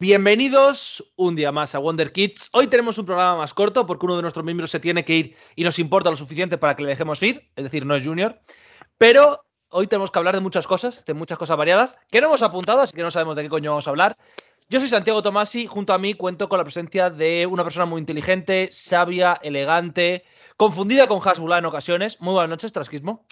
[0.00, 2.50] Bienvenidos un día más a Wonder Kids.
[2.52, 5.36] Hoy tenemos un programa más corto porque uno de nuestros miembros se tiene que ir
[5.56, 8.38] y nos importa lo suficiente para que le dejemos ir, es decir, no es Junior.
[8.96, 12.42] Pero hoy tenemos que hablar de muchas cosas, de muchas cosas variadas, que no hemos
[12.42, 14.16] apuntado, así que no sabemos de qué coño vamos a hablar.
[14.68, 17.98] Yo soy Santiago Tomasi, junto a mí cuento con la presencia de una persona muy
[17.98, 20.22] inteligente, sabia, elegante,
[20.56, 22.20] confundida con Hasbula en ocasiones.
[22.20, 23.26] Muy buenas noches, Trasquismo.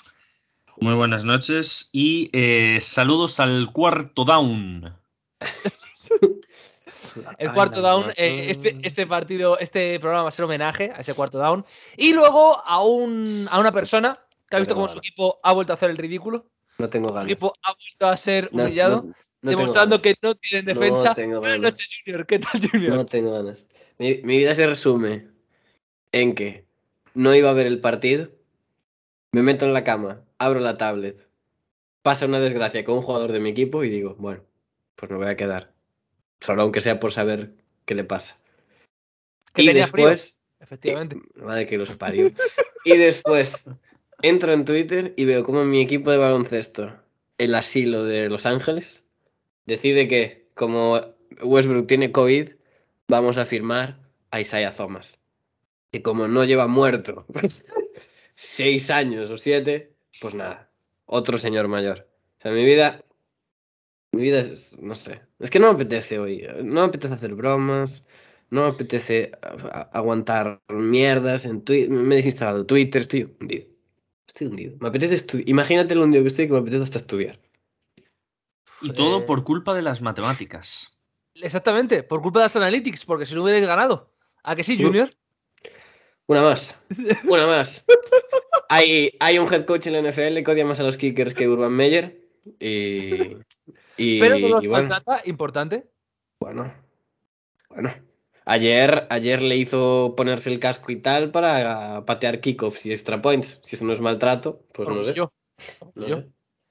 [0.80, 5.05] Muy buenas noches y eh, saludos al cuarto down.
[7.38, 11.14] El cuarto down, eh, este, este partido, este programa va a ser homenaje a ese
[11.14, 11.64] cuarto down.
[11.96, 14.14] Y luego a, un, a una persona
[14.48, 16.46] que ha visto cómo su equipo ha vuelto a hacer el ridículo.
[16.78, 17.30] No tengo Su ganas.
[17.30, 19.02] equipo ha vuelto a ser humillado, no-
[19.42, 21.08] no tengo demostrando que no tienen defensa.
[21.10, 22.26] No tengo Buenas noches, Junior.
[22.26, 22.96] ¿Qué tal, Junior?
[22.96, 23.66] No tengo ganas.
[23.98, 25.28] Mi, mi vida se resume
[26.12, 26.64] en que
[27.14, 28.28] no iba a ver el partido,
[29.32, 31.26] me meto en la cama, abro la tablet,
[32.02, 34.42] pasa una desgracia con un jugador de mi equipo y digo, bueno,
[34.96, 35.72] pues me voy a quedar.
[36.40, 37.52] Solo aunque sea por saber
[37.84, 38.38] qué le pasa.
[39.54, 40.08] Que y tenía frío.
[40.10, 41.16] después, Efectivamente.
[41.36, 42.30] madre que los parió.
[42.84, 43.64] y después
[44.22, 46.92] entro en Twitter y veo como mi equipo de baloncesto,
[47.38, 49.02] el asilo de Los Ángeles,
[49.66, 51.00] decide que como
[51.42, 52.50] Westbrook tiene COVID,
[53.08, 53.98] vamos a firmar
[54.30, 55.18] a Isaiah Thomas.
[55.92, 57.26] Y como no lleva muerto
[58.34, 60.70] seis años o siete, pues nada,
[61.04, 62.08] otro señor mayor.
[62.38, 63.04] O sea, mi vida,
[64.16, 67.34] mi vida es, no sé, es que no me apetece hoy, no me apetece hacer
[67.34, 68.06] bromas,
[68.50, 69.32] no me apetece
[69.92, 73.66] aguantar mierdas en Twitter, me he desinstalado Twitter, estoy hundido.
[74.26, 74.76] Estoy hundido.
[74.80, 75.48] Me apetece estudiar.
[75.48, 77.38] Imagínate lo hundido que estoy que me apetece hasta estudiar.
[78.82, 80.98] Y todo por culpa de las matemáticas.
[81.34, 84.12] Exactamente, por culpa de las analytics, porque si no hubierais ganado.
[84.44, 84.80] ¿A que sí.
[84.80, 85.10] Junior?
[86.26, 86.78] Una más.
[87.24, 87.84] Una más.
[88.68, 91.48] Hay, hay un head coach en la NFL que odia más a los kickers que
[91.48, 92.20] Urban Meyer.
[92.60, 93.36] Y.
[93.96, 94.94] y- Pero no los y bueno,
[95.24, 95.86] importante.
[96.40, 96.72] bueno.
[97.70, 97.94] Bueno.
[98.44, 103.58] Ayer, ayer le hizo ponerse el casco y tal para patear kickoffs y extra points.
[103.64, 105.14] Si eso no es maltrato, pues no sé.
[105.14, 105.32] Yo.
[105.94, 106.16] No Yo.
[106.18, 106.28] sé.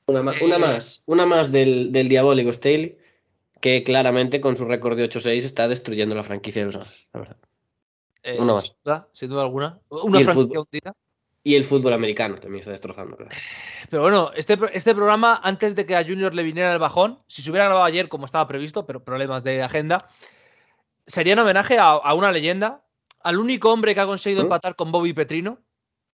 [0.07, 2.97] Una, ma- una Eh, más, una más del, del diabólico Staley,
[3.59, 6.75] que claramente con su récord de 8-6 está destruyendo la franquicia de los
[7.13, 7.37] la verdad.
[8.23, 8.63] Eh, Una más.
[8.63, 9.79] sin, duda, sin duda alguna.
[9.89, 10.57] Una franquicia fútbol.
[10.59, 10.95] hundida.
[11.47, 13.17] Y el fútbol americano también está destrozando.
[13.91, 17.43] Pero bueno, este, este programa, antes de que a Junior le viniera el bajón, si
[17.43, 19.99] se hubiera grabado ayer como estaba previsto, pero problemas de agenda,
[21.05, 22.83] sería en homenaje a, a una leyenda,
[23.21, 24.45] al único hombre que ha conseguido ¿Eh?
[24.45, 25.59] empatar con Bobby Petrino,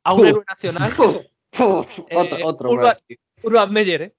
[0.03, 0.28] a un Uh.
[0.28, 3.19] héroe nacional, otro Eh, otro Urban- tío.
[3.43, 4.15] Urban Meyer, ¿eh?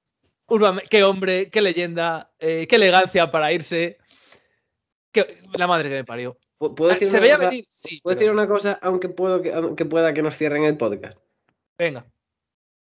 [0.48, 3.98] Urban qué hombre, qué leyenda, eh, qué elegancia para irse.
[5.12, 6.38] Qué- la madre que me parió.
[6.60, 7.50] ¿Pu- ¿Puedo decir Se una veía cosa?
[7.50, 8.00] venir, sí.
[8.02, 11.18] ¿Puedo pero- decir una cosa, aunque, puedo que, aunque pueda que nos cierren el podcast?
[11.78, 12.06] Venga.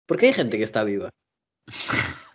[0.07, 1.11] Porque hay gente que está viva.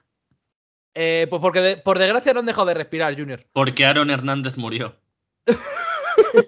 [1.00, 3.40] Eh, pues porque de- por desgracia no han dejado de respirar, Junior.
[3.54, 4.96] Porque Aaron Hernández murió.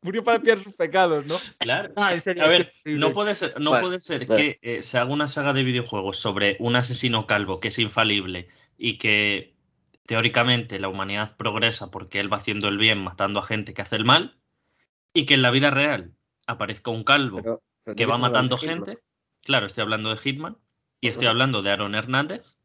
[0.00, 1.34] Murió para expiar sus pecados, ¿no?
[1.58, 1.92] Claro.
[1.96, 2.44] Ah, en serio.
[2.44, 4.58] A ver, no puede ser, no Vale, puede ser vale.
[4.60, 8.48] que eh, se haga una saga de videojuegos sobre un asesino calvo que es infalible
[8.78, 9.56] y que
[10.08, 13.96] teóricamente la humanidad progresa porque él va haciendo el bien matando a gente que hace
[13.96, 14.38] el mal
[15.12, 16.14] y que en la vida real
[16.46, 18.98] aparezca un calvo Pero- pero que va matando gente.
[19.44, 20.56] Claro, estoy hablando de Hitman
[21.02, 21.32] y estoy Ujú.
[21.32, 22.56] hablando de Aaron Hernández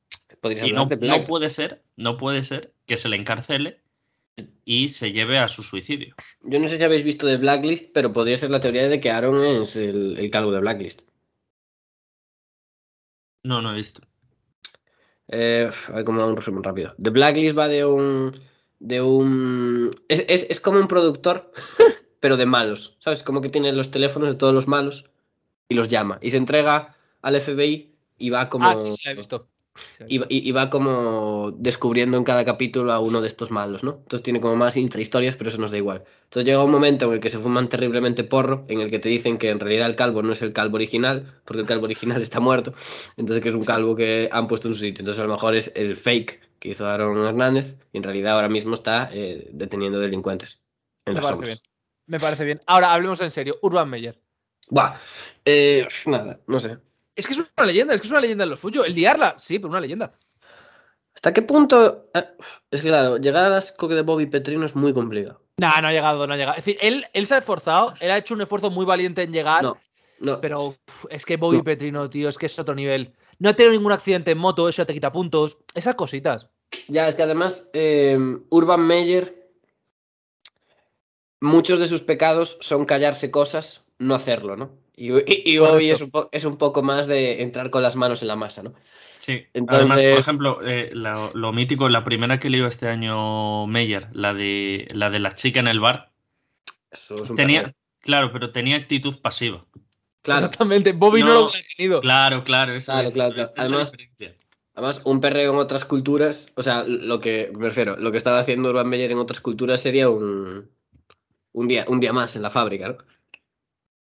[0.63, 3.81] y no, no puede ser, no puede ser que se le encarcele
[4.63, 6.15] y se lleve a su suicidio.
[6.43, 9.11] Yo no sé si habéis visto de Blacklist, pero podría ser la teoría de que
[9.11, 11.01] Aaron es el, el calvo de Blacklist.
[13.43, 14.01] No, no he visto.
[15.29, 16.93] Eh, a ver cómo hago un resumen rápido.
[17.01, 18.39] The Blacklist va de un.
[18.79, 19.91] de un.
[20.07, 21.51] Es, es, es como un productor,
[22.19, 22.95] pero de malos.
[22.99, 23.23] ¿Sabes?
[23.23, 25.09] Como que tiene los teléfonos de todos los malos
[25.69, 26.19] y los llama.
[26.21, 28.67] Y se entrega al FBI y va como.
[28.67, 29.47] Ah, sí, sí, la he visto.
[30.07, 33.93] Y, va como descubriendo en cada capítulo a uno de estos malos, ¿no?
[34.03, 36.03] Entonces tiene como más intrahistorias, pero eso nos da igual.
[36.25, 39.09] Entonces llega un momento en el que se fuman terriblemente porro, en el que te
[39.09, 42.21] dicen que en realidad el calvo no es el calvo original, porque el calvo original
[42.21, 42.73] está muerto,
[43.17, 45.01] entonces que es un calvo que han puesto en su sitio.
[45.01, 48.49] Entonces a lo mejor es el fake que hizo Aaron Hernández, y en realidad ahora
[48.49, 50.61] mismo está eh, deteniendo delincuentes
[51.05, 51.57] en Me las parece bien.
[52.05, 52.61] Me parece bien.
[52.67, 53.57] Ahora hablemos en serio.
[53.61, 54.19] Urban Meyer.
[54.69, 54.95] Buah,
[55.45, 56.77] eh, nada, no sé.
[57.15, 58.83] Es que es una leyenda, es que es una leyenda en lo suyo.
[58.85, 60.11] El liarla, sí, pero una leyenda.
[61.15, 62.09] ¿Hasta qué punto?
[62.13, 62.25] eh,
[62.71, 65.41] es que claro, llegar al asco de Bobby Petrino es muy complicado.
[65.57, 66.57] Nah, no ha llegado, no ha llegado.
[66.57, 69.31] Es decir, él, él se ha esforzado, él ha hecho un esfuerzo muy valiente en
[69.31, 69.77] llegar, No,
[70.19, 70.41] no.
[70.41, 70.75] pero
[71.11, 71.63] es que Bobby No.
[71.63, 73.13] Petrino, tío, es que es otro nivel.
[73.37, 75.59] No ha tenido ningún accidente en moto, eso ya te quita puntos.
[75.75, 76.49] Esas cositas.
[76.87, 78.17] Ya, es que además eh,
[78.49, 79.47] Urban Meyer,
[81.39, 84.71] muchos de sus pecados son callarse cosas, no hacerlo, ¿no?
[84.95, 85.23] Y, y,
[85.53, 88.27] y Bobby es un, po- es un poco más de entrar con las manos en
[88.27, 88.73] la masa, ¿no?
[89.17, 93.65] Sí, Entonces- además, por ejemplo, eh, lo, lo mítico, la primera que leyó este año
[93.67, 96.11] Meyer, la de la de la chica en el bar,
[96.91, 99.65] Eso es un tenía, claro, pero tenía actitud pasiva.
[100.21, 100.45] Claro.
[100.45, 100.93] Exactamente.
[100.93, 102.01] Bobby no, No, lo hubiera tenido.
[102.01, 103.49] Claro, claro, eso Claro, es, claro, claro.
[103.49, 104.35] es Además- diferencia.
[104.75, 108.39] Además, un perreo en otras culturas, o sea, lo que me refiero, lo que estaba
[108.39, 110.67] haciendo Urban Meyer en otras culturas sería un,
[111.51, 112.97] un día, un día más en la fábrica, ¿no?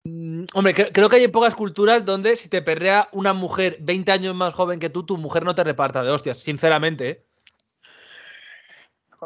[0.07, 4.13] Mm, Hombre, cre- creo que hay pocas culturas donde si te perrea una mujer 20
[4.13, 7.09] años más joven que tú, tu mujer no te reparta de hostias, sinceramente.
[7.11, 7.25] ¿eh?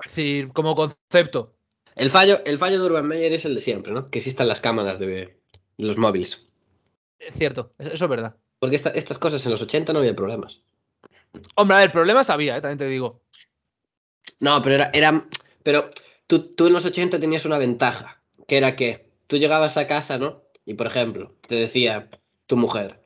[0.05, 1.55] Es decir, como concepto.
[1.95, 4.09] El fallo, el fallo de Urban Meyer es el de siempre, ¿no?
[4.11, 6.47] Que existan las cámaras de, de los móviles.
[7.19, 8.37] Es cierto, eso eso es verdad.
[8.59, 10.63] Porque esta- estas cosas en los 80 no había problemas.
[11.57, 12.61] Hombre, a ver, problemas había, ¿eh?
[12.61, 13.21] también te digo.
[14.39, 15.27] No, pero era, era
[15.63, 15.91] pero
[16.27, 20.17] tú, tú en los 80 tenías una ventaja, que era que tú llegabas a casa,
[20.19, 20.43] ¿no?
[20.65, 22.11] Y por ejemplo, te decía
[22.47, 23.03] tu mujer,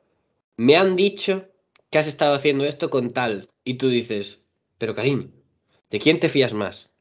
[0.57, 1.45] me han dicho
[1.89, 4.41] que has estado haciendo esto con tal, y tú dices,
[4.77, 5.29] pero cariño,
[5.89, 6.91] ¿de quién te fías más?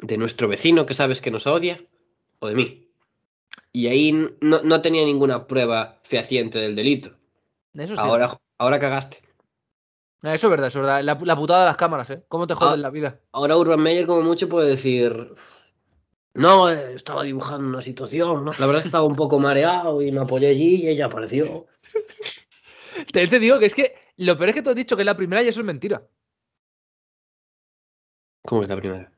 [0.00, 1.84] ¿De nuestro vecino que sabes que nos odia
[2.40, 2.88] o de mí?
[3.72, 7.14] Y ahí no, no tenía ninguna prueba fehaciente del delito.
[7.74, 9.18] Eso Ahora, ahora cagaste.
[10.22, 11.02] Eso es verdad, eso es verdad.
[11.02, 12.22] La, la putada de las cámaras, ¿eh?
[12.28, 12.82] ¿Cómo te joden Ah.
[12.82, 13.20] la vida?
[13.32, 15.34] Ahora Urban Meyer como mucho puede decir,
[16.34, 18.52] no, eh, estaba dibujando una situación, ¿no?
[18.52, 21.66] La verdad es que estaba un poco mareado y me apoyé allí y ella apareció.
[23.12, 25.06] Te, te digo que es que lo peor es que tú has dicho que es
[25.06, 26.06] la primera y eso es mentira.
[28.42, 29.12] ¿Cómo es la primera?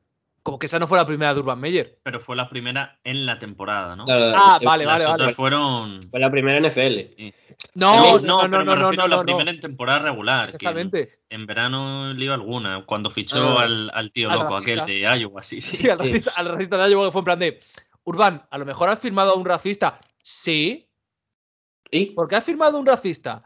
[0.44, 1.98] Como que esa no fue la primera de Urban Meyer.
[2.02, 4.04] Pero fue la primera en la temporada, ¿no?
[4.04, 5.34] Claro, Ah, vale, Las vale, otras vale.
[5.34, 6.02] fueron.
[6.02, 7.00] Fue la primera NFL.
[7.00, 7.34] Sí.
[7.74, 9.22] No, no, no, no, no, no, no, a la no.
[9.24, 10.44] primera en temporada regular.
[10.44, 11.18] que en- Exactamente.
[11.30, 13.62] En, verano le iba alguna, cuando fichó Ah.
[13.62, 14.82] al, al tío Al loco, racista.
[14.82, 15.78] aquel de Iowa, sí, sí.
[15.78, 17.60] Sí, al racista, al racista de Iowa que fue en plan de
[18.04, 19.98] Urban, a lo mejor has firmado a un racista.
[20.22, 20.90] Sí.
[21.90, 22.06] ¿Y?
[22.10, 23.42] ¿Por qué has firmado a un racista?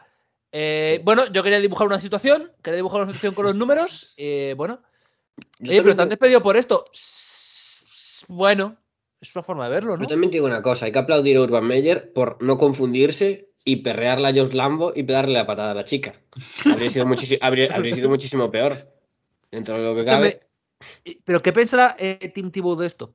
[0.50, 4.14] Eh, bueno, yo quería dibujar una situación, quería dibujar una situación con los números.
[4.16, 4.80] eh, bueno,
[5.58, 6.84] Yo Oye, pero te han despedido por esto.
[8.28, 8.76] Bueno,
[9.20, 10.02] es una forma de verlo, ¿no?
[10.02, 13.50] yo también te digo una cosa, hay que aplaudir a Urban Meyer por no confundirse
[13.64, 16.14] y perrearla a Josh Lambo y darle la patada a la chica.
[16.64, 18.78] Habría sido, muchísimo, habría, habría sido muchísimo peor.
[19.50, 20.40] Dentro de lo que cabe.
[21.24, 23.14] ¿Pero qué pensará eh, Tim Tebow de esto?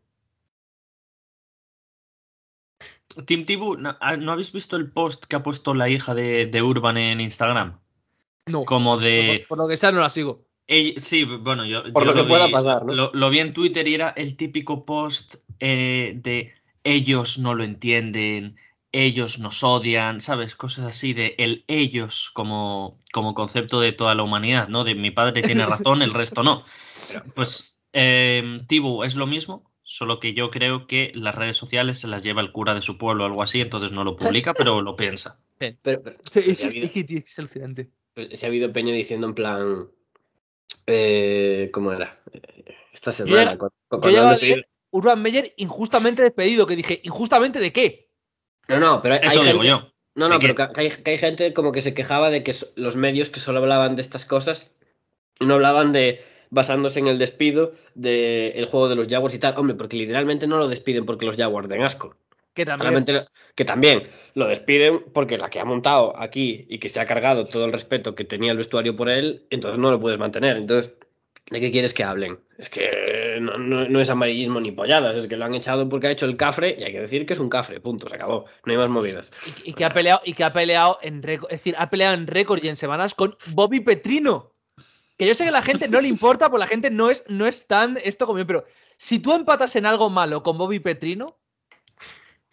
[3.25, 6.61] Tim Tibu, ¿no, ¿no habéis visto el post que ha puesto la hija de, de
[6.61, 7.79] Urban en Instagram?
[8.47, 8.65] No.
[8.65, 9.45] Como Por, de.
[9.47, 10.45] por lo que sea, no la sigo.
[10.67, 11.83] Ell- sí, bueno, yo.
[11.91, 12.93] Por yo lo que pueda vi- pasar, ¿no?
[12.93, 17.63] Lo, lo vi en Twitter y era el típico post eh, de ellos no lo
[17.63, 18.55] entienden,
[18.91, 20.55] ellos nos odian, ¿sabes?
[20.55, 24.83] Cosas así de el ellos como, como concepto de toda la humanidad, ¿no?
[24.83, 26.63] De mi padre tiene razón, el resto no.
[27.35, 32.07] Pues eh, Tibu es lo mismo, solo que yo creo que las redes sociales se
[32.07, 34.81] las lleva el cura de su pueblo o algo así, entonces no lo publica, pero
[34.81, 35.39] lo piensa.
[35.57, 36.89] Pero, pero- Sí, pero si ha habido-
[37.25, 37.89] es alucinante.
[38.13, 39.87] Pues, si ha habido peña diciendo en plan.
[40.87, 42.19] Eh, ¿Cómo era?
[42.31, 42.41] Eh,
[42.93, 43.53] Esta Yo semana.
[43.53, 43.57] Yo
[43.89, 48.09] cuando despedido- leer Urban Meyer injustamente despedido, que dije, ¿injustamente de qué?
[48.67, 49.67] No, no, pero hay digo gente.
[49.67, 49.89] yo.
[50.15, 52.53] No, no, ¿De pero que hay, que hay gente como que se quejaba de que
[52.53, 54.69] so- los medios que solo hablaban de estas cosas
[55.39, 59.57] no hablaban de basándose en el despido del juego de los Jaguars y tal.
[59.57, 62.15] Hombre, porque literalmente no lo despiden porque los Jaguars den asco.
[62.53, 63.05] Que también.
[63.07, 67.05] Lo- que también lo despiden porque la que ha montado aquí y que se ha
[67.05, 70.57] cargado todo el respeto que tenía el vestuario por él, entonces no lo puedes mantener.
[70.57, 70.93] Entonces,
[71.51, 72.39] ¿de qué quieres que hablen?
[72.57, 76.07] Es que no, no- no es amarillismo ni polladas, es que lo han echado porque
[76.07, 78.45] ha hecho el cafre y hay que decir que es un cafre, punto, se acabó.
[78.65, 79.31] No hay más movidas.
[79.63, 82.13] Y, y que ha peleado, y que ha peleado en récord, es decir, ha peleado
[82.15, 84.51] en récord y en semanas con Bobby Petrino.
[85.17, 87.23] Que yo sé que a la gente no le importa, porque la gente no es,
[87.29, 88.65] no es tan esto como yo, pero
[88.97, 91.37] si tú empatas en algo malo con Bobby Petrino,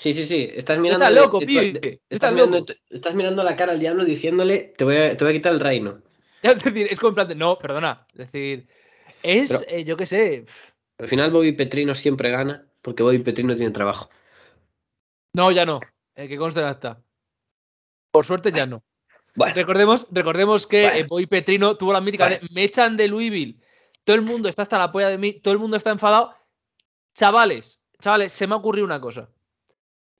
[0.00, 0.50] Sí, sí, sí.
[0.54, 1.04] Estás mirando.
[1.04, 1.73] Estás loco, de- pibe.
[1.73, 2.73] de- Estás Estás mirando, loco.
[2.88, 5.61] estás mirando la cara al diablo diciéndole: Te voy a, te voy a quitar el
[5.61, 6.00] reino.
[6.42, 8.66] es decir, es como en plan de, no, perdona, es decir,
[9.23, 10.45] es, Pero- eh, yo qué sé,
[10.99, 14.09] Al final, Bobby Petrino siempre gana porque Bobby Petrino tiene trabajo.
[15.35, 15.80] no, ya no,
[16.16, 17.02] eh, que conste acta.
[18.11, 18.83] Por suerte ya no.
[19.37, 20.99] Bueno, Recordemos, recordemos que Bueno.
[20.99, 22.40] eh, Bobby Petrino tuvo la mítica Bueno.
[22.42, 23.61] de me echan de Louisville,
[24.04, 26.35] todo el mundo está hasta la polla de mí, todo el mundo está enfadado.
[27.14, 29.28] Chavales, chavales, se me ha ocurrido una cosa.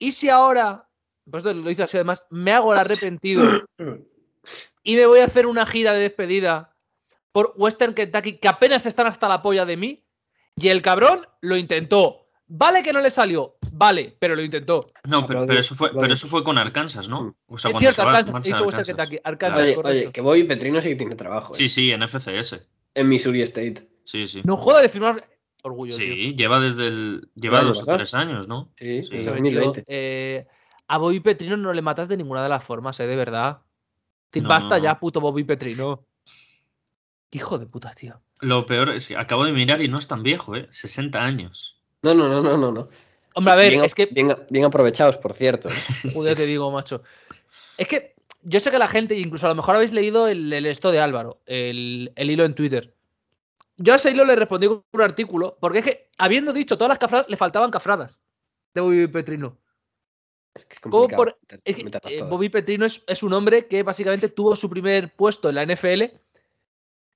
[0.01, 0.89] ¿Y si ahora,
[1.29, 3.43] pues lo hizo así además, me hago el arrepentido
[4.83, 6.75] y me voy a hacer una gira de despedida
[7.31, 10.03] por Western Kentucky que apenas están hasta la polla de mí?
[10.55, 12.29] Y el cabrón lo intentó.
[12.47, 14.81] Vale que no le salió, vale, pero lo intentó.
[15.03, 17.37] No, pero, eso fue, pero eso fue con Arkansas, ¿no?
[17.45, 18.87] O sea, es cierto, Arkansas, he dicho Western.
[18.87, 19.99] Kentucky, Arkansas, oye, correcto.
[19.99, 21.53] oye, que Bobby Petrino sí que tiene trabajo.
[21.53, 22.59] Sí, eh, sí, en FCS.
[22.95, 23.87] En Missouri State.
[24.03, 24.41] Sí, sí.
[24.45, 25.29] No joda de firmar
[25.63, 26.13] orgullo, tío.
[26.13, 27.29] Sí, lleva desde el.
[27.35, 27.97] Lleva año dos o pasado.
[27.97, 28.69] tres años, ¿no?
[28.77, 29.09] Sí, Sí.
[29.13, 29.83] en Escúchame, tío, 2020.
[29.87, 30.47] eh,
[30.87, 33.07] a Bobby Petrino no le matas de ninguna de las formas, ¿eh?
[33.07, 33.59] De verdad.
[34.35, 36.05] No, basta ya, puto Bobby Petrino.
[37.31, 38.21] Hijo de puta, tío.
[38.41, 40.67] Lo peor es que acabo de mirar y no es tan viejo, ¿eh?
[40.71, 41.77] 60 años.
[42.01, 42.71] No, no, no, no, no.
[42.71, 42.89] no.
[43.35, 45.69] Hombre, a ver, bien, es que bien, bien aprovechados, por cierto.
[46.13, 47.03] Joder, te digo, macho.
[47.77, 50.65] Es que yo sé que la gente, incluso a lo mejor habéis leído el, el
[50.65, 52.93] esto de Álvaro, el, el hilo en Twitter.
[53.77, 56.89] Yo a ese hilo le respondí con un artículo, porque es que, habiendo dicho todas
[56.89, 58.19] las cafradas, le faltaban cafradas
[58.73, 59.57] de Bobby Petrino.
[60.53, 62.23] Es que es ¿Cómo complicado por- Es que, eh.
[62.23, 66.19] Bobby Petrino es, un hombre que básicamente tuvo su primer puesto en la NFL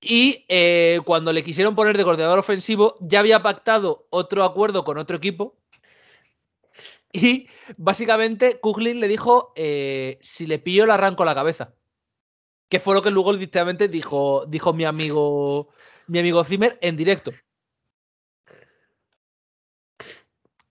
[0.02, 4.98] y eh, cuando le quisieron poner de coordinador ofensivo ya había pactado otro acuerdo con
[4.98, 5.58] otro equipo
[7.12, 7.48] y
[7.78, 11.74] básicamente Kuglin le dijo eh, si le pillo le arranco la cabeza.
[12.68, 15.70] Que fue lo que luego literalmente dijo, dijo mi amigo
[16.08, 17.32] mi amigo Zimmer en directo.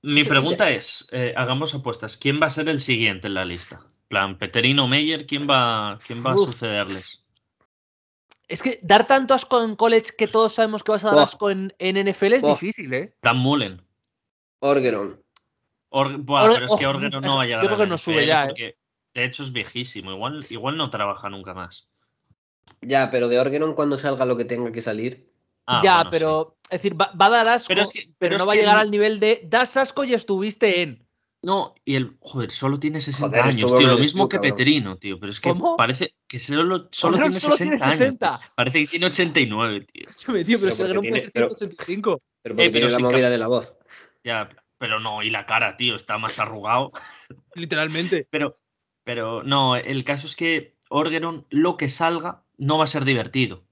[0.02, 3.44] Mi Sí, pregunta es, eh, hagamos apuestas, ¿quién va a ser el siguiente en la
[3.44, 3.76] lista?
[3.84, 6.50] En plan, Peterino Meyer, ¿quién va, quién va a Uf.
[6.50, 7.22] sucederles?
[8.46, 11.50] Es que dar tanto asco en college que todos sabemos que vas a dar asco
[11.50, 13.16] en, en NFL es difícil, ¿eh?
[13.22, 13.80] Dan Mullen.
[14.58, 15.22] Orgeron.
[15.88, 17.86] Or- Buah, pero es que ojo, Orgeron yo no va a llegar creo a que
[17.86, 18.46] no sube ya, ¿eh?
[18.48, 18.76] porque,
[19.14, 21.88] De hecho es viejísimo, igual, igual no trabaja nunca más.
[22.86, 25.30] Ya, pero de Orgeron cuando salga lo que tenga que salir.
[25.66, 26.08] Ah, ya, bueno, sí.
[26.12, 28.46] pero, es decir, va, va a dar asco, Pero pero, es que- pero es no
[28.46, 31.02] va a llegar el- al nivel de das asco y estuviste en.
[31.42, 32.16] No, y el.
[32.20, 33.86] Joder, solo tiene 60 Joder, años, tío.
[33.88, 34.56] Lo mismo que cabrón.
[34.56, 35.20] Petrino, tío.
[35.20, 35.76] Pero es que ¿Cómo?
[35.76, 38.28] parece que solo, solo, tiene, solo 60 tiene 60.
[38.28, 38.40] años.
[38.40, 38.50] tío.
[38.54, 40.04] Parece que tiene 89, tío.
[40.08, 42.22] Escúchame, tío, pero, Pero si el porque no puede tiene- ser pero- 185.
[42.42, 43.76] Pero porque Eh, pero tiene la movida cap- de la voz.
[44.24, 44.48] Ya,
[44.78, 46.92] pero no, y la cara, tío, está más arrugado.
[47.54, 48.26] Literalmente.
[48.30, 48.56] Pero,
[49.02, 53.62] pero no, el caso es que Orgeron, lo que salga, no va a ser divertido.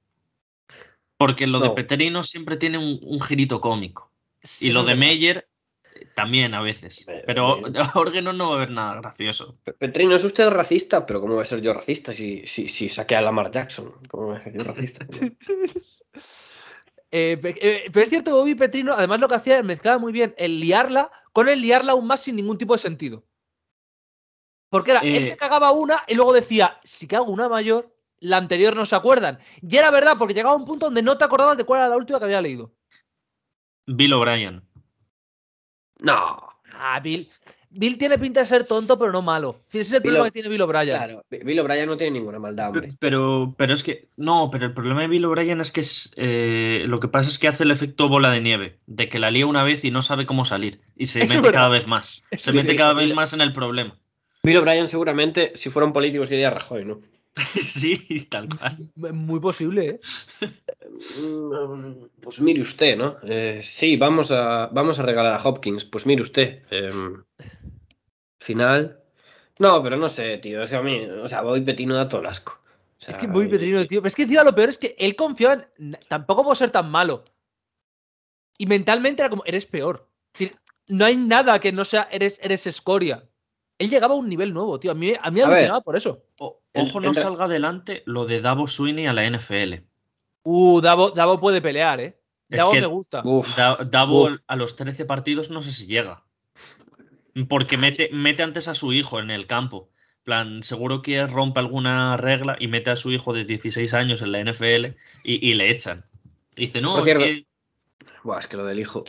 [1.16, 1.74] Porque lo de No.
[1.74, 4.10] Petrino siempre tiene un, un girito cómico.
[4.60, 4.96] Y lo de.
[4.96, 5.48] Meyer
[5.94, 7.06] eh, también a veces.
[7.26, 7.60] Pero.
[7.94, 9.56] Orgeron no va a haber nada gracioso.
[9.62, 11.06] Pe- Petrino, ¿es usted racista?
[11.06, 13.92] Pero ¿cómo voy a ser yo racista si, si, si saqué a Lamar Jackson?
[14.08, 15.06] ¿Cómo voy a ser yo racista?
[17.14, 20.34] Eh, eh, pero es cierto, Bobby Petrino, además lo que hacía es mezclaba muy bien
[20.38, 23.22] el liarla con el liarla aún más sin ningún tipo de sentido.
[24.70, 27.91] Porque era, él te cagaba una y luego decía, si cago una mayor,
[28.22, 29.38] la anterior no se acuerdan.
[29.60, 31.88] Y era verdad, porque llegaba a un punto donde no te acordabas de cuál era
[31.88, 32.72] la última que había leído.
[33.86, 34.62] Bill O'Brien.
[36.00, 36.48] no,
[36.78, 37.26] Ah, Bill.
[37.74, 39.56] Bill tiene pinta de ser tonto, pero no malo.
[39.66, 40.96] Sí, ese es el Bill problema O- que tiene Bill O'Brien.
[40.96, 41.22] claro.
[41.30, 42.88] Bill O'Brien no tiene ninguna maldad, hombre.
[42.88, 46.12] Pe- Pero, pero es que, no, pero el problema de Bill O'Brien es que es,
[46.16, 49.30] eh, lo que pasa es que hace el efecto bola de nieve, de que la
[49.30, 50.80] lía una vez y no sabe cómo salir.
[50.96, 51.52] Y se Eso mete verdad.
[51.60, 52.26] cada vez más.
[52.32, 53.98] Se sí, mete cada vez más en el problema.
[54.42, 57.00] Bill O'Brien seguramente, si fuera un político, sería Rajoy, ¿no?
[57.66, 58.90] sí, tal cual.
[59.14, 60.00] Muy posible, ¿eh?
[61.18, 63.16] Mm, Pues mire usted, ¿no?
[63.22, 65.84] Eh, sí, vamos a, vamos a regalar a Hopkins.
[65.84, 66.62] Pues mire usted.
[66.70, 67.24] em,
[68.40, 69.00] final.
[69.58, 70.62] No, pero no sé, tío.
[70.62, 72.58] Es que a mí, o sea, Bobby Petino da todo el asco.
[73.06, 74.00] O Es que muy Petrino, tío.
[74.00, 75.98] Pero es que encima lo peor es que él confiaba en.
[76.08, 77.24] Tampoco puedo ser tan malo.
[78.58, 80.08] Y mentalmente era como, eres peor.
[80.34, 80.58] Es decir,
[80.88, 83.28] no hay nada que no sea, eres, eres escoria.
[83.82, 84.92] Él llegaba a un nivel nuevo, tío.
[84.92, 86.22] A mí, a mí me A por eso.
[86.38, 89.82] O- El- ojo, no el- salga adelante lo de Davo Sweeney a la NFL.
[90.44, 92.18] Uh, Davo, Davo puede pelear, ¿eh?
[92.48, 93.22] Es Davo que- me gusta.
[93.24, 94.36] Uf, Da- Davo Uf.
[94.46, 96.22] a los 13 partidos no sé si llega.
[97.48, 99.88] Porque mete, mete antes a su hijo en el campo.
[100.18, 104.22] En plan, seguro que rompe alguna regla y mete a su hijo de 16 años
[104.22, 106.04] en la NFL y, y le echan.
[106.54, 107.46] Dice, no, Por es que
[108.22, 109.04] Buah, es que lo del hijo.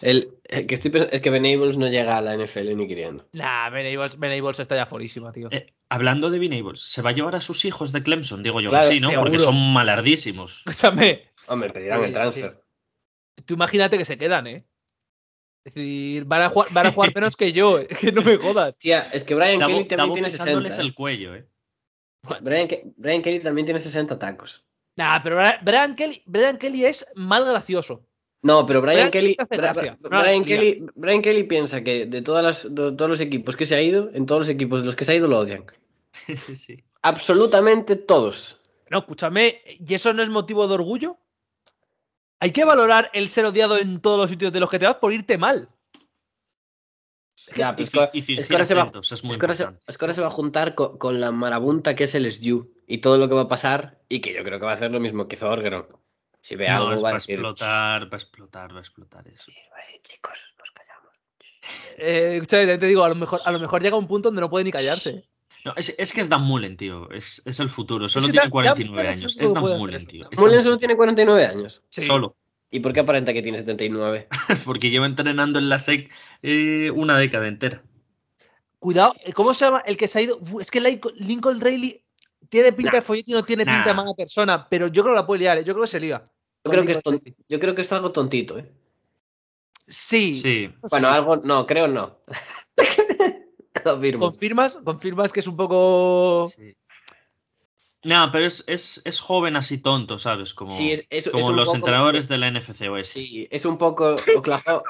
[0.00, 3.26] El, el que estoy pensando es que Venables no llega a la NFL ni queriendo.
[3.32, 5.48] Nah, Benables, Benables está ya forísima, tío.
[5.50, 8.42] Eh, hablando de Benables, ¿se va a llevar a sus hijos de Clemson?
[8.42, 9.10] Digo yo Claro, que sí, ¿no?
[9.14, 10.62] Porque son malardísimos.
[10.66, 11.30] Escúchame.
[11.48, 12.62] Hombre, pedirán el transfer.
[13.44, 14.66] Tú imagínate que se quedan, ¿eh?
[15.64, 17.88] Es decir, van a jugar, van a jugar menos que yo, ¿eh?
[17.88, 18.78] que no me jodas.
[18.78, 20.82] Tía, es que Brian Kelly también tiene besándoles 60.
[20.82, 21.48] el cuello, ¿eh?
[22.28, 22.34] ¿eh?
[22.40, 24.64] Brian, Ke- Brian Kelly también tiene 60 tacos.
[24.96, 28.06] Nah, pero Brian Kelly, Brian Kelly es mal gracioso.
[28.42, 29.36] No, pero Brian, Brian Kelly,
[30.00, 30.44] Brian.
[30.44, 33.82] Kelly, Brian Kelly piensa que de, todas las, de todos los equipos que se ha
[33.82, 35.64] ido, en todos los equipos de los que se ha ido lo odian.
[36.56, 36.84] sí.
[37.02, 38.60] Absolutamente todos.
[38.90, 41.18] No, escúchame, ¿y eso no es motivo de orgullo?
[42.38, 44.96] Hay que valorar el ser odiado en todos los sitios de los que te vas
[44.96, 45.68] por irte mal.
[47.56, 49.32] Ya, Y, pues es y que- fingir es que ahora se va, acentos, es muy
[49.32, 49.84] es que ahora se- importante.
[49.90, 52.72] es que ahora se va a juntar co- con, la marabunta que es el SU
[52.86, 54.90] y todo lo que va a pasar y que yo creo que va a hacer
[54.90, 55.86] lo mismo que hizo Orgeron.
[56.46, 57.34] Si ve No, algo es- va va a decir...
[57.34, 59.42] explotar, va a explotar, va a explotar eso.
[59.46, 61.12] Sí, va a decir, chicos, nos callamos.
[61.98, 64.48] Eh, escúchame, te- digo, a lo mejor, a lo mejor llega un punto donde no
[64.48, 65.24] puede ni callarse.
[65.64, 67.10] No, es, es que es Dan Mullen, tío.
[67.10, 68.08] Es, es el futuro.
[68.08, 69.36] Solo que tiene Dan- Dan 49 Mullen es el años.
[69.40, 70.28] Es Dan Mullen, tío.
[70.30, 71.82] Es Mullen Dan solo tiene 49 años.
[71.88, 72.36] Solo.
[72.70, 74.28] ¿Y por qué aparenta que tiene 79?
[74.64, 76.08] Porque lleva entrenando en la SEC
[76.42, 77.82] eh, una década entera.
[78.78, 79.82] Cuidado, eh, ¿cómo se llama?
[79.84, 80.38] El que se ha ido.
[80.38, 82.00] Uf, es que Lincoln, Lincoln Riley
[82.48, 82.98] tiene pinta Nah.
[82.98, 85.40] de follete y no tiene pinta de mala persona, pero yo creo que la puede
[85.40, 85.64] liar, ¿eh?
[85.64, 86.30] yo creo que se liga.
[86.70, 87.00] Creo, que es
[87.48, 88.70] yo creo que es algo tontito, ¿eh?
[89.86, 90.70] Sí.
[90.90, 91.36] Bueno, algo.
[91.36, 92.18] No, creo no.
[93.84, 94.30] Confirmo.
[94.30, 94.78] ¿Confirmas?
[94.84, 96.46] ¿Confirmas que es un poco.
[96.46, 96.74] sí.
[98.04, 100.54] No, pero es, es, es joven así tonto, ¿sabes?
[100.54, 103.14] Como, Sí, es, es- es como un los poco- entrenadores de la NFC Oeste.
[103.14, 104.80] Sí, es un poco Oklahoma.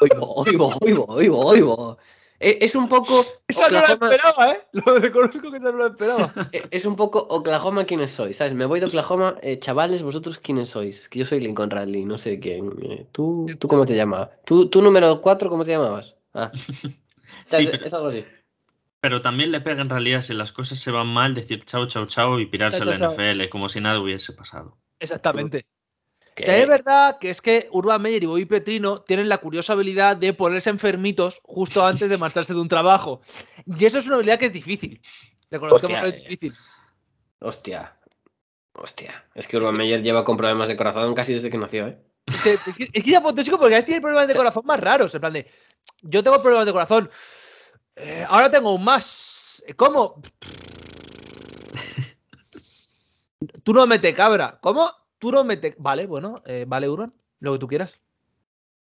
[0.00, 1.98] Oigo, oigo, oigo, oigo, oigo.
[2.38, 4.60] Es, es un poco Esa no la esperaba, ¿eh?
[4.72, 6.32] Lo reconozco que esa no la esperaba.
[6.52, 8.52] eh, es un poco Oklahoma quiénes sois, ¿sabes?
[8.54, 11.00] Me voy de Oklahoma, eh, chavales, vosotros quiénes sois.
[11.00, 12.72] Es que yo soy Lincoln Riley, no sé quién.
[12.82, 14.30] eh, ¿tú, ¿Tú cómo te llamabas?
[14.44, 16.16] ¿Tú, tú número 4 cómo te llamabas?
[16.34, 16.50] Ah.
[16.54, 16.58] O
[17.46, 18.24] sea, Sí, es, pero- es algo así.
[19.00, 22.06] Pero también le pega en realidad si las cosas se van mal decir chao, chao,
[22.06, 23.12] chao y pirarse Chao, a la chao.
[23.14, 24.78] NFL como si nada hubiese pasado.
[24.98, 25.66] Exactamente.
[26.36, 30.18] Que- es verdad que es que Urban Meyer y Bobby Petrino tienen la curiosa habilidad
[30.18, 33.22] de ponerse enfermitos justo antes de marcharse de un trabajo.
[33.64, 35.00] Y eso es una habilidad que es difícil.
[35.50, 36.18] Reconozcamos Hostia, que es eh.
[36.28, 36.54] difícil.
[37.40, 37.96] Hostia.
[38.74, 39.24] Hostia.
[39.34, 41.98] Es que Urban Meyer lleva con problemas de corazón casi desde que nació, ¿eh?
[42.26, 43.20] Es que, es que, es que
[43.56, 45.14] porque a veces tiene problemas de corazón más raros.
[45.14, 45.50] En plan de,
[46.02, 47.08] yo tengo problemas de corazón.
[47.94, 49.64] eh, ahora tengo un más.
[49.76, 50.20] ¿Cómo?
[53.62, 54.58] Tú no mete cabra.
[54.60, 54.92] ¿Cómo?
[55.18, 55.74] Tú no mete.
[55.78, 57.12] Vale, bueno, eh, vale, Urban.
[57.40, 58.00] Lo que tú quieras.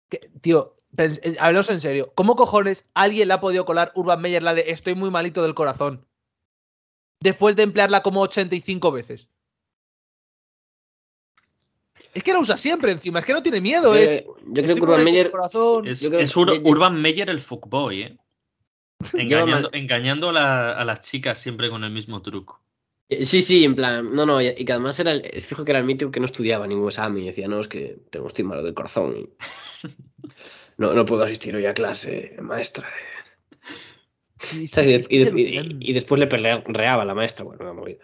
[0.08, 2.12] Que- tío, eh, hablemos en serio.
[2.14, 5.54] ¿Cómo cojones alguien le ha podido colar Urban Meyer la de estoy muy malito del
[5.54, 6.04] corazón?
[7.20, 9.28] Después de emplearla como 85 veces.
[12.12, 13.94] Es que la usa siempre encima, es que no tiene miedo.
[13.94, 15.30] Yo, es, yo creo que Urban Meyer.
[15.30, 15.86] corazón.
[15.86, 18.18] Es, Yo creo es que- Ur- yo- yo- Urban Meyer el fuckboy, ¿eh?
[19.14, 22.60] Engañando, mal- engañando a, la- a las chicas siempre con el mismo truco.
[23.11, 25.64] Eh, Sí, sí, en plan, no, no, y y que además era el, es fijo
[25.64, 28.29] que era el mítico que no estudiaba ningún examen y decía, no, es que tengo
[28.29, 29.29] estoy malo del corazón y
[30.79, 32.88] no, no puedo asistir hoy a clase, maestra.
[34.38, 35.07] Sí, sí, ¿Sabes?
[35.07, 37.99] sí, Y, después le peleaba a la maestra, bueno, una movida.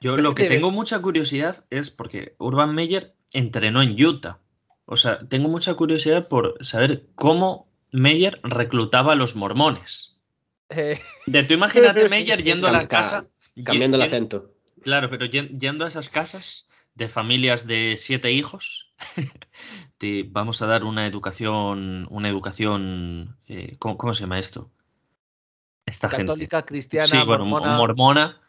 [0.00, 4.38] Yo lo que que te tengo mucha curiosidad es porque Urban Meyer entrenó en Utah.
[4.86, 10.16] O sea, tengo mucha curiosidad por saber cómo Meyer reclutaba a los mormones.
[10.70, 13.24] Eh, De tú imagínate Meyer yendo a la casa.
[13.62, 14.50] Cambiando el acento.
[14.82, 18.92] Claro, pero yen- yendo a esas casas de familias de siete hijos,
[19.98, 24.70] te vamos a dar una educación, una educación, eh, ¿cómo, cómo se llama esto?
[25.86, 26.24] Esta gente.
[26.26, 27.76] católica, cristiana, Sí, bueno, mormona.
[27.76, 28.40] mormona,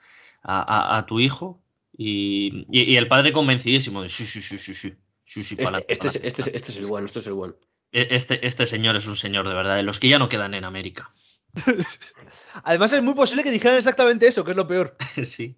[0.42, 1.62] a, a- a tu hijo
[1.98, 4.94] y, y- y el padre convencidísimo de sí, sí, sí, sí, sí,
[5.26, 6.28] sí, sí, Este, este, es, pa'lante".
[6.28, 7.56] este, es, este es el bueno, este es el bueno.
[7.92, 10.54] E- Este, este señor es un señor de verdad, de los que ya no quedan
[10.54, 11.12] en América.
[12.64, 14.96] Además, es muy posible que dijeran exactamente eso, que es lo peor.
[15.24, 15.56] sí.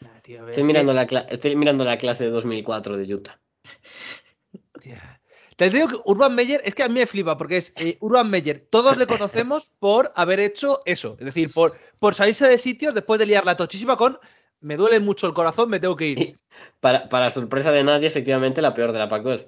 [0.00, 3.14] Nah, tío, Estoy es mirando, que- la, cla- estoy mirando la clase de 2004 de
[3.14, 3.40] Utah.
[4.80, 5.20] tía.
[5.56, 8.28] Te digo que Urban Meyer es que a mí me flipa porque es eh, Urban
[8.30, 8.66] Meyer.
[8.70, 11.16] Todos le conocemos por haber hecho eso.
[11.20, 14.18] Es decir, por, por salirse de sitios después de liar la tochísima con
[14.60, 16.38] me duele mucho el corazón, me tengo que ir.
[16.80, 19.46] Para, para sorpresa de nadie, efectivamente, la peor de la Pac-12.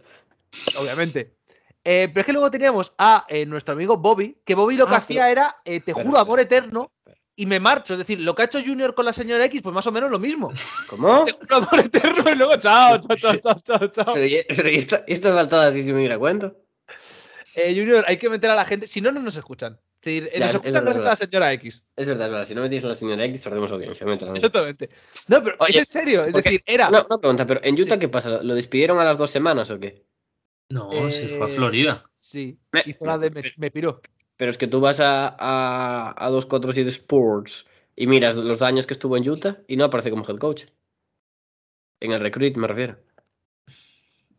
[0.77, 1.33] Obviamente.
[1.85, 4.95] Eh, pero es que luego teníamos a eh, nuestro amigo Bobby, que Bobby lo que
[4.95, 6.91] Ah, hacía pero- era eh, te juro amor eterno
[7.37, 7.93] y me marcho.
[7.95, 10.11] Es decir, lo que ha hecho Junior con la señora X, pues más o menos
[10.11, 10.51] lo mismo.
[10.89, 11.25] ¿Cómo?
[11.25, 14.15] Te juro amor eterno y luego chao, chao, chao, chao, chao, chao.
[14.15, 16.55] Pero, y- pero ¿y esta, esta faltada así si me diera cuenta?
[17.55, 19.79] Eh, Junior, hay que meter a la gente, si no, no nos escuchan.
[20.01, 21.83] Es decir, Ya, nos es- escuchan es gracias a la señora X.
[21.97, 22.47] Es verdad, es verdad.
[22.49, 24.07] Si no metéis a la señora X, perdemos audiencia.
[24.35, 24.91] Exactamente.
[25.29, 26.25] No, pero Oye, es en serio.
[26.25, 26.89] Es decir, era.
[26.89, 28.01] Una, una pregunta, pero en Utah, Sí.
[28.01, 28.29] ¿qué pasa?
[28.31, 30.03] ¿Lo- ¿Lo despidieron a las dos semanas o qué?
[30.71, 32.03] No, se fue a eh, Florida.
[32.07, 32.59] Sí.
[32.73, 34.01] Me- Hizo la de me, me piró.
[34.37, 38.95] Pero es que tú vas a, a, a 247 Sports y miras los años que
[38.95, 40.65] estuvo en Utah y no aparece como head coach.
[42.01, 42.99] En el recruit, me refiero.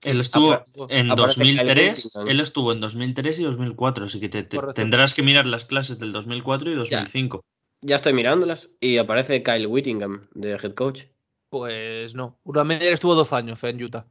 [0.01, 2.27] Él estuvo aparece- en aparece Kyle 2003, Whittingham.
[2.29, 6.11] él estuvo en 2003 y 2004, así que te, tendrás que mirar las clases del
[6.11, 7.41] 2004 y 2005.
[7.81, 11.03] Ya estoy mirándolas y aparece Kyle Whittingham de head coach.
[11.49, 12.37] Pues no.
[12.43, 14.05] Urban Meyer estuvo dos años en Utah.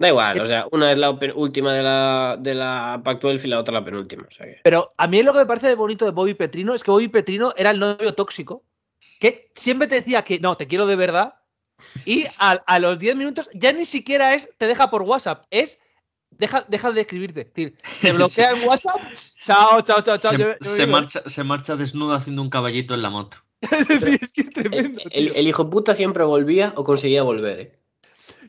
[0.00, 3.60] Da igual, o sea, una es la última de la, de la Pac-12 y la
[3.60, 4.24] otra la penúltima.
[4.26, 4.58] O sea que...
[4.64, 7.52] Pero a mí lo que me parece bonito de Bobby Petrino es que Bobby Petrino
[7.56, 8.64] era el novio tóxico
[9.20, 11.34] que siempre te decía que no, te quiero de verdad.
[12.06, 15.78] Y a, a los 10 minutos ya ni siquiera es te deja por WhatsApp, es
[16.30, 17.40] deja, deja de escribirte.
[17.42, 19.00] Es decir, te bloquea en WhatsApp,
[19.44, 20.32] chao, chao, chao, chao.
[20.32, 20.96] se, yo- yo se vivo.
[20.96, 23.36] marcha, se marcha desnudo haciendo un caballito en la moto.
[23.70, 25.02] Es decir, es que es El, tremendo.
[25.10, 27.79] el- el hijo puta siempre volvía o conseguía volver, ¿eh?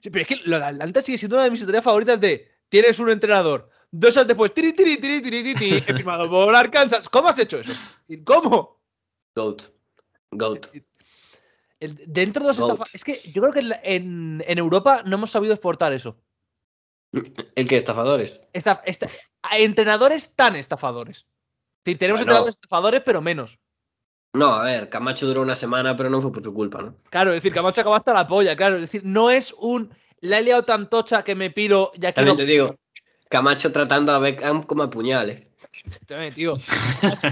[0.02, 2.50] Sí, pero es que lo de Atlanta sigue siendo una de mis historias favoritas de
[2.70, 7.08] tienes un entrenador, dos años después, tiri, tiri, tiri, tiri, tiri, he firmado por Arkansas.
[7.10, 7.74] ¿Cómo has hecho eso?
[8.08, 8.82] ¿Y ¿Cómo?
[9.36, 9.64] Goat.
[10.32, 10.68] Goat.
[11.80, 12.72] El- dentro de los Goat.
[12.74, 16.18] estafa- Es que yo creo que en, en- en Europa no hemos sabido exportar eso.
[17.56, 18.42] ¿El que estafadores?
[18.54, 19.10] Esta, esta-
[19.58, 21.18] entrenadores tan estafadores.
[21.20, 21.26] Es
[21.86, 22.32] decir, tenemos Bueno.
[22.32, 23.60] entrenadores estafadores, pero menos.
[24.34, 26.96] No, a ver, Camacho duró una semana, pero no fue por tu culpa, ¿no?
[27.10, 28.76] Claro, es decir, Camacho acaba hasta la polla, claro.
[28.76, 29.94] Es decir, no es un.
[30.22, 32.44] La he liado tan tocha que me piro y aquí También no.
[32.44, 32.76] te digo,
[33.30, 35.48] Camacho tratando a Beckham como a puñales.
[36.36, 36.58] Tío.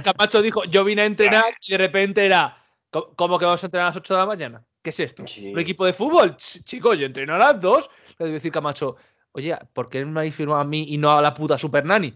[0.03, 2.57] Camacho- dijo, yo vine a entrenar y de repente era.
[2.89, 4.63] "¿Cómo- ¿Cómo que vamos a entrenar a las 8 de la mañana?
[4.81, 5.27] ¿Qué es esto?
[5.27, 5.51] Sí.
[5.53, 6.35] ¿Un equipo de fútbol?
[6.37, 7.89] Ch- Chicos, yo entreno a las 2.
[8.17, 8.95] Le debe decir Camacho,
[9.33, 12.13] oye, ¿por qué me habéis firmado a mí y no a la puta Super Nani?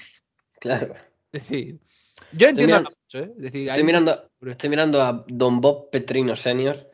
[0.59, 0.93] Claro.
[1.31, 1.79] Es decir,
[2.31, 3.31] yo entiendo ¿eh?
[3.37, 6.89] Es decir, Estoy hay- mirando, estoy mirando a Don Bob Petrino Senior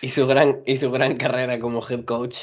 [0.00, 2.38] y su gran, y su gran carrera como head coach,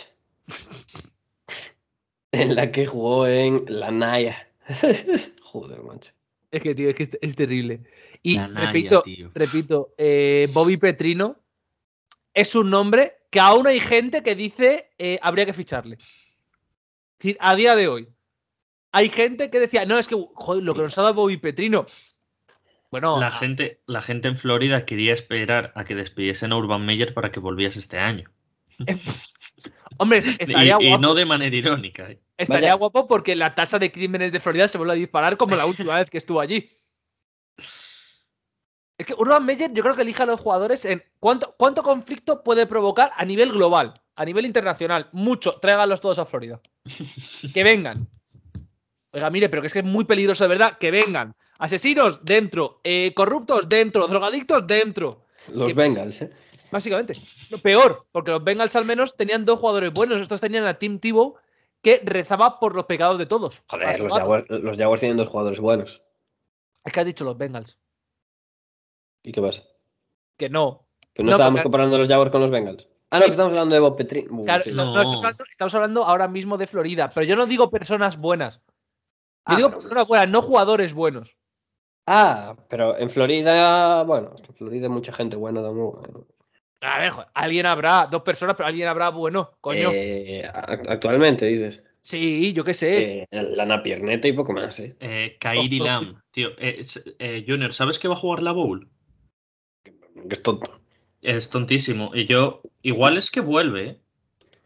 [2.31, 4.47] en la que jugó en la Naya.
[5.43, 6.11] Joder, macho.
[6.49, 7.81] Es que, tío, es que es, es terrible.
[8.23, 9.31] Y Naya, repito, tío.
[9.33, 11.37] repito, eh, Bobby Petrino
[12.33, 15.95] es un nombre que aún hay gente que dice eh, habría que ficharle.
[15.95, 18.07] Es decir, a día de hoy.
[18.91, 21.85] Hay gente que decía, no, es que joder, lo que nos ha dado Bobby Petrino.
[22.89, 27.13] Bueno, La gente, la gente en Florida quería esperar a que despidiesen a Urban Meyer
[27.13, 28.29] para que volviese este año.
[29.97, 32.11] hombre, Y, estaría, y guapo, no de manera irónica.
[32.11, 32.19] ¿eh?
[32.37, 32.73] estaría Vaya.
[32.73, 35.95] guapo porque la tasa de crímenes de Florida se vuelve a disparar como la última
[35.95, 36.69] vez que estuvo allí.
[38.97, 42.43] Es que Urban Meyer yo creo que elige a los jugadores en cuánto, cuánto conflicto
[42.43, 45.07] puede provocar a nivel global, a nivel internacional.
[45.13, 46.59] Mucho, tráiganlos todos a Florida.
[47.53, 48.07] Que vengan.
[49.13, 50.77] Oiga, mire, pero que es que es muy peligroso de verdad.
[50.77, 51.35] Que vengan.
[51.59, 52.79] Asesinos, dentro.
[52.83, 54.07] Eh, corruptos, dentro.
[54.07, 55.25] Drogadictos, dentro.
[55.53, 56.31] Los Que- Bengals, ¿eh?
[56.71, 57.15] Básicamente.
[57.61, 60.21] Peor, porque los Bengals al menos tenían dos jugadores buenos.
[60.21, 61.35] Estos tenían a Tim Tebow
[61.81, 63.61] que rezaba por los pecados de todos.
[63.67, 64.13] Joder, los.
[64.13, 66.01] Jaguars, los Jaguars tienen dos jugadores buenos.
[66.85, 67.77] Es que has dicho los Bengals.
[69.23, 69.63] ¿Y qué pasa?
[70.37, 70.85] Que no.
[71.13, 72.87] ¿Que no, No, estábamos porque-2 los Jaguars con los Bengals?
[73.09, 73.25] Ah, no, Sí.
[73.25, 74.29] que estamos hablando de Bob Petrino.
[74.33, 74.71] Uh, Claro, sí.
[74.71, 74.99] no, no, No.
[75.01, 78.61] estamos, hablando, estamos hablando ahora mismo de Florida, pero yo no digo personas buenas.
[79.47, 81.35] Yo Ah, digo pero- personas buenas, no jugadores buenos.
[82.07, 86.27] Ah, pero en Florida, bueno, es que en Florida hay mucha gente buena tampoco.
[86.81, 89.89] A ver, joder, alguien habrá, dos personas, pero alguien habrá bueno, coño.
[89.93, 91.83] Eh, act- actualmente, dices.
[92.01, 93.21] sí, yo qué sé.
[93.21, 94.95] Eh, la Napierneta y poco más, ¿eh?
[94.99, 96.49] Eh, Kairi Oh, oh, Lam, tío.
[96.57, 96.81] eh,
[97.19, 98.89] eh, Junior, ¿sabes que va a jugar la Bowl?
[99.83, 99.91] Que
[100.35, 100.79] es tonto.
[101.21, 102.11] Es tontísimo.
[102.15, 103.87] Y yo, igual es que vuelve.
[103.87, 103.97] ¿eh?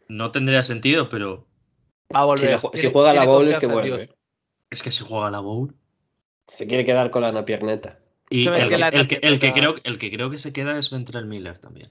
[0.08, 1.46] No tendría sentido, pero
[2.14, 3.96] Va a Si, la juega la tiene Bowl es que vuelve.
[3.98, 4.15] Dios.
[4.70, 5.74] Es que si juega la Bowl.
[6.48, 7.98] Se quiere quedar con la Napierneta.
[8.30, 10.52] Y el, que la el que, el que Napierneta- creo, el que creo que se
[10.52, 11.90] queda es Ventrell Miller también.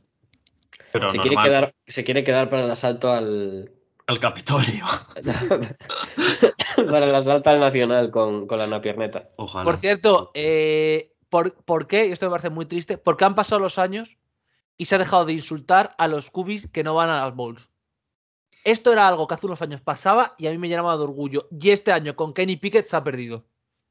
[0.91, 3.71] Pero Se quiere, quedar, se quiere quedar para el asalto al.
[4.07, 4.85] al Capitolio.
[6.75, 9.29] para el asalto al Nacional con, con la Napierneta.
[9.35, 9.63] Ojalá.
[9.65, 12.07] Por cierto, eh, ¿por, por qué?
[12.07, 12.97] Y esto me parece muy triste.
[12.97, 14.17] Porque han pasado los años
[14.77, 17.69] y se ha dejado de insultar a los cubis que no van a las bowls.
[18.65, 21.47] Esto era algo que hace unos años pasaba y a mí me llenaba de orgullo.
[21.57, 23.45] Y este año con Kenny Pickett se ha perdido.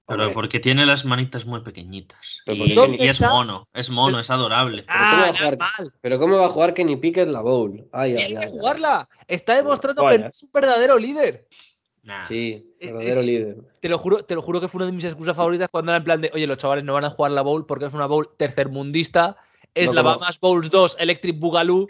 [0.07, 2.39] Pero porque tiene las manitas muy pequeñitas.
[2.45, 4.85] Y, porque ¿Dónde y es mono, es mono, es adorable.
[4.85, 5.59] ¿cómo Ah, jugar?
[6.03, 7.89] Pero ¿cómo va a jugar Kenny Pickett la Bowl?
[7.93, 8.51] Ay, ay, Tiene ay, que ay.
[8.53, 9.09] jugarla.
[9.29, 10.19] Está demostrando que Vaya.
[10.25, 11.49] no es un verdadero líder.
[12.03, 12.27] Nah.
[12.27, 13.57] Sí, Eh, verdadero eh, líder.
[13.81, 15.97] Te lo juro, te lo juro que fue una de mis excusas favoritas cuando era
[15.99, 18.05] en plan de, oye, los chavales no van a jugar la bowl porque es una
[18.07, 19.37] bowl tercermundista,
[19.73, 21.87] es No la Bahamas Bowls 2, Electric Boogaloo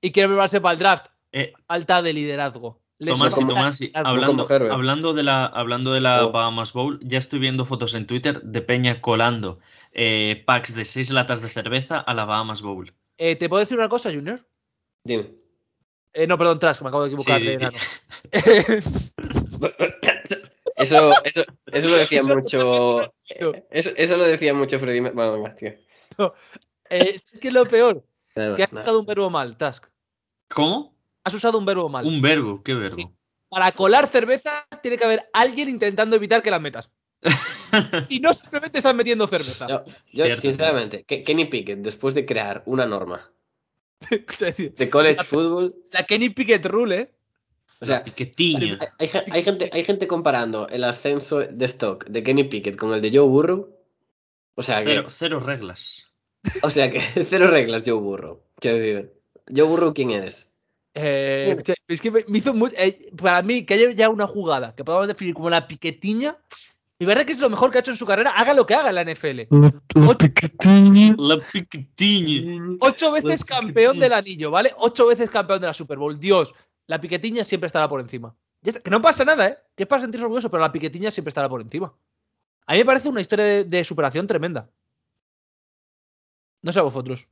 [0.00, 1.06] y quieren prepararse para el draft.
[1.32, 2.80] Eh, Falta de liderazgo.
[2.98, 4.44] Les Tomás y Tomás, y hablando,
[5.14, 6.32] de la, hablando de la Oh.
[6.32, 9.58] Bahamas Bowl, ya estoy viendo fotos en Twitter de Peña colando
[9.92, 12.92] eh, packs de seis latas de cerveza a la Bahamas Bowl.
[13.16, 14.44] Eh, ¿Te puedo decir una cosa, Junior?
[15.04, 15.30] Dime.
[16.12, 17.40] Eh, no, perdón, Trash, que me acabo de equivocar.
[17.40, 17.78] Sí, de enano.
[20.76, 23.00] Eso, eso, eso lo decía Eso- mucho.
[23.28, 23.52] eso-
[23.96, 25.00] Eso, lo decía mucho Freddy.
[25.00, 25.70] Bueno, venga, tío.
[26.88, 28.02] Eh, es que es lo peor,
[28.34, 28.82] Nada, que has nada.
[28.84, 29.86] usado un verbo mal, Task.
[30.48, 30.94] ¿Cómo?
[31.24, 32.06] Has usado un verbo mal.
[32.06, 32.96] Un verbo, ¿qué verbo?
[32.96, 33.06] Sí.
[33.48, 36.90] Para colar cervezas tiene que haber alguien intentando evitar que las metas.
[38.08, 39.66] Si no, simplemente estás metiendo cerveza.
[40.12, 43.30] Yo, sinceramente, Ke- Kenny Pickett, después de crear una norma
[44.10, 47.14] de college football, la Kenny Pickett Rule, ¿eh?
[47.80, 48.12] o sea, hay,
[48.98, 52.92] hay gen- hay gente, hay gente comparando el ascenso de stock de Kenny Pickett con
[52.92, 53.68] el de Joe Burrow.
[54.56, 56.06] O sea que, Cero, cero reglas.
[56.62, 58.42] o sea que cero reglas Joe Burrow.
[58.58, 59.12] Quiero decir,
[59.54, 60.49] Joe Burrow, ¿quién es?
[60.94, 61.56] Eh,
[61.88, 64.84] es que me, me hizo muy- eh, para mí que haya ya una jugada que
[64.84, 66.36] podamos definir como la piquetiña,
[66.98, 68.74] me parece que es lo mejor que ha hecho en su carrera, haga lo que
[68.74, 69.46] haga en la NFL.
[71.16, 72.66] La piquetiña.
[72.80, 74.74] ocho veces La campeón del anillo, ¿vale?
[74.78, 76.18] Ocho veces campeón de la Super Bowl.
[76.18, 76.52] Dios,
[76.86, 78.34] la piquetiña siempre estará por encima.
[78.62, 79.58] Que no pasa nada, ¿eh?
[79.76, 81.94] Que es para sentirse orgulloso, pero la piquetiña siempre estará por encima.
[82.66, 84.68] A mí me parece una historia de, de superación tremenda.
[86.62, 87.26] No sé a vosotros.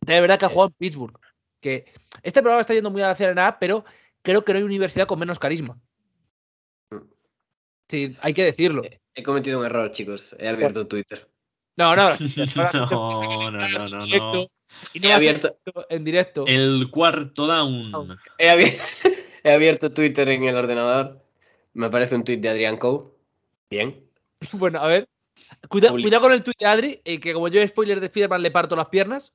[0.00, 1.18] De verdad que ha jugado en Pittsburgh.
[1.60, 1.86] Que
[2.22, 3.84] este programa está yendo muy hacia la nada, pero
[4.22, 5.76] creo que no hay universidad con menos carisma.
[7.88, 8.82] Sí, hay que decirlo.
[9.14, 10.36] He cometido un error, chicos.
[10.38, 11.28] He abierto Twitter.
[11.76, 12.10] No, no.
[12.10, 12.16] No,
[13.50, 14.32] no, no, no, Directo.
[14.32, 14.46] no.
[14.92, 16.44] Y no He va a ser abierto, en directo.
[16.46, 18.16] El cuarto down.
[18.36, 18.78] he, abi-
[19.42, 21.24] he abierto Twitter en el ordenador.
[21.72, 23.04] Me aparece un tweet de Adrián Coe.
[23.70, 24.04] Bien.
[24.52, 25.08] Bueno, a ver.
[25.68, 28.50] Cuida- cuidado con el tweet de Adri, eh, que como yo spoiler de Spiderman le
[28.52, 29.32] parto las piernas.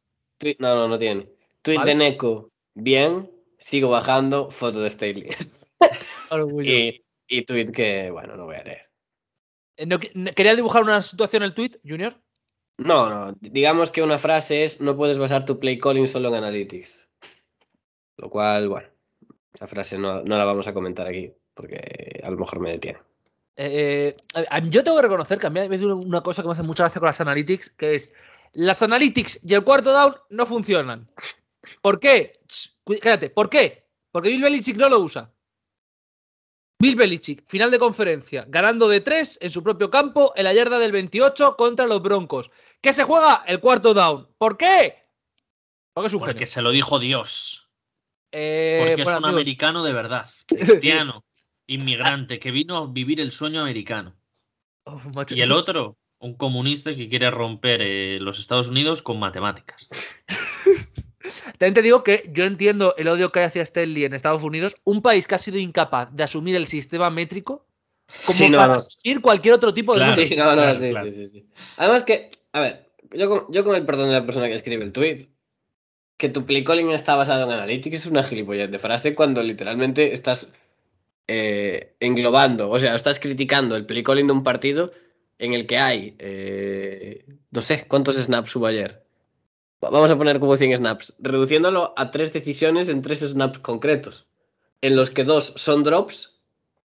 [0.60, 1.28] No, no, no tiene.
[1.64, 1.90] Tweet Vale.
[1.92, 2.50] de Neko.
[2.76, 3.32] Bien.
[3.58, 4.52] Sigo bajando.
[4.52, 5.30] Foto de Staley.
[6.64, 8.90] Y, y tweet que, bueno, no voy a leer.
[9.78, 12.16] Eh, no que- no- ¿Quería dibujar una situación en el tweet, Junior?
[12.80, 13.38] No, no.
[13.40, 17.08] Digamos que una frase es: no puedes basar tu play calling solo en analytics.
[18.18, 18.88] Lo cual, bueno.
[19.54, 21.32] Esa frase no, no la vamos a comentar aquí.
[21.54, 22.98] Porque a lo mejor me detiene.
[23.56, 26.54] Eh, eh, yo tengo que reconocer que a mí hay veces una cosa que me
[26.54, 28.12] hace mucha gracia con las analytics, que es
[28.54, 31.08] las analytics y el cuarto down no funcionan.
[31.82, 32.40] ¿Por qué?
[33.02, 33.88] Cállate, ¿por qué?
[34.12, 35.32] Porque Bill Belichick no lo usa.
[36.80, 40.80] Bill Belichick, final de conferencia, ganando de 3 en su propio campo en la yarda
[40.80, 42.52] del 28 contra los Broncos.
[42.82, 43.44] ¿Qué se juega?
[43.48, 44.28] El cuarto down.
[44.38, 44.96] ¿Por qué?
[45.94, 46.48] Porque es un Porque genio.
[46.48, 47.70] se lo dijo Dios.
[48.34, 50.30] Eh, Porque es un amigos, americano de verdad.
[50.48, 51.24] Cristiano.
[51.68, 54.16] Inmigrante que vino a vivir el sueño americano.
[54.86, 59.88] oh, Y el otro, un comunista que quiere romper eh, los Estados Unidos con matemáticas.
[61.58, 64.76] También te digo que yo entiendo el odio que hay hacia Stanley en Estados Unidos,
[64.84, 67.66] un país que ha sido incapaz de asumir el sistema métrico
[68.26, 68.76] como Sí, no, para no.
[68.76, 70.12] asumir cualquier otro tipo de Claro.
[70.12, 70.28] número.
[70.28, 71.12] Sí, no, no, claro, sí, claro.
[71.12, 71.46] sí, sí, sí.
[71.78, 74.84] Además que, a ver, yo con, yo con el perdón de la persona que escribe
[74.84, 75.28] el tweet,
[76.18, 80.14] que tu play calling está basado en analytics es una gilipollez de frase cuando literalmente
[80.14, 80.50] estás
[81.28, 84.92] eh, englobando, o sea, estás criticando el play calling de un partido
[85.40, 89.04] en el que hay, eh, no sé, ¿cuántos snaps hubo ayer?
[89.84, 94.28] Va- Vamos a poner como 100 snaps, reduciéndolo a tres decisiones en tres snaps concretos,
[94.82, 96.42] en los que dos son drops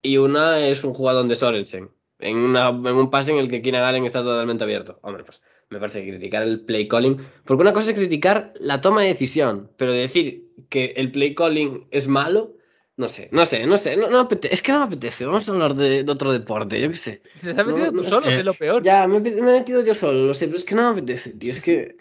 [0.02, 1.90] y una es un jugador de Sorensen.
[2.20, 5.00] En, una, en un pase en el que Keenan Allen está totalmente abierto.
[5.02, 7.18] Hombre, pues me parece que criticar el play calling.
[7.44, 11.88] Porque una cosa es criticar la toma de decisión, pero decir que el play calling
[11.92, 12.54] es malo,
[12.98, 13.98] no sé, no sé, no sé.
[13.98, 15.26] No, no es que no me apetece.
[15.26, 17.22] Vamos a hablar de, de otro deporte, yo qué sé.
[17.42, 18.84] Te has metido No, tú no, solo, que eh, es lo peor.
[18.84, 21.32] Ya, me, me he metido yo solo, lo sé, pero es que no me apetece,
[21.32, 21.52] tío.
[21.52, 21.98] Es que.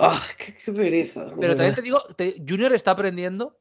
[0.00, 0.22] ¡Ah!
[0.36, 1.26] qué, qué pereza!
[1.40, 3.58] Pero también te digo, te- Junior está aprendiendo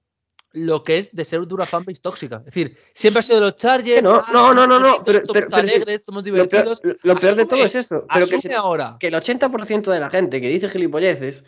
[0.54, 2.38] lo que es de ser de una fanbase tóxica.
[2.38, 4.02] Es decir, siempre ha sido de los Chargers.
[4.02, 6.48] No, ah, no, no, no, no, somos pero- pero- pero sí, alegres, somos Lo peor,
[6.50, 6.82] divertidos.
[7.04, 8.06] lo peor de todo es eso.
[8.14, 8.98] Pero que, se- ahora.
[9.00, 11.44] que el 80% de la gente que dice gilipolleces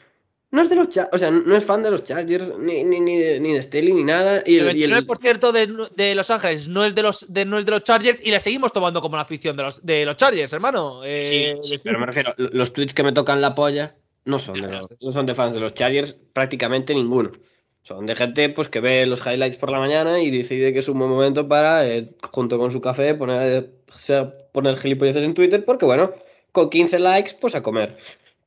[0.52, 2.99] no es de los Char- o sea, no es fan de los Chargers, ni, ni,
[2.99, 4.43] ni de, ni de Staley, ni nada.
[4.45, 7.58] Y El y el- 29% de, de Los Ángeles no es de los, de, no
[7.60, 10.17] es de los Chargers y la seguimos tomando como la afición de los, de los
[10.17, 11.02] Chargers, hermano.
[11.06, 13.95] Eh, Sí, sí, pero me refiero, lo- los tweets que me tocan la polla
[14.30, 17.32] no son, de los, no son de fans de los Chargers, prácticamente ninguno.
[17.82, 20.88] Son de gente pues que ve los highlights por la mañana y decide que es
[20.89, 25.65] un buen momento para, eh, junto con su café, poner, sea, poner gilipolleces en Twitter,
[25.65, 26.12] porque bueno,
[26.52, 27.98] con 15 likes, pues a comer.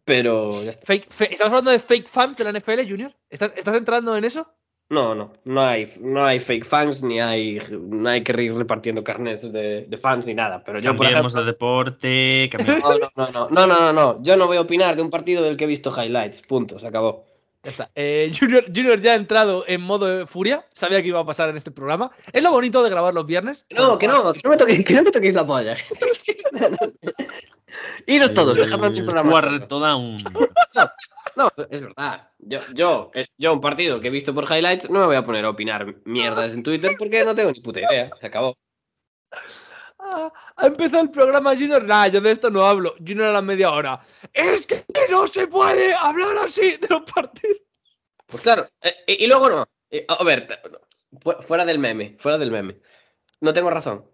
[0.04, 0.86] Pero ya está.
[0.86, 3.12] fake- fe- ¿Estamos hablando de fake fans de la NFL, Junior?
[3.30, 4.52] ¿Estás, ¿Estás entrando en eso?
[4.92, 9.02] No, no, no hay, no hay fake fans, ni hay, no hay que ir repartiendo
[9.02, 10.62] carnets de, fans ni nada.
[10.62, 12.50] Pero yo, por ejemplo, de deporte.
[12.82, 15.42] No, no, no, no, no, no, no, Yo no voy a opinar de un partido
[15.42, 16.42] del que he visto highlights.
[16.42, 17.24] Punto, se acabó.
[17.62, 17.90] Ya está.
[17.94, 20.66] Eh, Junior, Junior, ya ha entrado en modo de furia.
[20.74, 22.10] Sabía que iba a pasar en este programa.
[22.30, 23.64] Es lo bonito de grabar los viernes.
[23.70, 25.74] No, que no, que no me toquéis, que no me toquéis la polla.
[28.06, 29.30] Iros todos, dejadme en programa.
[29.30, 30.18] Cuarto down.
[31.36, 32.30] No, es verdad.
[32.38, 35.24] Yo, yo, eh, yo, un partido que he visto por highlights, no me voy a
[35.24, 38.10] poner a opinar mierdas en Twitter porque no tengo ni puta idea.
[38.20, 38.56] Se acabó.
[39.98, 41.82] Ah, ha empezado el programa Junior.
[41.84, 42.94] Nah, yo de esto no hablo.
[42.98, 44.00] Junior a la media hora.
[44.32, 47.58] Es que no se puede hablar así de los partidos.
[48.26, 49.66] Pues claro, eh, y, y luego no.
[49.90, 50.48] Eh, a ver,
[51.46, 52.80] fuera del meme, fuera del meme.
[53.40, 54.04] No tengo razón.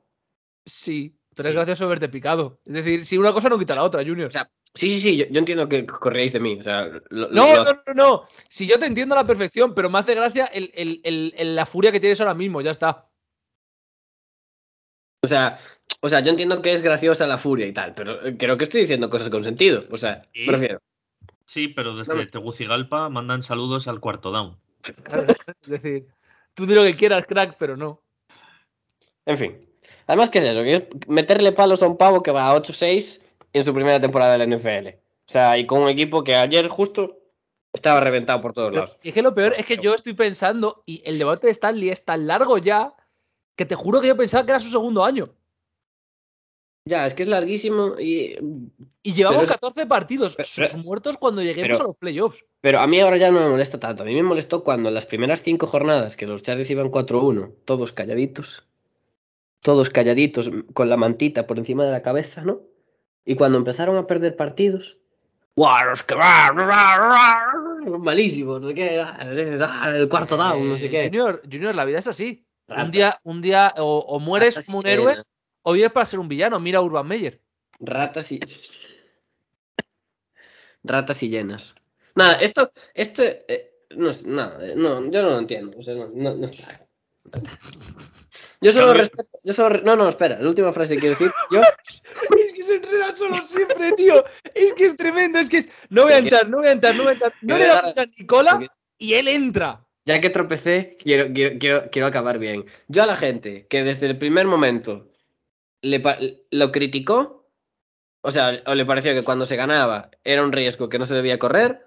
[0.66, 1.56] Sí, pero es Sí.
[1.56, 2.60] gracioso verte picado.
[2.66, 4.28] Es decir, si una cosa no quita la otra, Junior.
[4.28, 6.58] O sea, sí, sí, sí, yo, yo entiendo que corríais de mí.
[6.58, 8.24] O sea, lo- no, lo- no, no, no.
[8.48, 11.56] Si yo te entiendo a la perfección, pero me hace gracia el, el- el- el-
[11.56, 12.60] la furia que tienes ahora mismo.
[12.60, 13.08] Ya está.
[15.24, 15.58] O sea,
[16.00, 18.64] o sea, yo entiendo que es graciosa la furia y tal, pero eh, creo que
[18.64, 19.84] estoy diciendo cosas con sentido.
[19.90, 20.46] O sea, ¿Y?
[20.46, 20.80] me refiero.
[21.44, 24.56] Sí, pero desde No me- Tegucigalpa mandan saludos al cuarto down.
[25.62, 26.06] Es decir,
[26.54, 28.02] tú di lo que quieras, crack, pero no.
[29.26, 29.68] En fin.
[30.06, 30.88] Además, ¿qué es eso?
[31.08, 33.20] Meterle palos a un pavo que va a 8-6
[33.52, 34.88] en su primera temporada de la NFL.
[34.88, 37.18] O sea, y con un equipo que ayer justo
[37.72, 38.96] estaba reventado por todos Pero lados.
[39.02, 42.04] es que lo peor es que yo estoy pensando, y el debate de Stanley es
[42.04, 42.94] tan largo ya,
[43.56, 45.28] que te juro que yo pensaba que era su segundo año.
[46.84, 48.36] Ya, es que es larguísimo y...
[49.02, 52.44] Y llevamos Pero es- 14 partidos, pero- sus muertos cuando lleguemos pero- a los playoffs.
[52.62, 54.02] Pero a mí ahora ya no me molesta tanto.
[54.02, 57.52] A mí me molestó cuando en las primeras cinco jornadas que los Chargers iban 4-1,
[57.66, 58.64] todos calladitos.
[59.60, 62.60] todos calladitos, con la mantita por encima de la cabeza, ¿no?
[63.28, 64.96] Y cuando empezaron a perder partidos,
[65.54, 65.84] ¡guau!
[65.84, 66.14] Los que
[67.98, 71.04] malísimos, no sé qué, ah, el cuarto down, no sé qué.
[71.08, 72.46] Junior, Junior, la vida es así.
[72.68, 75.22] Un día, un día o, o mueres Ratas como un héroe
[75.60, 76.58] o vives para ser un villano.
[76.58, 77.38] Mira a Urban Meyer.
[77.80, 78.40] Ratas y.
[80.82, 81.74] Ratas y llenas.
[82.14, 82.72] Nada, esto.
[82.94, 85.76] esto eh, no, es- nada, eh, no, yo no lo entiendo.
[85.76, 86.88] O sea, no, no, no está.
[88.60, 89.38] Yo solo respeto.
[89.44, 90.40] Yo solo, no, no, espera.
[90.40, 91.30] La última frase que quiero decir.
[91.50, 91.60] Yo.
[92.38, 94.24] Es que se enreda solo siempre, tío.
[94.54, 95.38] Es que es tremendo.
[95.38, 95.68] Es que es.
[95.90, 97.32] No voy a entrar, no voy a entrar, no voy a entrar.
[97.42, 99.84] No le me da da- prisa a Nicola y él entra.
[100.04, 102.64] Ya que tropecé, quiero, quiero, quiero, quiero acabar bien.
[102.88, 105.10] Yo a la gente que desde el primer momento
[105.82, 106.02] le,
[106.50, 107.50] lo criticó,
[108.22, 111.14] o sea, o le pareció que cuando se ganaba era un riesgo que no se
[111.14, 111.82] debía correr,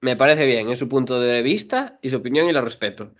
[0.00, 3.14] me parece bien, es su punto de vista y su opinión y la respeto.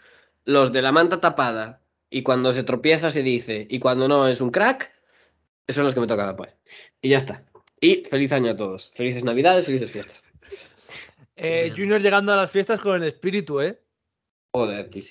[0.45, 4.41] Los de la manta tapada y cuando se tropieza se dice y cuando no es
[4.41, 4.93] un crack,
[5.71, 6.55] esos son los que me tocan pues.
[7.01, 7.45] Y ya está.
[7.81, 8.93] Y feliz año a todos.
[8.95, 10.23] Felices navidades, felices fiestas.
[11.37, 11.73] Eh.
[11.75, 13.81] Junior llegando a las fiestas con el espíritu, ¿eh?
[14.53, 15.03] Joder, tío.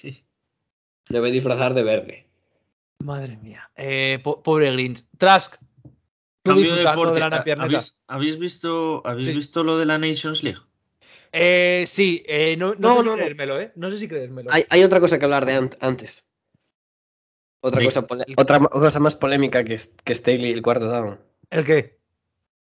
[1.09, 2.27] Me voy a disfrazar de verde.
[3.03, 3.71] Madre mía.
[3.75, 5.03] Eh, po- pobre Grinch.
[5.17, 5.55] Trask.
[6.43, 7.13] Cambio de disfrutando deporte.
[7.15, 7.65] de la ¿ha- napierneta.
[7.77, 9.35] ¿Habéis, habéis visto, ¿habéis Sí.
[9.35, 10.59] visto lo de la Nations League?
[11.31, 13.71] Eh, sí, eh, no, no, No, sé si creérmelo, ¿eh?
[13.75, 14.49] No sé si creérmelo.
[14.51, 16.27] Hay, hay otra cosa que hablar de ant- antes.
[17.61, 21.19] Otra cosa, otra más polémica que, que Staley y el cuarto down.
[21.49, 21.99] ¿El qué?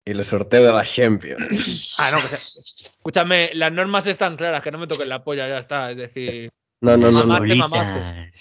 [0.05, 1.94] Y el sorteo de la Champions.
[1.98, 5.48] Ah, no, que sea- Escúchame, las normas están claras, que no me toquen la polla,
[5.48, 5.90] ya está.
[5.90, 6.50] Es decir,
[6.81, 7.20] No, no, no.
[7.20, 7.26] no.
[7.26, 8.33] Mamaste, mamaste.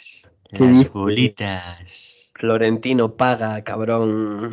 [0.52, 0.94] ¿Qué dices?
[0.94, 2.32] bolitas.
[2.36, 4.50] Florentino paga, cabrón.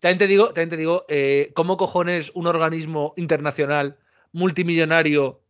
[0.00, 3.96] también te digo, también te digo, eh, ¿cómo cojones un organismo internacional
[4.32, 5.40] multimillonario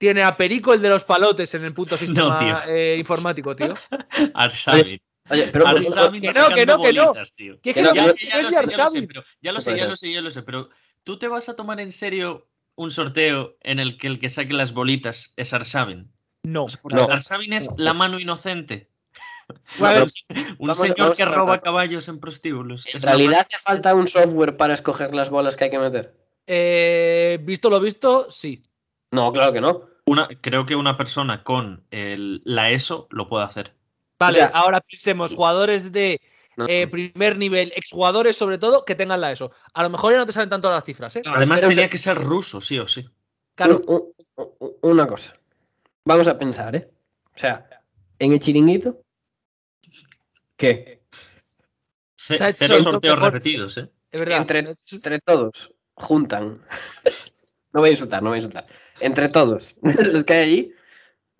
[0.00, 2.74] tiene a Perico el de los palotes en el puto sistema tío.
[2.74, 3.74] eh, informático, tío?
[4.34, 4.98] Arsamin.
[5.28, 5.72] Oye, pero que
[6.32, 7.08] no, que no, que no.
[7.08, 7.60] bolitas, tío.
[7.62, 8.48] ¿Qué Que no, creo que que no.
[8.48, 8.62] es Ya,
[9.42, 10.70] ya lo sé, ya lo sé, ya lo ¿Qué sé, ya lo pero
[11.04, 14.54] ¿tú te vas a tomar en serio un sorteo en el que el que saque
[14.54, 16.10] las bolitas es Arsamin?
[16.44, 16.66] No.
[16.84, 17.02] No.
[17.04, 18.88] Arsamin es la mano inocente.
[19.68, 22.86] Un Vamos señor vamos que roba caballos en prostíbulos.
[22.94, 26.16] ¿En realidad hace falta un software para escoger las bolas que hay que meter?
[26.46, 28.62] eh, visto lo visto, sí.
[29.10, 29.89] No, claro que no.
[30.10, 33.74] Una, creo que una persona con el- la ESO lo puede hacer.
[34.18, 36.20] Vale, sea- ahora pensemos jugadores de
[36.56, 36.66] No.
[36.68, 39.52] eh, primer nivel, exjugadores sobre todo, que tengan la ESO.
[39.72, 41.22] A lo mejor ya no te salen tanto las cifras, ¿eh?
[41.24, 43.08] Además tenía que ser ruso, sí o sí.
[43.54, 45.34] Claro, Un- un- un- una cosa.
[46.04, 46.90] Vamos a pensar, ¿eh?
[47.34, 47.66] O sea,
[48.18, 49.02] en el chiringuito.
[50.56, 51.02] ¿Qué?
[52.16, 53.88] Ce- Se ha hecho sorteos mejor- repetidos, ¿eh?
[54.10, 54.38] es verdad.
[54.38, 56.54] entre, entre todos juntan.
[57.72, 58.66] No voy a insultar, no voy a insultar.
[59.00, 60.72] Entre todos los que hay allí,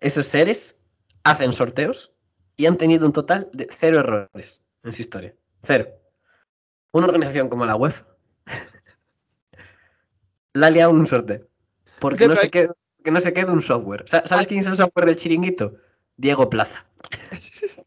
[0.00, 0.80] esos seres
[1.24, 2.12] hacen sorteos
[2.56, 5.34] y han tenido un total de cero errores en su historia.
[5.62, 5.88] Cero.
[6.92, 8.06] Una organización como la UEFA
[10.54, 11.46] la ha liado en un sorteo.
[11.98, 14.04] Porque no, se queda, porque no se queda un software.
[14.08, 15.74] Sa- ¿Sabes quién es el software del chiringuito?
[16.16, 16.86] Diego Plaza.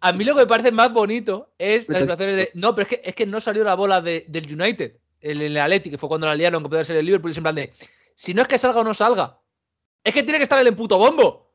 [0.00, 2.50] A mí lo que me parece más bonito es las situaciones de.
[2.54, 4.96] No, pero es que, es que no salió la bola de- del United,
[5.30, 7.36] el, el Atleti, que fue cuando la liaron, que podía ser el Liverpool, y es
[7.38, 7.72] en plan de.
[8.14, 9.38] Si no es que salga o no salga,
[10.02, 11.46] es que tiene que estar el en puto bombo.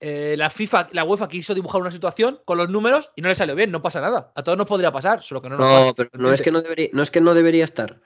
[0.00, 3.34] Eh, la FIFA, la UEFA quiso dibujar una situación con los números y no le
[3.34, 4.32] salió bien, no pasa nada.
[4.36, 5.92] A todos nos podría pasar, solo que no nos No, pasa.
[5.94, 8.00] pero no es que no debería, no es que no debería estar.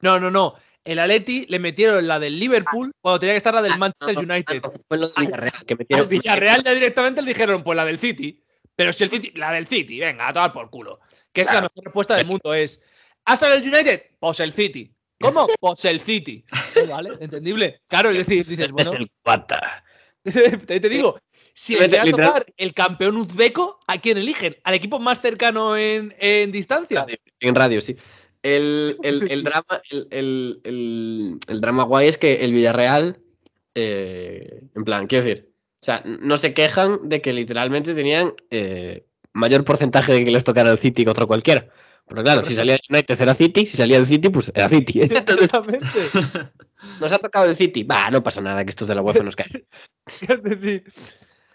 [0.00, 0.54] No, no, no.
[0.84, 4.22] El Atleti le metieron la del Liverpool cuando tenía que estar la del Manchester No,
[4.22, 4.62] no, United.
[4.62, 7.84] no, fue lo de Villarreal, que Al metieron- Villarreal ya directamente le dijeron, pues la
[7.84, 8.40] del City.
[8.76, 11.00] Pero si el City, la del City, venga, a tomar por culo.
[11.32, 12.52] Que es la mejor respuesta del mundo.
[12.54, 12.80] Es,
[13.26, 14.02] ¿ha salido el United?
[14.18, 14.92] Pues el City.
[15.20, 15.46] ¿Cómo?
[15.60, 16.44] Pues el City.
[16.74, 17.80] Eh, vale, entendible.
[17.88, 19.84] Claro, es decir, dices, bueno, Es el cuata.
[20.22, 21.18] te, te digo,
[21.52, 24.56] si le Vete, llega a tocar el campeón uzbeco, ¿a quién eligen?
[24.64, 27.00] ¿Al equipo más cercano en, en distancia?
[27.02, 27.96] Radio, en radio, sí.
[28.42, 33.18] El, el- el drama, el, el- el- el drama guay es que el Villarreal,
[33.74, 39.06] eh, en plan, quiero decir, o sea, no se quejan de que literalmente tenían eh,
[39.32, 41.68] mayor porcentaje de que les tocara el City que otro cualquiera.
[42.08, 45.00] Pero claro, si salía el United era City, si salía el City, pues era City.
[45.02, 45.88] Entonces, Exactamente.
[47.00, 47.82] nos ha tocado el City.
[47.82, 49.66] Va, no pasa nada, que estos de la UEFA nos caen.
[50.28, 50.84] Es decir,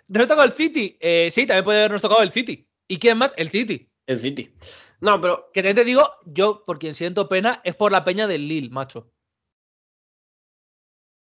[0.09, 0.97] ¿nos ha tocado el City?
[0.99, 2.67] Eh, sí, también puede habernos tocado el City.
[2.87, 3.33] ¿Y quién más?
[3.37, 3.89] El City.
[4.05, 4.53] El City.
[4.99, 8.27] No, pero Que también te digo, yo por quien siento pena es por la peña
[8.27, 9.09] del Lille, macho.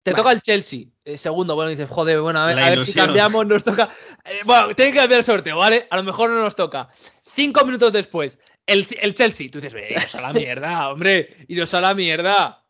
[0.03, 0.23] Te Vale.
[0.23, 1.55] toca el Chelsea, eh, segundo.
[1.55, 3.89] Bueno, dices, joder, bueno, a ver, a ver si cambiamos, nos toca.
[4.25, 5.87] Eh, bueno, tiene que cambiar el sorteo, ¿vale?
[5.91, 6.91] A lo mejor no nos toca.
[7.35, 9.49] Cinco minutos después, el, el Chelsea.
[9.51, 12.65] Tú dices, "Eh, iros a la mierda, hombre, iros a la mierda.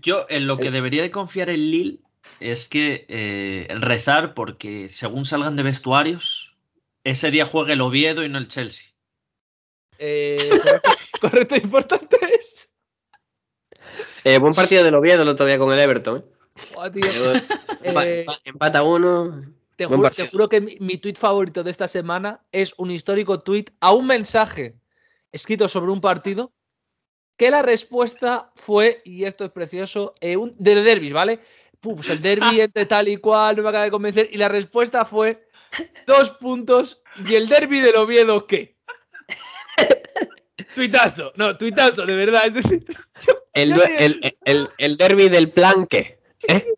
[0.00, 1.98] Yo en lo que debería de confiar el Lille
[2.40, 6.56] es que eh, rezar porque según salgan de vestuarios
[7.04, 8.86] ese día juegue el Oviedo y no el Chelsea.
[9.98, 10.38] Eh,
[11.20, 12.70] correcto, importante es.
[14.24, 16.18] Eh, buen partido del Oviedo el otro día con el Everton.
[16.18, 16.24] ¿eh?
[16.74, 17.04] Buah, tío.
[17.34, 17.42] Eh,
[17.82, 19.44] empa- Eh, empa- empata uno.
[19.76, 20.28] Te juro, te partido.
[20.28, 24.06] juro que mi, mi tuit favorito de esta semana es un histórico tuit a un
[24.06, 24.76] mensaje
[25.32, 26.52] escrito sobre un partido
[27.36, 31.40] que la respuesta fue, y esto es precioso, eh, un, de derbis, ¿vale?
[31.80, 35.04] Pues el derby entre tal y cual, no me acaba de convencer, y la respuesta
[35.04, 35.48] fue
[36.06, 38.76] dos puntos, ¿y el derby del Oviedo qué?
[40.74, 42.52] Tuitazo, no, tuitazo, de verdad.
[43.26, 46.20] yo- El, yo el, el, el derby del planque.
[46.48, 46.74] ¿eh?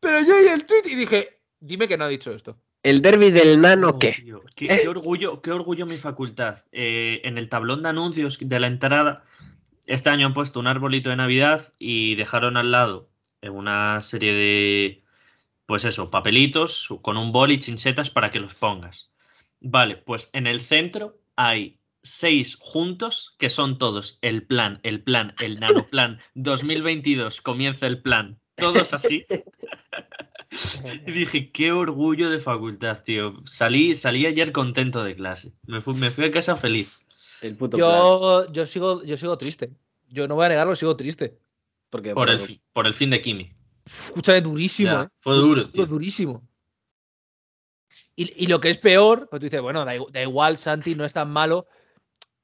[0.00, 1.33] Pero yo oí el tuit y dije,
[1.66, 2.56] dime que no ha dicho esto.
[2.82, 4.12] El derby del nano Oh, qué.
[4.12, 4.80] tío, qué, Eh.
[4.82, 6.58] qué orgullo, qué orgullo mi facultad.
[6.72, 9.24] Eh, en el tablón de anuncios de la entrada,
[9.86, 13.08] este año han puesto un arbolito de Navidad y dejaron al lado
[13.42, 15.02] una serie de,
[15.66, 19.10] pues eso, papelitos con un bol y chinchetas para que los pongas.
[19.60, 25.34] Vale, pues en el centro hay seis juntos que son todos el plan, el plan,
[25.40, 28.38] el nanoplan 2022, comienza el plan.
[28.56, 29.24] Todos así.
[31.06, 33.34] Y dije, qué orgullo de facultad, tío.
[33.46, 35.52] Salí, salí ayer contento de clase.
[35.66, 37.00] Me fui, me fui a casa feliz.
[37.42, 37.88] El puto plan.
[37.90, 39.72] Yo, yo, sigo, yo sigo triste.
[40.08, 41.38] Yo no voy a negarlo, sigo triste.
[41.90, 43.52] Porque, Por el, fi- por el fin de Kimi.
[43.84, 45.08] Escúchame, durísimo, Ya, ¿eh?
[45.20, 45.86] fue duro, tío.
[45.86, 46.46] durísimo.
[48.16, 50.94] Y, y lo que es peor, pues tú dices, bueno, da, igu- da igual, Santi,
[50.94, 51.66] no es tan malo.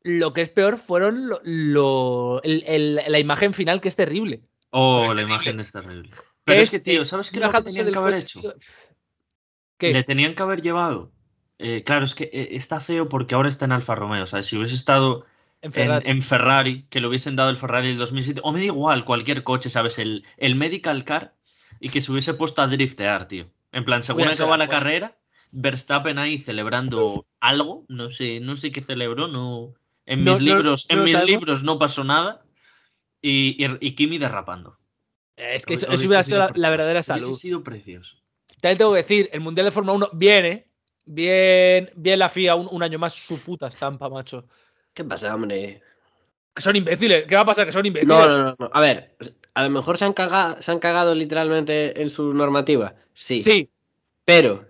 [0.02, 4.42] Lo que es peor fueron lo, lo- el- el- la imagen final, que es terrible.
[4.70, 5.34] Oh, Es la terrible.
[5.34, 6.10] imagen es terrible.
[6.50, 8.40] Pero es que, tío, ¿sabes qué lo que tenían que haber coche, hecho?
[8.40, 8.54] tío.
[9.78, 9.92] ¿Qué?
[9.92, 11.12] Le tenían que haber llevado.
[11.58, 14.26] eh, claro, es que eh, está feo porque ahora está en Alfa Romeo.
[14.26, 14.46] ¿sabes?
[14.46, 15.26] Si hubiese estado
[15.62, 16.10] En Ferrari.
[16.10, 19.44] en Ferrari, que le hubiesen dado el Ferrari del 2007, o me da igual, cualquier
[19.44, 19.98] coche, ¿sabes?
[19.98, 21.34] El, el Medical Car
[21.80, 23.50] y que se hubiese puesto a driftear, tío.
[23.72, 25.18] En plan, según acaba la carrera,
[25.52, 29.74] Verstappen ahí celebrando algo, no sé, no sé qué celebró, no.
[30.06, 31.30] En mis no, libros, no en mis sabemos.
[31.30, 32.42] libros no pasó nada.
[33.22, 34.79] Y, y, y Kimi derrapando.
[35.54, 36.60] Es que eso, hubiera sido la, precioso.
[36.62, 37.34] la verdadera Hubiese salud.
[37.36, 38.16] sido precioso.
[38.60, 40.66] También tengo que decir, el Mundial de Fórmula 1 viene.
[41.06, 44.44] Bien, bien la FIA un, un año más su puta estampa, macho.
[44.94, 45.82] ¿Qué pasa, hombre?
[46.54, 47.26] Que son imbéciles.
[47.26, 47.66] ¿Qué va a pasar?
[47.66, 48.16] Que son imbéciles.
[48.16, 48.70] No, no, no, no.
[48.72, 49.16] A ver,
[49.54, 52.94] a lo mejor se han cagado, se han cagado literalmente en su normativa.
[53.14, 53.38] Sí.
[53.40, 53.68] Sí,
[54.24, 54.66] Pero.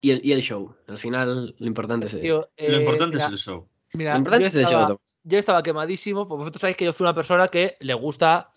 [0.00, 0.74] ¿Y el, y el show?
[0.86, 2.20] Al final, lo importante es.
[2.20, 2.40] tío.
[2.40, 3.68] Lo eh, importante mira, es el show.
[3.94, 4.70] mira, lo importante yo es el show.
[4.70, 4.98] estaba- Tom.
[5.24, 8.50] yo estaba quemadísimo, porque vosotros sabéis que yo soy una persona que le gusta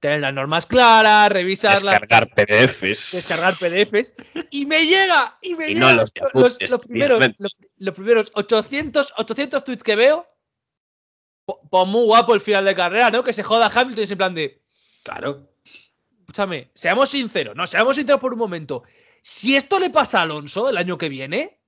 [0.00, 3.12] tener las normas claras, revisarlas, PDFs.
[3.12, 4.14] descargar PDFs,
[4.50, 8.30] y me llega, y me Y llega no los los, los primeros, los, los primeros
[8.34, 10.26] 800, 800 tweets que veo,
[11.44, 13.22] pues muy guapo el final de carrera, ¿no?
[13.22, 14.62] Que se joda Hamilton y es en plan de,
[15.02, 15.48] Claro.
[16.20, 18.82] escúchame, seamos sinceros, no, seamos sinceros por un momento.
[19.22, 21.58] Si esto le pasa a Alonso el año que viene,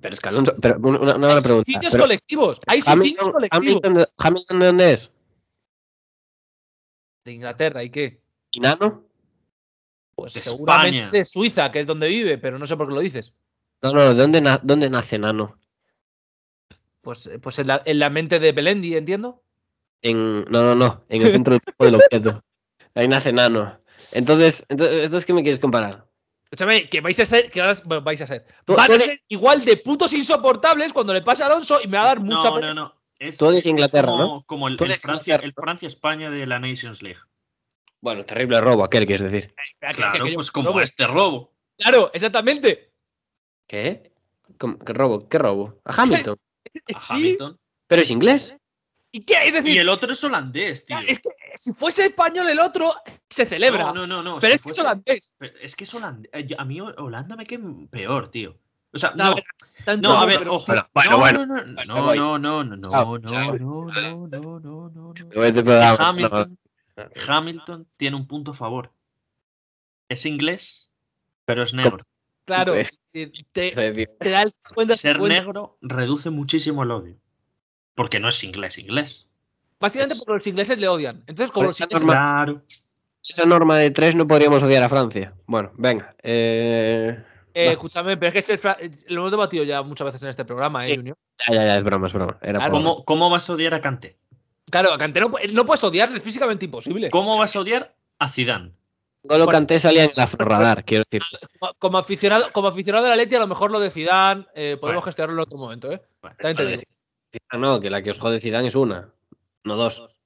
[0.00, 0.54] Pero es que Alonso.
[0.60, 1.64] Pero una, una buena hay pregunta.
[1.64, 3.80] suicidios pero colectivos, hay suicidios Hamilton, colectivos.
[3.84, 5.10] Hamilton, Hamilton, ¿de dónde es?
[7.28, 8.22] De Inglaterra, ¿y qué?
[8.52, 9.04] ¿Y Nano?
[10.14, 11.10] Pues De seguramente España.
[11.10, 13.34] de Suiza, que es donde vive, pero no sé por qué lo dices.
[13.82, 15.58] No, no, ¿de dónde, na- dónde nace Nano?
[17.02, 19.42] Pues, eh, pues en, la, en la mente de Belendi, entiendo.
[20.00, 22.42] En, no, no, no, en el centro del campo del objeto.
[22.94, 23.78] Ahí nace Nano.
[24.12, 26.06] Entonces, entonces, ¿entonces qué me quieres comparar?
[26.44, 28.46] Escúchame, que vais a ser, que ahora bueno, vais a ser.
[28.66, 32.04] Van a ser igual de putos insoportables cuando le pase a Alonso y me va
[32.04, 32.68] a dar mucha no, pena.
[32.68, 32.97] no, no.
[33.18, 34.42] Es, Tú eres es Inglaterra, como, ¿no?
[34.46, 35.40] Como el, el eres Francia.
[35.54, 37.18] Francia-España de la Nations League.
[38.00, 39.52] Bueno, terrible robo aquel, quieres decir.
[39.94, 40.80] Claro, que pues como robo.
[40.82, 41.52] este robo.
[41.76, 42.92] Claro, exactamente.
[43.66, 44.12] ¿Qué?
[44.58, 45.28] ¿Cómo- ¿Qué robo?
[45.28, 45.80] ¿Qué robo?
[45.84, 46.38] A Hamilton.
[46.94, 47.14] a Sí.
[47.14, 47.58] Hamilton.
[47.88, 48.56] Pero es inglés.
[49.10, 49.34] ¿Y qué?
[49.48, 50.98] Es decir, Y el otro es holandés, tío.
[50.98, 52.94] es que si fuese español el otro,
[53.28, 53.84] se celebra.
[53.84, 54.38] No, no, no, no.
[54.38, 55.34] pero si es que es holandés.
[55.38, 56.30] pero Es que es holandés.
[56.34, 58.56] eh, A mí Holanda me queda peor, tío.
[58.92, 60.64] O sea, No, a no, a no, ver, ojo.
[60.94, 64.90] Bueno, bueno, no, no, no, no, no, no, no, no, no, no, no, no, no,
[64.90, 65.14] no, no.
[65.64, 66.58] Programa, Hamilton,
[66.96, 67.04] no.
[67.28, 68.90] Hamilton tiene un punto a favor.
[70.08, 70.88] Es inglés,
[71.44, 71.98] pero es negro.
[72.44, 73.72] Claro, Pues- te, te-
[74.30, 77.16] da el 50 Ser negro reduce muchísimo el odio.
[77.94, 79.26] Porque no es inglés, inglés.
[79.80, 81.22] Básicamente es- porque los ingleses le odian.
[81.26, 82.04] Entonces, como los ingleses.
[82.06, 82.62] norma- Claro.
[83.28, 85.34] Esa norma de tres no podríamos odiar a Francia.
[85.46, 86.14] Bueno, venga.
[86.22, 87.22] Eh...
[87.54, 90.22] Eh, escúchame, pero es que es el fra- eh, lo hemos debatido ya muchas veces
[90.22, 90.96] en este programa, ¿eh, Sí.
[90.96, 91.16] Junior?
[91.48, 92.38] Ya, ya, ya, es broma, es broma.
[92.42, 92.72] Era Claro.
[92.72, 94.16] por- ¿Cómo, ¿Cómo vas a odiar a Kanté?
[94.70, 97.10] Claro, a Kanté no, pu- no puedes odiarle, es físicamente imposible.
[97.10, 98.72] ¿Cómo vas a odiar a Zidane?
[99.22, 99.58] Golo Bueno.
[99.58, 101.22] Kanté salía en la radar, quiero decir.
[101.58, 104.76] Como, como aficionado, como aficionado de la Leti, a lo mejor lo de Zidane eh,
[104.80, 105.02] podemos Bueno.
[105.02, 106.00] gestionarlo en otro momento, ¿eh?
[106.22, 106.76] Bueno, También te Vale.
[106.76, 107.58] digo.
[107.58, 109.10] No, que la que os jode Zidane es una,
[109.64, 110.17] no dos.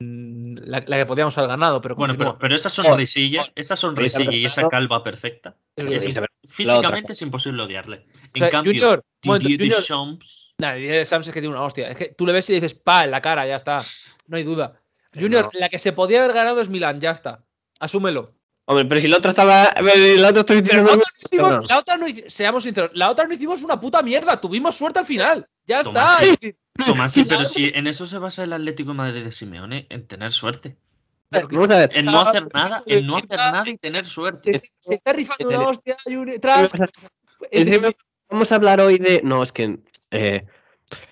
[0.00, 4.32] Mm, La, la que podíamos haber ganado, pero Bueno, pero, pero esa sonrisilla, esa sonrisilla
[4.32, 6.18] y esa calva perfecta, es
[6.48, 8.06] Físicamente es imposible odiarle.
[8.06, 10.18] En O sea, cambio, Junior, un momento, Junior-
[10.60, 11.88] Nah, Deschamps es que tiene una hostia.
[11.88, 13.84] Es que tú le ves y dices, pa, en la cara, ya está.
[14.26, 14.80] No hay duda.
[15.14, 15.50] Junior, No.
[15.60, 17.44] la que se podía haber ganado es Milán, ya está.
[17.78, 18.34] Asúmelo.
[18.64, 19.70] Hombre, pero si la otra estaba.
[20.16, 20.90] La otra estoy Pero diciendo.
[20.90, 23.78] la otra no hicimos, la otra no hici- seamos sinceros, la otra no hicimos una
[23.80, 24.40] puta mierda.
[24.40, 25.46] Tuvimos suerte al final.
[25.68, 26.36] Ya Tomás, está.
[26.40, 26.54] sí.
[26.84, 30.06] Tomás, sí, pero si en eso se basa el Atlético de Madrid de Simeone, en
[30.08, 30.76] tener suerte.
[31.28, 31.90] pero que- Vamos a ver.
[31.96, 34.58] En no hacer nada, en no hacer nada y tener suerte.
[34.58, 35.94] se, se está rifando una hostia
[36.40, 36.72] tras.
[37.52, 37.94] decir,
[38.30, 39.20] Vamos a hablar hoy de.
[39.22, 39.78] No, es que.
[40.10, 40.46] eh,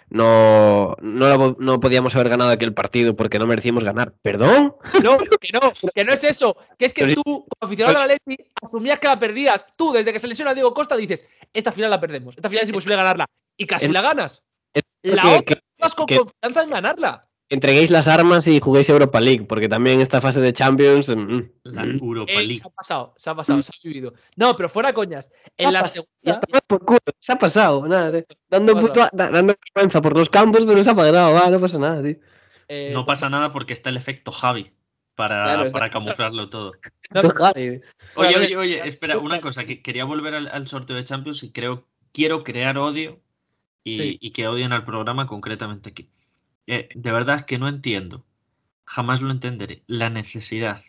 [0.09, 4.15] no, no, no podíamos haber ganado aquel partido porque no merecíamos ganar.
[4.23, 4.75] ¿Perdón?
[5.03, 6.57] No, que no, que no es eso.
[6.79, 9.67] Que es que Pero tú, como aficionado del Atleti, asumías que la perdías.
[9.77, 12.37] Tú, desde que se lesiona Diego Costa, dices, esta final la perdemos.
[12.37, 13.29] Esta final es imposible ganarla.
[13.57, 14.43] Y casi la ganas.
[15.03, 17.23] La porque- otra, que- vas con que confianza en ganarla.
[17.49, 21.09] entreguéis las armas y juguéis Europa League, porque también esta fase de Champions.
[21.15, 21.99] mm, La mm.
[22.03, 22.55] Europa Eh, League.
[22.55, 24.15] se ha pasado, se ha pasado, se ha vivido.
[24.37, 25.31] No, pero fuera coñas.
[25.57, 26.11] En la segunda.
[26.23, 30.65] Ya, por culo, se ha pasado, nada, dando, puto- da- dando vergüenza por los campos,
[30.67, 32.17] pero se ha pasado, va, no pasa nada, tío.
[32.69, 34.73] eh, No pasa nada porque está el efecto Javi
[35.15, 36.73] para, Claro, para camuflarlo todo.
[37.15, 37.81] no, Javi.
[38.17, 41.53] Oye, oye, oye, espera, una cosa, que quería volver al, al sorteo de Champions y
[41.53, 43.21] creo, quiero crear odio
[43.87, 44.19] y, Sí.
[44.21, 46.09] y que odien al programa concretamente aquí.
[46.67, 48.25] Eh, de verdad es que no entiendo,
[48.85, 50.83] jamás lo entenderé, la necesidad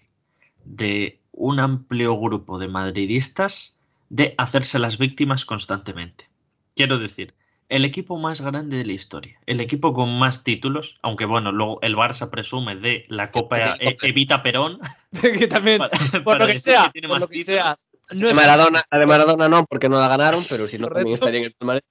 [0.65, 3.79] de un amplio grupo de madridistas
[4.09, 6.27] de hacerse las víctimas constantemente.
[6.75, 7.33] Quiero decir,
[7.69, 11.79] el equipo más grande de la historia, el equipo con más títulos, aunque bueno, luego
[11.81, 13.97] el Barça presume de la Copa E-.
[14.01, 14.79] Evita Perón,
[15.21, 17.63] que también, para- por para lo que sea, tiene por más lo que títulos.
[17.79, 18.15] sea.
[18.15, 20.87] No De es Maradona, la de Maradona no, porque no la ganaron, pero si no,
[20.87, 21.83] también estaría en el palmarés.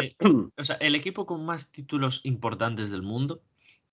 [0.00, 0.14] Eh,
[0.56, 3.42] o sea, el equipo con más títulos importantes del mundo,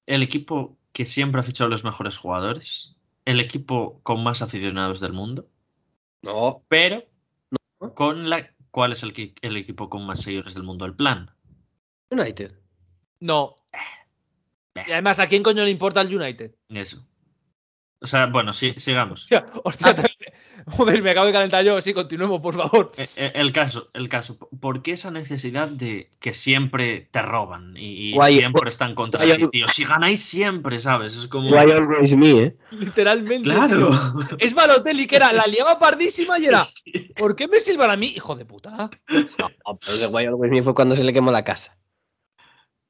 [0.06, 5.14] el equipo que siempre ha fichado los mejores jugadores, el equipo con más aficionados del
[5.14, 5.48] mundo,
[6.22, 7.04] No, pero
[7.80, 7.94] No.
[7.94, 10.86] con la ¿cuál es el, equipo con más seguidores del mundo?
[10.86, 11.32] El plan.
[12.12, 12.54] United.
[13.20, 13.56] No.
[14.76, 16.54] Y además, ¿a quién coño le importa el United?
[16.70, 17.04] Eso.
[18.00, 19.22] O sea, bueno, sí, sigamos.
[19.32, 20.07] Hostia, hostia, también-
[20.68, 21.82] joder, me acabo de calentar yo.
[21.82, 22.92] Sí, continuemos, por favor.
[22.98, 24.38] Eh, eh, El caso, el caso.
[24.60, 29.48] ¿Por qué esa necesidad de que siempre te roban y, Guay, siempre están contra ti,
[29.52, 29.68] tío?
[29.68, 31.14] Si ganáis siempre, ¿sabes?
[31.14, 31.50] Es como.
[31.50, 32.56] Why always me, eh.
[32.72, 33.50] Literalmente.
[33.50, 33.90] Claro.
[34.28, 34.38] tío.
[34.40, 37.12] Es Balotelli que era, la liaba pardísima y era, Sí.
[37.16, 38.08] ¿por qué me silban a mí?
[38.16, 38.90] Hijo de puta.
[39.10, 41.78] No, pero ese Why always me fue cuando se le quemó la casa.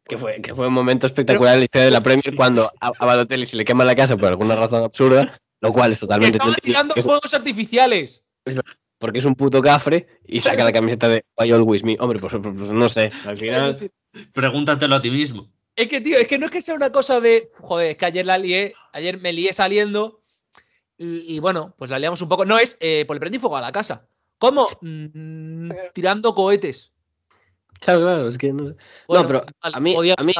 [0.09, 2.91] Que fue, que fue un momento espectacular en la historia de la Premier cuando a,
[2.97, 6.05] a Balotelli se le quema la casa por alguna razón absurda, lo cual es Que
[6.05, 8.23] totalmente estaba tirando es- fuegos artificiales.
[8.99, 11.97] porque es un puto cafre y saca la camiseta de Why always me.
[11.99, 13.91] Hombre, pues, pues- pues no sé, al final...
[14.33, 15.49] Pregúntatelo a ti mismo.
[15.75, 17.45] Es que, tío, es que no es que sea una cosa de.
[17.59, 20.21] Joder, es que ayer la lié, ayer me lié saliendo.
[20.97, 22.43] Y, y bueno, pues la liamos un poco.
[22.45, 24.07] No es, eh, pues le prendí fuego a la casa.
[24.39, 24.67] ¿Cómo?
[24.81, 26.91] Mm, tirando cohetes.
[27.79, 28.77] Claro, claro, es que no sé.
[29.07, 30.33] Bueno, pero vale, a mí- a mí-.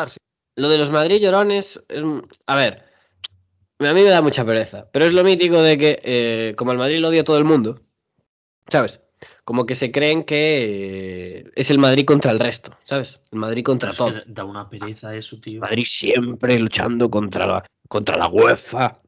[0.55, 2.85] Lo de los Madrid llorones, es un- a ver,
[3.79, 6.77] a mí me da mucha pereza, pero es lo mítico de que eh, como el
[6.77, 7.81] Madrid lo odia todo el mundo,
[8.67, 9.01] ¿sabes?
[9.43, 13.19] Como que se creen que eh, es el Madrid contra el resto, ¿sabes?
[13.31, 14.23] El Madrid contra Pero es todo.
[14.23, 15.61] que da una pereza eso, tío.
[15.61, 18.99] Madrid siempre luchando contra la, contra la UEFA,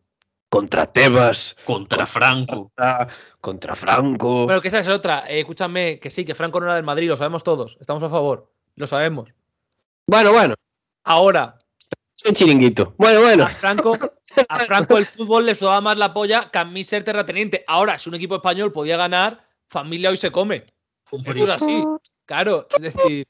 [0.49, 2.55] contra Tebas, Contra Franco.
[2.69, 3.07] contra,
[3.39, 4.45] contra Franco.
[4.45, 5.25] Bueno, que esa es otra.
[5.29, 7.77] Eh, escúchame, que sí, que Franco no era del Madrid, lo sabemos todos.
[7.79, 8.49] Estamos a favor.
[8.75, 9.31] Lo sabemos.
[10.07, 10.55] Bueno, bueno,
[11.03, 11.58] Ahora,
[12.25, 12.93] un chiringuito.
[12.97, 13.43] Bueno, bueno.
[13.45, 13.97] a Franco,
[14.47, 17.63] a Franco el fútbol le sudaba más la polla que a mí ser terrateniente.
[17.67, 20.65] Ahora, si un equipo español podía ganar, familia hoy se come.
[21.11, 21.83] Es así.
[22.25, 23.27] Claro, es decir,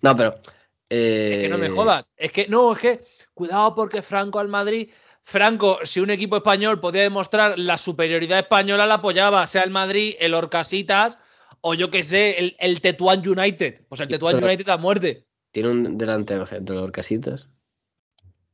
[0.00, 0.40] No, pero...
[0.88, 2.12] eh, es que no me jodas.
[2.16, 3.04] Es que, no, es que,
[3.34, 4.90] cuidado porque Franco al Madrid.
[5.24, 10.16] Franco, si un equipo español podía demostrar la superioridad española, la apoyaba, sea el Madrid,
[10.18, 11.18] el Orcasitas
[11.60, 13.82] o yo que sé, el, el Tetuán United.
[13.88, 15.26] Pues el Tetuán United a muerte.
[15.52, 17.48] Tiene un delantero centro de Orcasitas.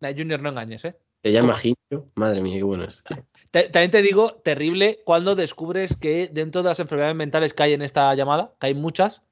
[0.00, 0.96] La Junior no engañes, ¿eh?
[1.22, 2.10] Se llama Gincho.
[2.14, 3.02] Madre mía, qué bueno es.
[3.50, 7.72] Te- también te digo, terrible cuando descubres que dentro de las enfermedades mentales que hay
[7.72, 9.22] en esta llamada, que hay muchas,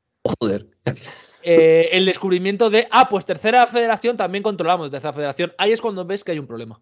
[0.41, 0.67] Joder.
[1.43, 5.53] eh, el descubrimiento de, ah, pues tercera federación también controlamos tercera federación.
[5.59, 6.81] Ahí es cuando ves que hay un problema.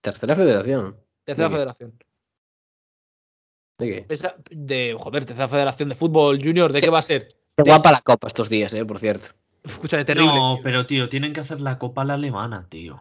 [0.00, 0.96] Tercera federación.
[1.24, 1.98] Tercera ¿De federación.
[3.78, 4.06] ¿De qué?
[4.08, 6.84] Esa- de, joder, tercera federación de fútbol junior, ¿de Sí.
[6.84, 7.28] qué va a ser?
[7.56, 9.28] Qué guapa la copa estos días, eh, por cierto.
[9.64, 10.34] Escúchame, terrible.
[10.34, 10.62] No, tío.
[10.62, 13.00] pero tío, tienen que hacer la copa a la alemana, tío.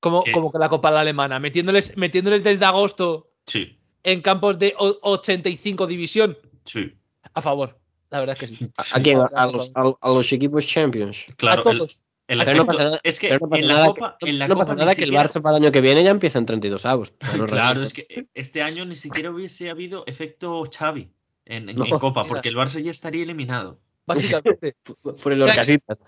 [0.00, 0.32] como, ¿Qué?
[0.32, 4.74] como que la Copa de la Alemana, metiéndoles, metiéndoles desde agosto Sí, en campos de
[4.78, 6.36] o- 85 división.
[6.64, 6.92] sí.
[7.34, 7.78] A favor,
[8.10, 8.70] la verdad es que sí.
[8.94, 9.18] ¿A, a quién?
[9.20, 11.26] A, a los, a- a los equipos champions.
[11.36, 12.06] Claro, a el, todos.
[12.28, 14.16] El Pero no efecto- pasa nada- es que pero no pasa en la nada Copa,
[14.20, 16.02] que, en la no Copa pasa nada que el Barça para el año que viene
[16.02, 17.12] ya empieza en 32 avos.
[17.48, 21.10] Claro, es que este año ni siquiera hubiese habido efecto Xavi
[21.46, 22.34] en, en- No, en Copa, mira.
[22.34, 23.78] porque el Barça ya estaría eliminado.
[24.06, 24.76] Básicamente.
[25.22, 25.98] Por el Orcasitas.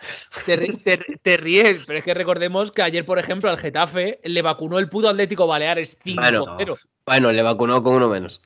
[0.47, 4.21] te, ri- te- te ríes, pero es que recordemos que ayer, por ejemplo, al Getafe
[4.23, 6.55] le vacunó el puto Atlético Baleares 5-0.
[6.57, 6.77] Bueno.
[7.07, 8.41] Bueno, le vacunó con uno menos.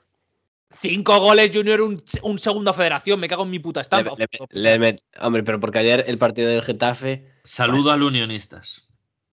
[0.70, 3.20] Cinco goles, Junior, un, un segundo federación.
[3.20, 4.14] Me cago en mi puta estampa.
[4.16, 7.26] Le- le- le met- Hombre, pero porque ayer el partido del Getafe.
[7.44, 8.88] Saludo al Unionistas.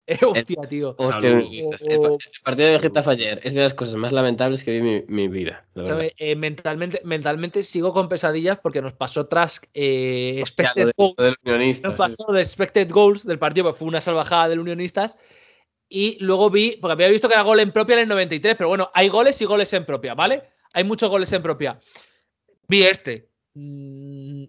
[0.08, 0.94] Eh, hostia, tío.
[0.98, 1.82] Hostia, Saludos.
[1.82, 4.76] el, pa- el partido del Getafe ayer es de las cosas más lamentables que vi
[4.78, 5.66] en mi, mi vida.
[5.74, 5.94] la verdad.
[5.96, 6.14] ¿Sabe?
[6.18, 11.36] Eh, mentalmente, mentalmente sigo con pesadillas porque nos pasó tras eh, Hostia, expected lo de-
[11.44, 11.82] goals.
[11.82, 15.16] Nos pasó de expected goals del partido, pues fue una salvajada del Unionistas.
[15.88, 18.68] Y luego vi, porque había visto que era gol en propia en el 93, pero
[18.68, 20.44] bueno, hay goles y goles en propia, ¿vale?
[20.72, 21.78] Hay muchos goles en propia.
[22.68, 23.28] Vi este.
[23.54, 24.44] Mm,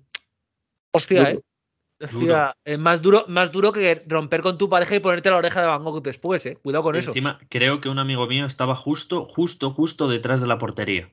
[0.92, 1.40] hostia, eh.
[2.00, 5.68] Hostia, más duro, más duro que romper con tu pareja y ponerte la oreja de
[5.68, 6.58] Van Gogh después, eh.
[6.62, 7.10] Cuidado con eso.
[7.10, 11.10] Encima, creo que un amigo mío estaba justo, justo, justo detrás de la portería.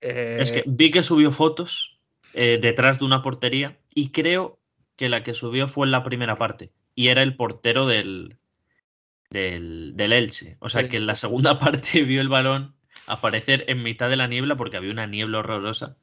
[0.00, 1.98] Eh, Es que vi que subió fotos
[2.32, 4.58] eh, detrás de una portería y creo
[4.96, 8.36] que la que subió fue en la primera parte y era el portero del,
[9.30, 10.56] del, del Elche.
[10.60, 12.74] O sea que en la segunda parte vio el balón
[13.06, 15.96] aparecer en mitad de la niebla porque había una niebla horrorosa.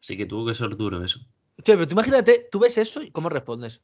[0.00, 1.20] Así que tuvo que ser duro eso.
[1.64, 3.82] Pero tú imagínate, tú ves eso y cómo respondes.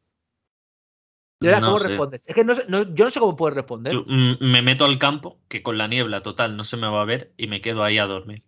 [1.40, 1.88] No ¿cómo sé.
[1.88, 2.22] respondes?
[2.26, 3.92] Es que no sé- no- yo no sé cómo puedes responder.
[3.92, 7.02] Yo, mm, me meto al campo, que con la niebla total no se me va
[7.02, 8.42] a ver, y me quedo ahí a dormir.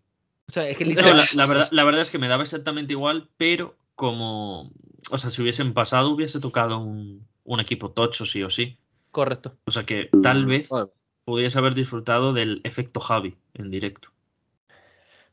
[0.48, 2.42] O sea, es que No, literal- la, la verdad, la verdad es que me daba
[2.42, 4.72] exactamente igual, pero como.
[5.12, 8.76] O sea, si hubiesen pasado, hubiese tocado un, un equipo tocho, sí o sí.
[9.12, 9.56] Correcto.
[9.64, 10.90] O sea que tal vez Bueno,
[11.24, 14.08] pudiese haber disfrutado del efecto Javi en directo.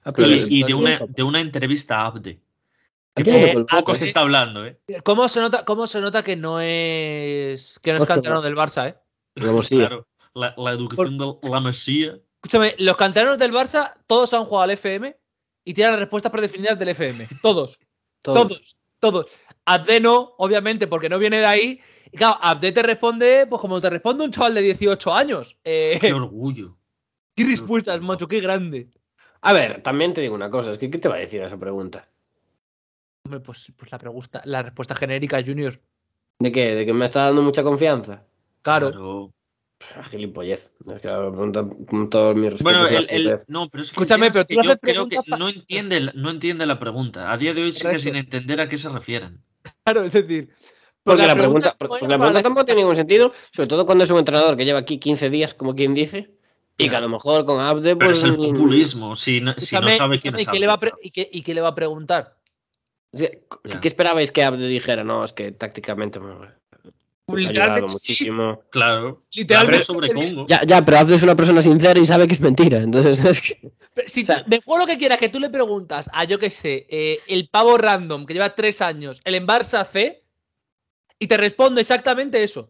[0.03, 2.29] ah, Y, una, de una entrevista a Abde.
[2.29, 3.65] ¿A Que quién le Eh,
[3.95, 4.77] se está hablando, ¿eh?
[5.03, 8.89] ¿Cómo se nota, cómo se nota que no es que no es canterano del Barça,
[8.89, 8.95] eh?
[9.35, 9.51] La.
[9.69, 12.19] Claro, la, la educación de la Mesía.
[12.43, 15.15] Escúchame, los canteranos del Barça, todos han jugado al FM
[15.65, 17.27] y tienen las respuestas predefinidas del FM.
[17.41, 17.79] Todos,
[18.21, 18.33] Todo.
[18.47, 19.37] todos, todos.
[19.65, 21.81] Abde no, obviamente, porque no viene de ahí.
[22.11, 25.57] Y claro, Abde te responde, pues como te responde un chaval de 18 años.
[25.63, 26.77] Eh, Qué orgullo.
[27.35, 28.89] qué respuestas, macho, qué grande.
[29.41, 31.47] A ver, también te digo una cosa, es que ¿qué te va a decir a
[31.47, 32.07] esa pregunta?
[33.27, 35.81] Hombre, pues, pues la, pregunta, la respuesta genérica, Junior.
[36.39, 36.75] ¿De qué?
[36.75, 38.23] ¿De que me está dando mucha confianza?
[38.61, 38.89] Claro.
[38.91, 39.33] Claro.
[39.97, 40.71] Ah, Gilipollez.
[40.95, 42.63] Es que la pregunta con todos mis respetos.
[42.63, 45.17] Bueno, el, el- no, pero es que Escúchame, pero es que tú yo creo que
[45.29, 47.29] pa- no entiende, la- no entiende la pregunta.
[47.31, 48.03] A día de hoy sigue Correcto.
[48.03, 49.43] sin entender a qué se refieren.
[49.83, 50.49] Claro, es decir.
[51.03, 54.09] Porque la pregunta, no porque la pregunta tampoco tiene ningún sentido, sobre todo cuando es
[54.09, 56.31] un entrenador que lleva aquí 15 días, como quien dice,
[56.77, 58.19] y que a lo mejor con Abde, Pero pues.
[58.19, 60.73] es el populismo, si no, si no Escúchame, sabe quién es ¿y qué le va
[60.73, 60.91] a Abde.
[60.91, 62.37] pre- y qué- y qué le va a preguntar?
[63.15, 63.43] ¿Qué,
[63.81, 65.03] qué esperabais que Abde dijera?
[65.03, 67.93] No, es que tácticamente me, ha ayudado sí.
[67.93, 68.61] muchísimo.
[68.69, 69.23] Claro.
[69.33, 70.45] Literalmente sobre Congo.
[70.47, 72.77] Ya, ya, pero Abde es una persona sincera y sabe que es mentira.
[72.77, 73.71] Entonces, que-
[74.07, 76.37] si O sea- tú- me juego lo que quieras, que tú le preguntas a, yo
[76.37, 80.23] qué sé, eh, el pavo random que lleva tres años, el en Barça C,
[81.19, 82.69] y te responde exactamente eso.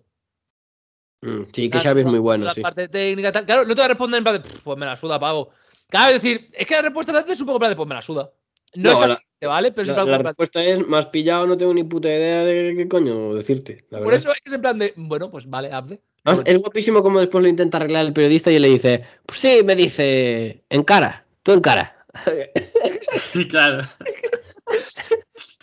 [1.21, 2.61] Mm, sí, que Xavi es muy bueno, la sí.
[2.61, 3.45] parte técnica, tal.
[3.45, 5.49] Claro, no te va a responder en plan de, "Pff, pues me la suda, pavo.
[5.89, 7.75] Claro, es decir, es que la respuesta de antes es un poco en plan de,
[7.75, 8.31] pues me la suda.
[8.77, 9.71] No, No, exactamente, ¿vale?
[9.71, 12.73] Pero es La, plan, la respuesta es, más pillado, no tengo ni puta idea de
[12.77, 13.77] qué coño decirte.
[13.89, 14.19] la por verdad.
[14.21, 15.99] eso es que es en plan de, bueno, pues vale, Abde.
[16.23, 19.61] Además, es guapísimo como después lo intenta arreglar el periodista y le dice, pues sí,
[19.63, 21.95] me dice, en cara, tú en cara.
[23.49, 23.87] claro.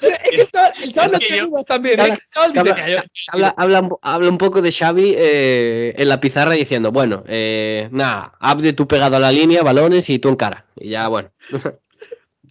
[0.01, 2.19] Es que el chaval, el chaval Es no que tiene yo- dudas también, Habla- ¿eh?
[2.19, 5.15] El chaval dice, habla- "Mira, yo- habla, habla, un po- habla un poco de Xavi
[5.17, 10.09] eh, en la pizarra diciendo, bueno, eh, nada, Abde tú pegado a la línea, balones
[10.11, 10.67] y tú en cara.
[10.77, 11.31] Y ya, bueno.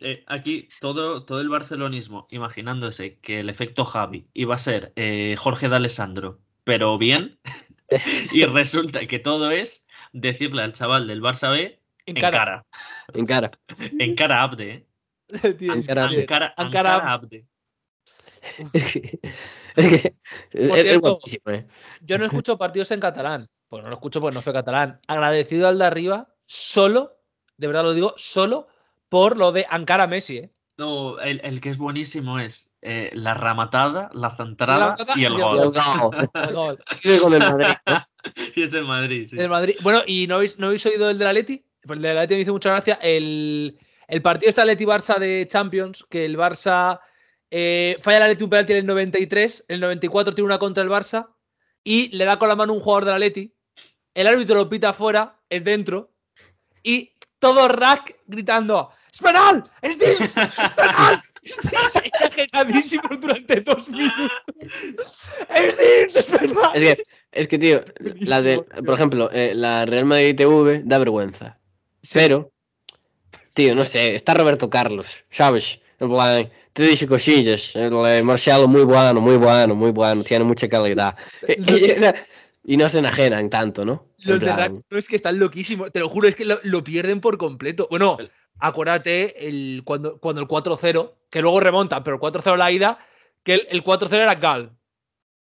[0.05, 5.35] Eh, aquí todo, todo el barcelonismo imaginándose que el efecto Javi iba a ser eh,
[5.37, 7.39] Jorge de Alessandro, pero bien,
[8.33, 12.37] y resulta que todo es decirle al chaval del Barça B En en cara.
[12.37, 12.65] cara,
[13.13, 13.51] En cara.
[13.77, 14.87] en cara Abde, ¿eh?
[15.71, 16.19] Ankara que- Abde.
[16.19, 17.45] En cara, en cara Abde.
[18.73, 19.19] Es que,
[19.75, 20.15] es, que-
[20.51, 21.65] es- es cierto, eh.
[22.01, 23.47] Yo no escucho partidos en catalán.
[23.69, 24.99] Pues no lo escucho porque no soy catalán.
[25.07, 27.17] Agradecido al de arriba, solo,
[27.57, 28.67] de verdad lo digo, solo
[29.13, 30.49] por lo de Ankara Messi, ¿eh?
[30.75, 35.33] No, el, el que es buenísimo es eh, la ramatada, la centrada La y el
[35.33, 36.29] y el Y el gol.
[36.33, 36.83] El gol.
[37.21, 38.07] Con el Madrid, ¿no?
[38.55, 39.39] y es de Madrid, sí.
[39.39, 39.75] El Madrid.
[39.83, 41.63] Bueno, ¿y no habéis, no habéis oído el del Atleti?
[41.83, 42.97] Pues el del Atleti me hizo mucha gracia.
[43.03, 46.99] El, el partido este Atleti-Barça de Champions, que el Barça
[47.51, 50.89] eh, falla el Atleti un penalti en el 93, el 94 tiene una contra el
[50.89, 51.35] Barça
[51.83, 53.53] y le da con la mano un jugador del Atleti.
[54.15, 56.15] El árbitro lo pita afuera, es dentro
[56.81, 59.63] y todo rack gritando ¡Es penal!
[59.83, 60.37] ¡Es Dils!
[60.37, 61.21] ¡Es penal!
[63.21, 65.29] Durante dos minutos.
[65.55, 66.17] Es decir, es.
[66.17, 66.27] Es
[66.73, 67.83] que, es que tío,
[68.21, 71.59] la de, por ejemplo, eh, la Real Madrid TV da vergüenza.
[72.11, 72.51] Pero,
[73.53, 75.79] tío, no sé, está Roberto Carlos, ¿sabes?
[75.99, 77.75] En plan, te dice cosillas.
[77.75, 81.15] El eh, Marcelo muy bueno, muy bueno, muy bueno, tiene mucha calidad.
[82.65, 84.07] Y, no se enajenan tanto, ¿no?
[84.25, 86.81] Los de Rack no es que están loquísimos, te lo juro, es que lo, lo
[86.83, 87.87] pierden por completo.
[87.89, 88.17] Bueno,
[88.59, 92.99] acuérdate el, cuando, cuando el 4-0, que luego remontan, pero el 4-0 la ida,
[93.43, 94.71] que el, el 4-0 era Gal.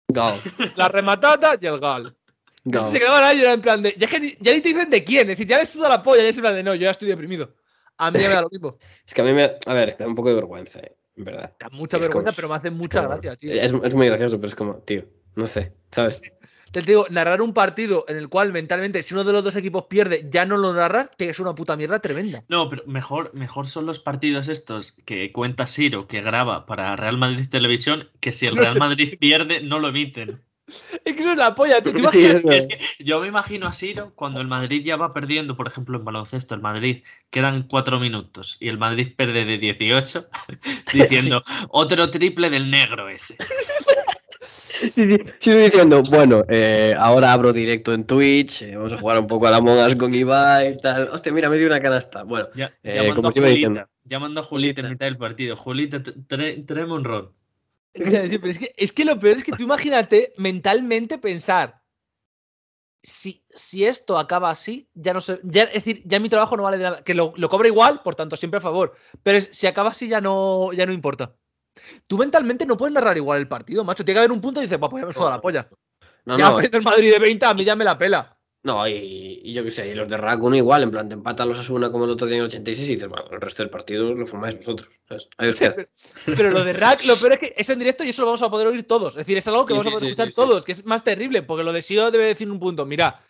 [0.08, 0.34] Gol,
[0.76, 2.16] La rematada y el Gal.
[2.64, 2.88] gol.
[2.88, 3.94] Se quedaban ahí en plan de.
[3.96, 6.22] Ya, ni, ya ni te dicen de quién, es decir, ya les suda la polla,
[6.22, 7.54] ya es en plan de no, yo ya estoy deprimido.
[7.96, 8.76] A mí ya me da lo mismo.
[9.06, 9.56] Es que a mí me.
[9.66, 11.52] A ver, da un poco de vergüenza, eh, en verdad.
[11.61, 13.52] Da mucha Es vergüenza, como- pero me hace mucha Como- gracia, tío.
[13.52, 15.04] Es, es muy gracioso, pero es como, tío,
[15.36, 16.20] no sé, ¿sabes?
[16.73, 19.87] Te digo, narrar un partido en el cual mentalmente, si uno de los dos equipos
[19.89, 22.45] pierde, ya no lo narras, que es una puta mierda tremenda.
[22.49, 27.18] No, pero mejor, mejor son los partidos estos que cuenta Siro, que graba para Real
[27.18, 28.79] Madrid Televisión, que si el Real.
[28.79, 30.41] Madrid pierde, no lo emiten.
[31.05, 31.93] Es que eso es la polla, tío.
[31.93, 35.57] ¿Te Sí, es que yo me imagino a Siro cuando el Madrid ya va perdiendo,
[35.57, 40.29] por ejemplo, en baloncesto, el Madrid quedan cuatro minutos y el Madrid pierde de 18,
[40.93, 43.37] diciendo otro triple del negro ese.
[44.51, 49.20] Sí, sí, estoy diciendo, bueno, eh, ahora abro directo en Twitch, eh, vamos a jugar
[49.20, 51.09] un poco a la Monas con Ibai y tal.
[51.11, 52.22] Hostia, mira, me dio una canasta.
[52.22, 53.90] Bueno, Ya, Eh, llamando, como a te iba Julita, diciendo.
[54.05, 55.57] llamando a Julita en mitad del partido.
[55.57, 57.32] Julita, tráeme un ron.
[57.92, 61.82] Es que, pero es que- es que lo peor es que tú imagínate mentalmente pensar.
[63.03, 65.40] Si, si esto acaba así, ya no sé.
[65.42, 67.03] Ya, es decir, ya mi trabajo no vale de nada.
[67.03, 68.94] Que lo, lo cobra igual, por tanto, siempre a favor.
[69.22, 71.34] Pero es- si acaba así, ya no, ya no importa.
[72.07, 74.05] Tú mentalmente no puedes narrar igual el partido, macho.
[74.05, 75.68] Tiene que haber un punto y dices, pues ya me suda la polla.
[76.24, 78.36] no, ya no, perdió el Madrid de 20, a mí ya me la pela.
[78.62, 81.49] no, y, y yo qué sé, y los de Raccoon igual, en plan, te empatan
[81.49, 83.70] los Asuna como el otro día en el 86 y dices, bueno, el resto del
[83.70, 84.88] partido lo formáis vosotros.
[85.59, 85.74] queda.
[86.26, 88.43] Pero lo de Rack, lo peor es que es en directo y eso lo vamos
[88.43, 89.14] a poder oír todos.
[89.14, 91.03] Es decir, es algo que Sí, vamos a poder sí, escuchar todos, que es más
[91.03, 92.84] terrible, porque lo de Siro debe decir un punto.
[92.84, 93.20] Mira,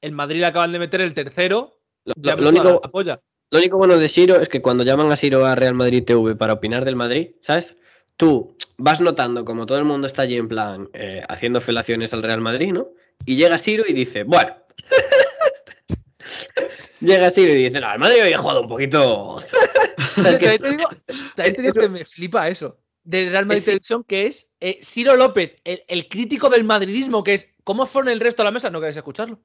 [0.00, 3.20] el Madrid le acaban de meter el tercero, Lo, único, la polla.
[3.50, 6.36] Lo único bueno de Siro es que cuando llaman a Siro a Real Madrid TV
[6.36, 7.76] para opinar del Madrid, ¿sabes?
[8.16, 12.22] Tú vas notando como todo el mundo está allí en plan eh, haciendo felaciones al
[12.22, 12.88] Real Madrid, ¿no?
[13.24, 14.56] Y llega Siro y dice, bueno.
[17.00, 19.44] llega Siro y dice, no, el Madrid hoy ha jugado un poquito.
[20.16, 20.88] También te digo,
[21.34, 22.78] también te digo que me flipa eso.
[23.04, 27.22] De Real Madrid Es- Televisión, que es eh, Ciro López, el, el crítico del madridismo,
[27.22, 28.70] que es ¿cómo fueron el resto de la mesa?
[28.70, 29.38] ¿No queréis escucharlo?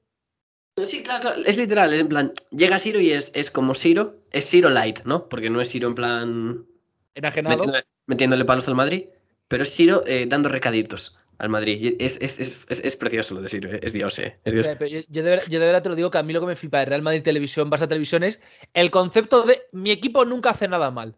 [0.84, 4.16] Sí, claro, claro, es literal, es en plan, llega Siro y es, es como Siro,
[4.30, 5.28] es Siro Light, ¿no?
[5.28, 6.66] Porque no es Siro en plan
[7.14, 7.82] Enajenados.
[8.06, 9.06] Metiéndole, palos al Madrid,
[9.48, 11.96] pero es Siro eh, dando recaditos al Madrid.
[11.98, 14.66] Es, es, es, es, precioso lo de Siro, eh, es Dios, eh, Dios.
[14.78, 16.40] Pero Yo, yo de verdad, yo de verdad te lo digo que a mí lo
[16.40, 18.40] que me flipa de Real Madrid Televisión, Barça Televisión es
[18.74, 21.16] el concepto de mi equipo nunca hace nada mal.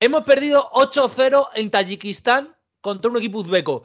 [0.00, 3.82] Hemos perdido 8-0 en Tayikistán contra un equipo uzbeco.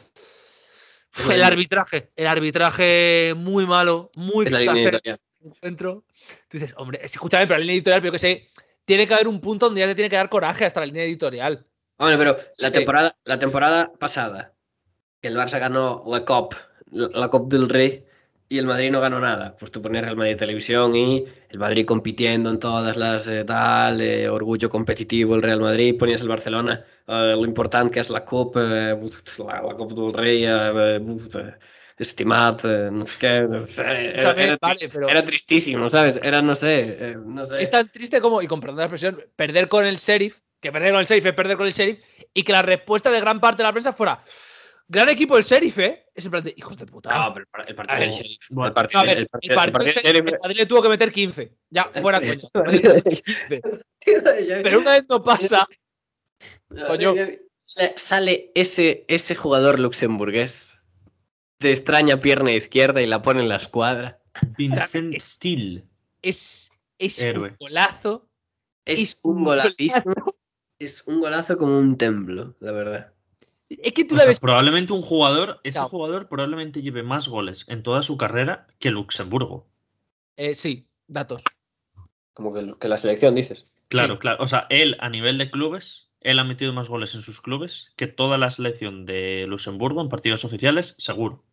[1.18, 5.20] Uf, El arbitraje, el arbitraje muy malo, muy editorial.
[5.44, 6.06] encuentro.
[6.48, 8.50] Tú dices, hombre, escúchame, pero la línea editorial, pero que sé,
[8.92, 11.06] tiene que haber un punto donde ya te tiene que dar coraje hasta la línea
[11.06, 11.66] editorial.
[11.96, 14.54] Hombre, pero la temporada, la temporada pasada,
[15.22, 16.56] que el Barça ganó la Cop,
[16.92, 18.04] la, Cop del Rey,
[18.50, 19.56] y el Madrid no ganó nada.
[19.58, 24.02] Pues tú ponías Real Madrid Televisión y el Madrid compitiendo en todas las eh, tal,
[24.02, 28.26] eh, orgullo competitivo el Real Madrid, ponías el Barcelona, eh, lo importante que es la
[28.26, 29.00] Cop, eh,
[29.38, 31.54] la, la Cop del Rey, eh, eh,
[32.02, 36.20] estimat, eh, no sé qué, no sé, era, Escúchame, era- vale, pero era tristísimo, ¿sabes?
[36.22, 37.62] Era, no sé, eh, no sé.
[37.62, 40.99] es tan triste como, y comprando la expresión, perder con el sheriff, que perder con
[41.02, 41.99] el sheriff es perder con el sheriff,
[42.34, 44.24] y que la respuesta de gran parte de la prensa fuera,
[44.88, 46.06] gran equipo el sheriff, ¿eh?
[46.14, 47.10] Es en plan de, hijos de puta.
[47.16, 49.24] No, pero el par- el partido A del Sheriff, bueno, el partido- A ver, el
[49.24, 51.12] el partido- el partido partido del del Sheriff, Sheriff- el Madrid le tuvo que meter
[51.12, 51.52] 15.
[51.70, 53.62] Ya, fuera el 15.
[54.64, 55.68] Pero una vez no pasa,
[56.88, 57.14] Coño.
[57.60, 60.71] Sale- Sale ese, ese jugador luxemburgués
[61.62, 64.20] de extraña pierna izquierda y la pone en la escuadra.
[64.57, 65.84] Vincent Es- Steele.
[66.22, 67.49] es, es Héroe.
[67.51, 68.28] un golazo.
[68.86, 70.14] Es, Es un golacísimo.
[70.80, 73.14] Es un golazo como un templo, la verdad.
[73.70, 74.39] Es que tú O la sea, ves.
[74.39, 75.88] probablemente un jugador, ese No.
[75.88, 79.68] jugador probablemente lleve más goles en toda su carrera que Luxemburgo.
[80.36, 81.43] Eh, sí, datos.
[82.34, 83.72] Como que, que la selección, dices.
[83.88, 84.20] Claro, Sí.
[84.20, 84.43] claro.
[84.43, 87.93] O sea, él a nivel de clubes, él ha metido más goles en sus clubes
[87.95, 91.43] que toda la selección de Luxemburgo en partidos oficiales, seguro.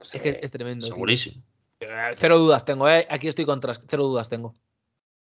[0.00, 0.86] Es que es tremendo.
[0.86, 1.42] Segurísimo.
[1.80, 3.06] Eh, Cero dudas tengo, ¿eh?
[3.10, 3.74] Aquí estoy contra.
[3.86, 4.54] Cero dudas tengo.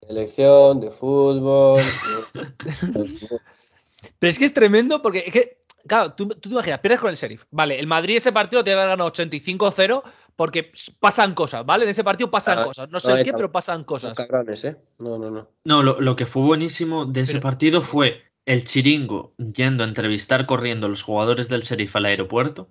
[0.05, 1.81] Selección de fútbol.
[4.19, 7.09] Pero es que es tremendo porque es que Claro, tú, tú te imaginas, pierdes con
[7.09, 7.45] el Sheriff.
[7.51, 10.03] Vale, el Madrid ese partido que haber ganado 85-0
[10.35, 11.85] porque pasan cosas, ¿vale?
[11.85, 12.89] En ese partido pasan Ah, cosas.
[12.89, 14.15] No sé no, qué, pero pasan cosas.
[14.15, 14.75] cabrones, ¿eh?
[14.99, 15.47] No, no, no.
[15.63, 19.87] No, lo, lo que fue buenísimo de ese Pero- partido fue el chiringo yendo a
[19.87, 22.67] entrevistar corriendo a los jugadores del Sheriff al aeropuerto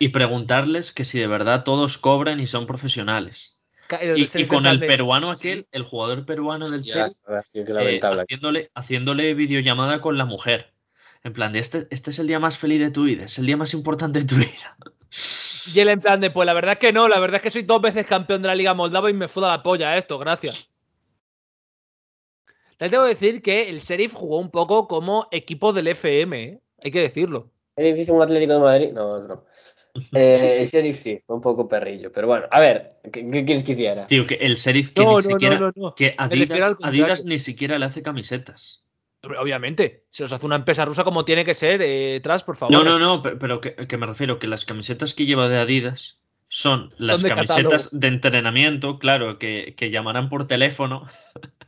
[0.00, 3.58] y preguntarles que si de verdad todos cobran y son profesionales.
[4.00, 7.16] El Y, y Sheriff con el peruano sí, aquel, el jugador peruano del Sheriff,
[7.52, 10.72] qué eh, haciéndole, haciéndole videollamada con la mujer.
[11.22, 13.44] En plan de este, este es el día más feliz de tu vida, es el
[13.44, 14.76] día más importante de tu vida.
[15.74, 17.50] Y él en plan de, pues la verdad es que no, la verdad es que
[17.50, 20.70] soy dos veces campeón de la Liga Moldava y me fuda la polla esto, gracias.
[22.78, 26.60] Te tengo que decir que el Sheriff jugó un poco como equipo del FM, ¿eh?
[26.82, 27.50] hay que decirlo.
[27.76, 28.92] ¿Es difícil un Atlético de Madrid?
[28.92, 29.44] No, no.
[30.12, 32.10] Eh, el Sheriff sí, fue un poco perrillo.
[32.12, 34.06] Pero bueno, a ver, ¿qué, qué quieres que hiciera?
[34.06, 35.58] Tío, que el Sheriff que No, ni no, siquiera.
[35.58, 35.94] no, no, no.
[35.94, 36.76] Que Adidas.
[36.82, 38.84] Adidas ni siquiera le hace camisetas.
[39.22, 42.72] Obviamente, se los hace una empresa rusa como tiene que ser, eh, tras, por favor.
[42.72, 45.58] No, no, no, pe- pero que, que me refiero que las camisetas que lleva de
[45.58, 47.56] Adidas son las de camisetas
[47.88, 48.00] catálogo.
[48.00, 51.06] de entrenamiento, claro, que, que llamarán por teléfono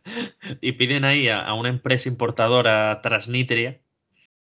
[0.61, 3.81] y piden ahí a, a una empresa importadora Transnitria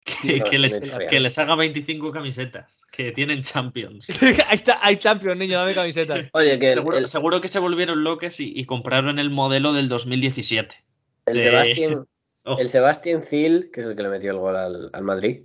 [0.03, 0.79] que, les,
[1.09, 4.07] que les haga 25 camisetas, que tienen Champions.
[4.47, 6.27] hay, cha- hay Champions, niño, dame camisetas.
[6.33, 9.73] Oye, que el, Seguro, el- seguro que se volvieron locos y, y compraron el modelo
[9.73, 10.83] del 2017.
[11.27, 12.05] el de- Sebastián,
[12.45, 12.59] Ojo.
[12.61, 15.41] el Sebastián Zil, que es el que le metió el gol al, al Madrid,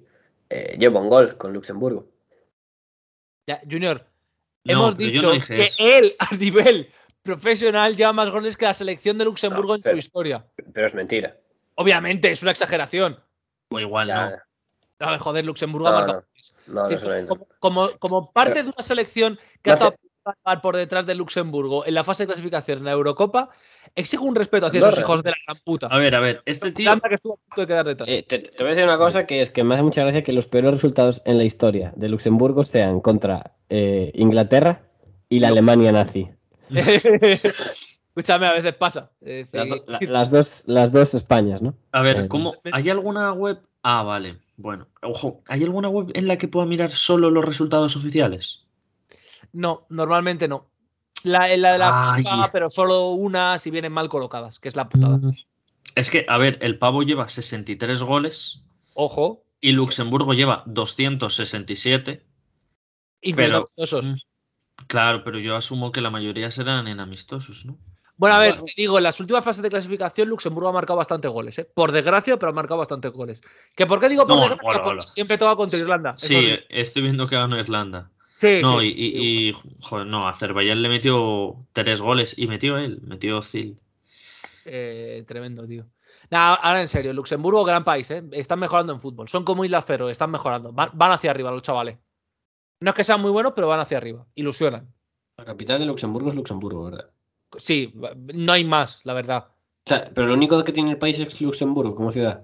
[0.48, 2.08] eh, lleva un gol con Luxemburgo.
[3.46, 4.06] Ya, Junior,
[4.64, 5.74] No, hemos dicho no que eso.
[5.78, 6.88] él, a nivel
[7.22, 10.46] profesional, lleva más goles que la selección de Luxemburgo No, en su historia.
[10.72, 11.36] Pero es mentira.
[11.74, 13.18] Obviamente, es una exageración.
[13.74, 14.36] O igual Ya, no.
[15.06, 16.24] A ver, joder, Luxemburgo ha No, marcado.
[16.68, 17.36] no, no, Sí, invento.
[17.36, 21.04] como, como, como parte Pero- de una selección que No ha estado hace- por detrás
[21.04, 23.50] de Luxemburgo en la fase de clasificación en la Eurocopa,
[23.94, 25.88] exijo un respeto hacia esos hijos de la gran puta.
[25.88, 26.90] A ver, a ver, este tío.
[26.98, 28.08] Que estuvo a punto de quedar detrás.
[28.08, 30.22] Eh, te, te voy a decir una cosa que es que me hace mucha gracia
[30.22, 34.82] que los peores resultados en la historia de Luxemburgo sean contra eh, Inglaterra
[35.28, 36.30] y la Alemania nazi.
[38.16, 39.10] Escúchame, a veces pasa.
[39.20, 41.74] Es Las, decir, do- la- las dos, las dos Españas, ¿no?
[41.92, 42.54] A ver, Eh, ¿cómo?
[42.72, 43.60] ¿Hay alguna web?
[43.82, 44.38] Ah, vale.
[44.56, 48.64] Bueno, ojo, ¿hay alguna web en la que pueda mirar solo los resultados oficiales?
[49.52, 50.68] No, normalmente no.
[51.24, 52.22] La, en la de la Ay.
[52.22, 55.16] FIFA, pero solo una si vienen mal colocadas, que es la putada.
[55.16, 55.32] Mm.
[55.96, 58.62] Es que, a ver, el pavo lleva 63 goles
[58.94, 62.24] Ojo, y Luxemburgo lleva 267.
[63.22, 64.04] incluyendo Pero- amistosos.
[64.06, 64.14] Mm,
[64.88, 67.78] Claro, pero yo asumo que la mayoría serán en amistosos, ¿no?
[68.16, 68.64] Bueno, a ver, Bueno.
[68.64, 71.68] te digo, en las últimas fases de clasificación, Luxemburgo ha marcado bastantes goles, ¿eh?
[71.74, 73.40] Por desgracia, pero ha marcado bastantes goles.
[73.74, 74.68] ¿Que ¿Por qué digo por No, desgracia?
[74.68, 75.06] hola, Porque hola.
[75.06, 76.14] siempre toca contra Irlanda.
[76.16, 78.10] Sí, es- estoy viendo que ganó Irlanda.
[78.38, 82.46] sí, No, sí, y, sí, y- y, joder, no, Azerbaiyán le metió tres goles y
[82.46, 83.78] metió él, metió Zil.
[84.64, 85.86] Eh, tremendo, tío.
[86.30, 88.22] Nah, ahora en serio, Luxemburgo, gran país, ¿eh?
[88.32, 89.28] Están mejorando en fútbol.
[89.28, 90.72] Son como Islas Feroe, están mejorando.
[90.72, 91.98] Van, van hacia arriba los chavales.
[92.80, 94.24] No es que sean muy buenos, pero van hacia arriba.
[94.34, 94.92] Ilusionan.
[95.36, 97.10] La capital de Luxemburgo es Luxemburgo, ¿verdad?
[97.58, 97.92] Sí,
[98.34, 99.48] no hay más, la verdad.
[99.86, 102.42] O sea, pero lo único que tiene el país es Luxemburgo como ciudad.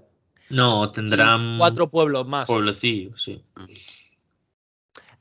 [0.50, 2.46] No, tendrán Cuatro pueblos más.
[2.46, 3.42] pueblecillos, sí.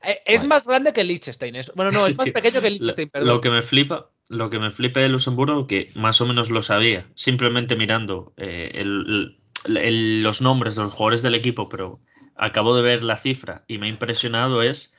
[0.01, 0.47] Eh, Es Vale.
[0.47, 1.55] más grande que Liechtenstein.
[1.55, 3.27] es- Bueno, no, es más pequeño que Lo, Liechtenstein, perdón.
[3.29, 6.61] lo que me flipa, lo que me flipa de Luxemburgo, que más o menos lo
[6.63, 9.37] sabía, simplemente mirando eh, el-
[9.67, 11.99] el- el- los nombres de los jugadores del equipo, pero
[12.35, 14.95] acabo de ver la cifra y me ha impresionado es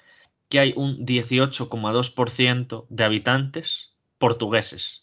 [0.51, 5.03] que hay un 18,2% de habitantes portugueses.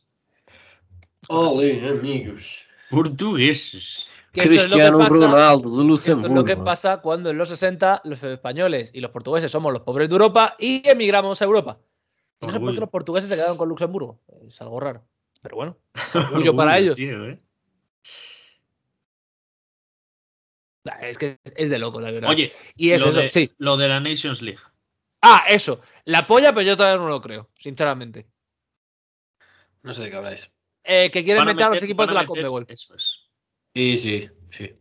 [1.28, 2.65] Ole, amigos.
[2.89, 4.07] Portugueses.
[4.32, 6.28] Que esto es lo que Cristiano pasa- Ronaldo de Esto Luxemburgo.
[6.28, 9.82] es lo que pasa cuando en los 60 los españoles y los portugueses somos los
[9.82, 11.80] pobres de Europa y emigramos a Europa.
[12.39, 14.20] No sé por qué los portugueses se quedaron con Luxemburgo.
[14.47, 15.03] Es algo raro.
[15.41, 15.78] Pero bueno,
[16.13, 16.95] orgullo para ellos.
[16.95, 17.39] tío, ¿eh?
[21.01, 22.30] Es que es de loco, la verdad.
[22.30, 23.51] Oye, y es lo, eso, de, sí.
[23.57, 24.59] lo de la Nations League.
[25.22, 25.82] Ah, eso.
[26.05, 28.28] La polla, pero yo todavía no lo creo, sinceramente.
[29.88, 30.51] No sé de qué habláis.
[30.83, 32.65] Eh, que quieren meter a los equipos de la Conmebol.
[32.67, 33.21] Eso es.
[33.73, 34.71] Sí, sí, sí.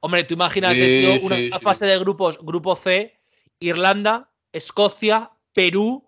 [0.00, 1.64] Hombre, tú imagínate, Sí, tío, una sí, una sí.
[1.64, 3.18] fase de grupos, grupo C,
[3.60, 6.02] Irlanda, Escocia, Perú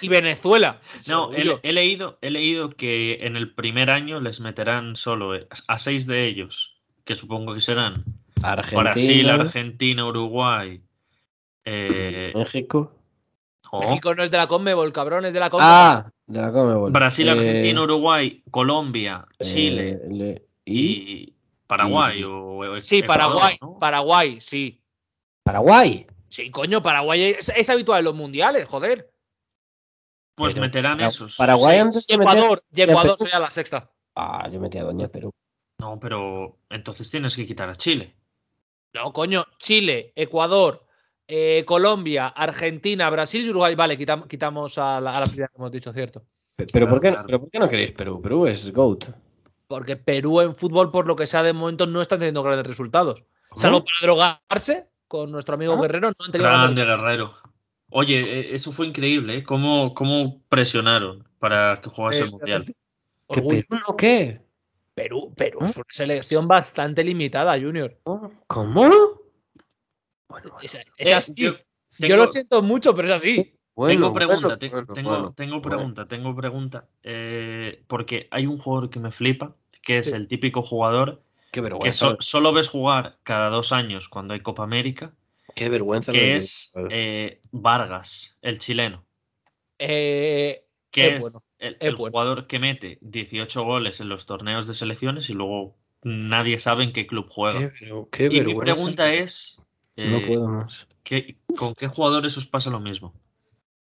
[0.00, 0.80] y Venezuela.
[1.08, 5.78] No, he leído, he leído que en el primer año les meterán solo eh, a
[5.78, 8.04] seis de ellos, que supongo que serán
[8.42, 10.82] Argentina, Brasil, Argentina, Uruguay.
[11.64, 12.92] eh, México.
[13.70, 15.72] oh, México no es de la Conmebol, cabrón, es de la Conmebol.
[15.72, 16.92] Ah, de la Comebol.
[16.92, 21.34] Brasil, Eh, Argentina, Uruguay, Colombia, Chile eh, le- y y
[21.66, 22.20] Paraguay.
[22.20, 23.78] y- o, o sí, Ecuador, Paraguay, ¿no?
[23.78, 24.80] Paraguay, sí.
[25.44, 26.06] Paraguay.
[26.28, 29.10] Sí, coño, Paraguay es, es habitual en los mundiales, joder.
[30.36, 31.36] Pues Pero meterán Para- esos.
[31.36, 33.90] Paraguay antes Y de meter- Ecuador, y Ecuador sería la sexta.
[34.14, 35.30] Ah, yo metí a Doña Perú.
[35.80, 38.14] No, pero entonces tienes que quitar a Chile.
[38.94, 40.84] No, coño, Chile, Ecuador,
[41.32, 43.74] eh, Colombia, Argentina, Brasil y Uruguay.
[43.76, 46.22] Vale, quitam- quitamos a la, a la primera que hemos dicho, cierto.
[46.56, 48.20] Pe- Pero, ¿por qué, pero ¿por qué no queréis Perú?
[48.20, 49.04] Perú es GOAT.
[49.68, 53.22] Porque Perú en fútbol, por lo que sea de momento, no está teniendo grandes resultados.
[53.54, 55.80] Salvo para drogarse con nuestro amigo Ah.
[55.82, 57.34] Guerrero, no han tenido Grande Guerrero.
[57.92, 59.42] Oye, eh, eso fue increíble, ¿eh?
[59.44, 62.64] ¿Cómo, cómo presionaron para que jugase el Eh, Mundial?
[62.64, 62.74] ¿Que
[63.28, 63.62] Orgullo.
[63.68, 64.40] Perú no qué?
[64.94, 65.64] Perú, Perú ¿Ah?
[65.66, 67.96] es una selección bastante limitada, Junior.
[68.46, 69.19] ¿Cómo?
[70.30, 71.34] Bueno, Es, es así.
[71.36, 71.58] yo Yo,
[71.98, 73.54] tengo- lo siento mucho, pero es así.
[73.74, 75.62] bueno, tengo pregunta, bueno, te- bueno, tengo, bueno, tengo bueno.
[75.76, 76.88] pregunta, tengo pregunta.
[77.02, 80.14] eh, porque hay un jugador que me flipa, que es Sí.
[80.14, 81.22] el típico jugador
[81.52, 85.12] Qué que so- solo ves jugar cada dos años cuando hay Copa América,
[85.56, 86.12] Qué vergüenza.
[86.12, 89.04] que es eh, Vargas, el chileno.
[89.78, 92.10] Eh, que Es es, bueno, el, es el bueno.
[92.12, 96.92] jugador que mete 18 goles en los torneos de selecciones y luego nadie sabe en
[96.92, 97.72] qué club juega.
[98.12, 99.58] Qué, y mi pregunta es,
[99.96, 100.86] No eh, puedo más.
[101.02, 103.12] ¿qué- ¿con qué jugadores os pasa lo mismo?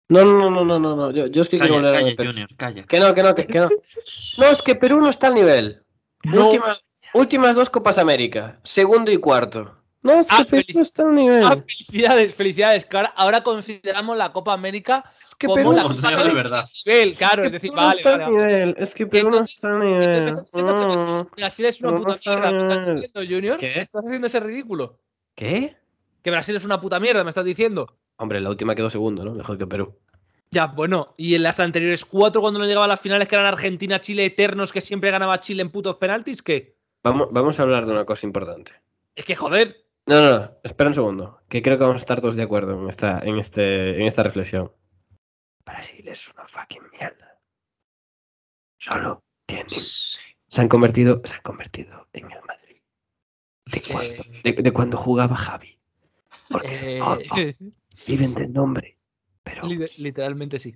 [0.07, 1.11] No, no, no, no, no, no.
[1.11, 2.29] Yo, yo es que quiero hablar de calla.
[2.29, 2.83] Junior, calla.
[2.85, 3.69] Que no, que no, que, que no.
[4.37, 5.83] No, es que Perú no está al nivel.
[6.23, 6.45] No.
[6.45, 6.83] Últimas,
[7.13, 8.59] últimas dos Copas América.
[8.63, 9.75] Segundo y cuarto.
[10.03, 11.43] No, es que Ah, Perú no está al nivel.
[11.43, 12.85] ah, felicidades, felicidades.
[12.85, 16.21] que ahora, ahora consideramos la Copa América es que como Perú la Copa al de
[16.21, 16.33] nivel.
[16.35, 16.65] verdad.
[16.85, 17.43] nivel, claro.
[17.43, 18.31] Es Es que decir, Perú no vale, está al vale.
[18.31, 18.75] nivel.
[18.77, 20.27] Es que Perú no está al nivel.
[20.27, 20.81] estás diciendo que
[21.41, 21.67] Brasil- Mm.
[21.67, 22.51] Es una puta mierda.
[22.51, 22.95] ¿Me estás bien.
[22.97, 23.57] diciendo, Junior?
[23.57, 23.73] ¿Qué?
[23.75, 24.99] ¿Me estás haciendo ese ridículo?
[25.33, 25.75] ¿Qué?
[26.25, 27.99] Que Brasil es una puta mierda, me estás diciendo.
[28.17, 29.35] Hombre, la última quedó segundo, ¿no?
[29.35, 29.99] Mejor que Perú.
[30.49, 33.45] Ya, bueno, y en las anteriores cuatro, cuando no llegaba a las finales, que eran
[33.45, 36.79] Argentina, Chile eternos, que siempre ganaba Chile en putos penaltis, ¿qué?
[37.03, 38.71] Vamos, vamos a hablar de una cosa importante.
[39.13, 39.85] Es que joder.
[40.07, 41.41] No, no, no, espera un segundo.
[41.47, 44.23] Que creo que vamos a estar todos de acuerdo en esta, en este, en esta
[44.23, 44.71] reflexión.
[45.63, 47.39] Brasil es una fucking mierda.
[48.79, 49.67] Solo tienen.
[49.69, 52.81] Se han convertido, se han convertido en el Madrid.
[53.67, 53.77] ¿De?
[53.77, 55.74] Eh, De, de cuando jugaba Javi.
[56.49, 57.35] Porque eh, oh, oh,
[58.07, 58.97] viven del nombre.
[59.43, 60.75] Pero li- literalmente sí.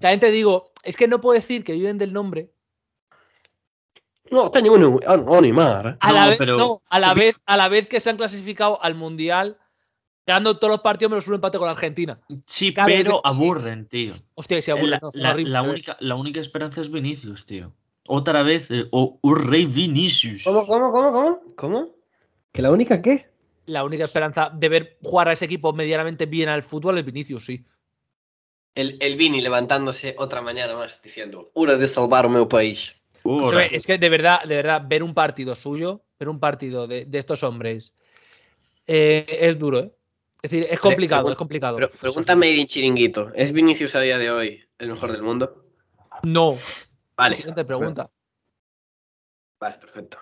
[0.00, 2.50] También te digo, es que no puedo decir que viven del nombre.
[4.30, 5.96] no tengo un animar.
[6.00, 8.16] A la No, vez, pero- no, a la vez, a la vez que se han
[8.16, 9.58] clasificado al mundial,
[10.26, 12.20] ganando todos los partidos menos un empate con Argentina.
[12.46, 14.12] Sí, pero aburren, tío.
[14.34, 14.90] Hostia, se aburre.
[14.90, 17.72] La, no, son la- la única, la única esperanza es Vinicius, tío.
[18.06, 20.44] Otra vez, eh, o un rey Vinicius.
[20.44, 21.40] ¿Cómo, cómo, cómo, cómo?
[21.56, 21.88] ¿Cómo?
[22.52, 23.27] ¿Que la única qué?
[23.68, 27.44] La única esperanza de ver jugar a ese equipo medianamente bien al fútbol es Vinicius,
[27.44, 27.66] sí.
[28.74, 32.96] El, el Vini levantándose otra mañana más diciendo: Hora de salvar o meu país.
[33.70, 37.18] Es que de verdad, de verdad, ver un partido suyo, ver un partido de, de
[37.18, 37.94] estos hombres,
[38.86, 39.92] eh, es duro, ¿eh?
[40.40, 41.76] Es decir, es complicado, pregun- es complicado.
[41.76, 45.66] Pero pregúntame en Chiringuito: ¿es Vinicius a día de hoy el mejor del mundo?
[46.22, 46.56] No.
[47.16, 47.36] Vale.
[47.36, 48.08] Siguiente pregunta.
[49.60, 50.18] Vale, perfecto.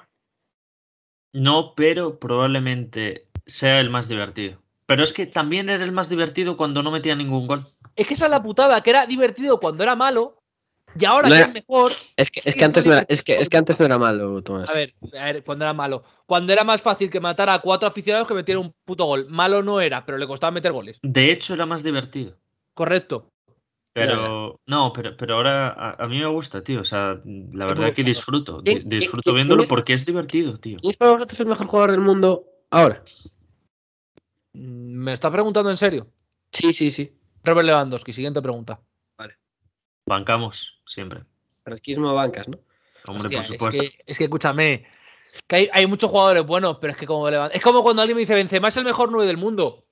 [1.34, 4.60] No, pero probablemente sea el más divertido.
[4.86, 7.64] Pero es que también era el más divertido cuando no metía ningún gol.
[7.96, 10.38] Es que esa es la putada, que era divertido cuando era malo
[10.98, 11.92] y ahora No que era- es mejor.
[12.16, 13.14] Es que, es que antes no era, divertido.
[13.14, 14.70] es que, es que antes no era malo, Tomás.
[14.70, 16.02] A ver, a ver, cuando era malo.
[16.26, 19.26] Cuando era más fácil que matar a cuatro aficionados que metieran un puto gol.
[19.28, 20.98] Malo no era, pero le costaba meter goles.
[21.02, 22.36] De hecho, era más divertido.
[22.74, 23.28] Correcto.
[23.92, 26.80] Pero, no, pero, pero ahora a, a mí me gusta, tío.
[26.82, 28.62] O sea, la verdad que disfruto.
[28.62, 30.78] ¿Quién- di- quién- disfruto quién- viéndolo quién es- porque es divertido, tío.
[30.80, 33.02] ¿Quién es para vosotros el mejor jugador del mundo ahora?
[34.56, 36.08] Mm, ¿Me está preguntando en serio?
[36.52, 37.12] Sí, sí, sí.
[37.44, 38.80] Robert Lewandowski, siguiente pregunta.
[40.08, 41.24] Bancamos siempre.
[41.64, 42.58] Fresquismo de bancas, ¿no?
[43.08, 43.80] Hombre, Hostia, por es, supuesto.
[43.82, 44.86] que, es que escúchame.
[45.48, 48.14] Que hay, hay muchos jugadores buenos, pero es que como Lewand- Es como cuando alguien
[48.16, 49.84] me dice Benzema es el mejor 9 del mundo.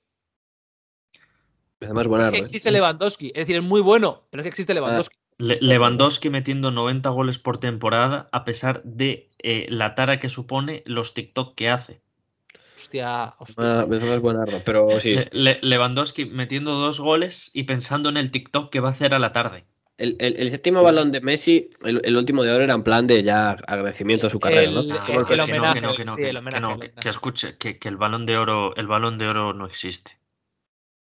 [1.81, 2.31] Además, Es buenardo.
[2.31, 2.41] que ¿eh?
[2.41, 3.27] existe Lewandowski.
[3.27, 5.15] Es decir, es muy bueno, pero es que existe Lewandowski.
[5.37, 10.81] Le- Lewandowski metiendo 90 goles por temporada a pesar de eh, la tara que supone
[10.85, 12.01] los TikTok que hace.
[12.85, 13.81] Hostia, hostia.
[13.81, 15.15] Ah, Benzema es buenardo, pero sí.
[15.15, 19.15] Le- Le- Lewandowski metiendo dos goles y pensando en el TikTok que va a hacer
[19.15, 19.65] a la tarde.
[19.97, 23.07] El, el- el séptimo balón de Messi, el, el último de oro, era en plan
[23.07, 24.81] de ya agradecimiento a su carrera, ¿no?
[24.81, 26.37] El- el homenaje, que el
[27.01, 30.11] el escuche, que, que el balón de oro, el balón de oro no existe.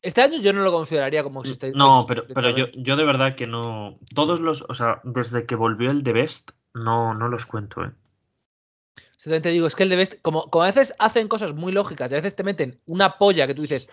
[0.02, 1.76] Este año yo no lo consideraría como existente.
[1.76, 3.98] No, pero, pero yo, yo de verdad que no.
[4.14, 7.90] Todos los, o sea, desde que volvió el The Best, no, no los cuento, eh.
[9.22, 12.10] Te digo, es que el de Best, como, como a veces hacen cosas muy lógicas
[12.10, 13.88] y a veces te meten una polla que tú dices,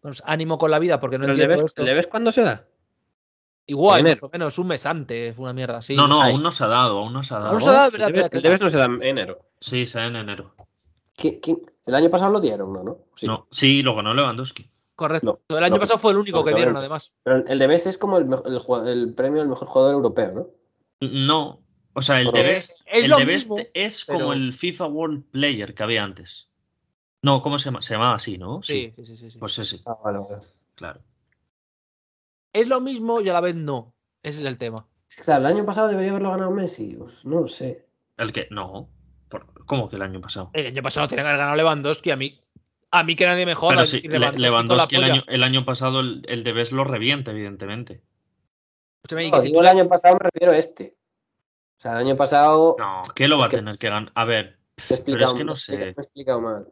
[0.00, 2.30] pues ánimo con la vida porque no ¿Pero el de entiendo el de Ves cuándo
[2.32, 2.66] se da?
[3.66, 5.94] Igual, más o menos, un mes antes, una mierda así.
[5.94, 7.50] no, no, aún no se ha dado, aún no se ha dado.
[7.50, 9.40] Aún no se ha dado, verdad, el de Ves no se da en enero.
[9.60, 10.54] Sí, se da en enero.
[11.16, 12.82] ¿Quién- quién- El año pasado lo dieron, ¿no?
[12.82, 12.98] ¿no?
[13.14, 13.26] Sí.
[13.26, 14.70] No, sí, lo ganó Lewandowski.
[14.94, 15.40] Correcto.
[15.48, 17.14] No, el año no, pasado fue el único que dieron, además.
[17.22, 18.28] Pero el de Ves es como el,
[18.86, 20.46] el premio al mejor jugador europeo, ¿no?
[21.00, 21.60] No,
[21.98, 24.52] o sea, el Pero The es- Best, es el lo mismo, es pero- como el
[24.52, 26.48] FIFA World Player que había antes.
[27.22, 27.82] No, ¿cómo se llama?
[27.82, 28.62] Se llamaba así, ¿no?
[28.62, 29.30] Sí, sí, sí, sí.
[29.30, 29.38] sí.
[29.38, 30.42] Pues ese, Ah, vale, vale.
[30.74, 31.00] claro.
[32.52, 33.94] Es lo mismo y a la vez no.
[34.22, 34.86] Ese es el tema.
[35.08, 36.94] Es que, claro, el año pasado debería haberlo ganado Messi.
[36.98, 37.86] Pues no lo sé.
[38.16, 38.46] El que.
[38.50, 38.88] No.
[39.28, 40.50] Por- ¿Cómo que el año pasado?
[40.54, 42.10] El año pasado tiene que haber ganado Lewandowski.
[42.10, 42.40] A mí,
[42.90, 43.70] a mí que nadie me joda.
[43.72, 46.72] Pero es sí, decir, Le- Lewandowski el año, el año pasado el, el de Best
[46.72, 48.02] lo revienta, evidentemente.
[49.10, 50.94] Y No, digo el año pasado me refiero a este.
[51.78, 52.76] O sea, el año pasado.
[52.78, 54.10] No, ¿qué lo va Es a tener que ganar?
[54.14, 55.76] A ver, Me he explicado, que no me he explicado- sé.
[55.76, 56.66] me he explicado mal.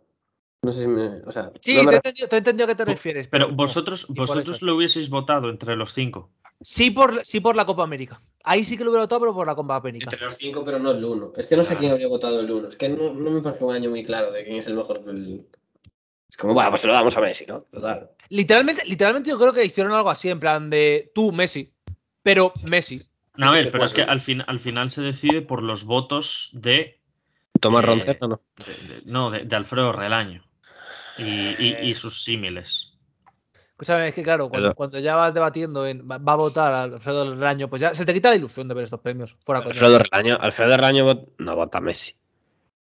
[0.62, 1.06] No sé si me.
[1.26, 3.28] O sea, Sí, no me te, he entendido, te he entendido a qué te refieres.
[3.28, 3.54] pero no.
[3.54, 6.30] vosotros, vosotros lo hubieseis votado entre los cinco.
[6.60, 8.20] Sí por, sí por la Copa América.
[8.42, 10.06] Ahí sí que lo hubiera votado, pero por la Copa América.
[10.10, 11.32] Entre los cinco, pero no el uno.
[11.36, 11.80] Es que no sé Claro.
[11.80, 12.68] quién habría votado el uno.
[12.68, 15.04] Es que no, no me parece un año muy claro de quién es el mejor.
[15.04, 15.46] del-
[16.28, 17.60] Es como, bueno, pues se lo damos a Messi, ¿no?
[17.70, 18.10] Total.
[18.30, 21.72] Literalmente, literalmente yo creo que hicieron algo así, en plan de tú, Messi.
[22.22, 23.06] Pero Messi.
[23.36, 26.50] No, a ver, pero es que al, fin, al final se decide por los votos
[26.52, 27.00] de.
[27.60, 28.40] Tomás Eh, Roncero, ¿no?
[28.56, 30.42] de- de- no, de, de Alfredo Relaño.
[31.18, 32.92] Y, y- y sus símiles.
[33.70, 37.30] Escúchame, es que claro, cuando, ya vas debatiendo en va va a votar a Alfredo
[37.30, 39.36] del Año, pues ya se te quita la ilusión de ver estos premios.
[39.44, 39.60] Fuera.
[39.62, 42.14] Alfredo Relaño, Alfredo Relaño vot- no vota a Messi.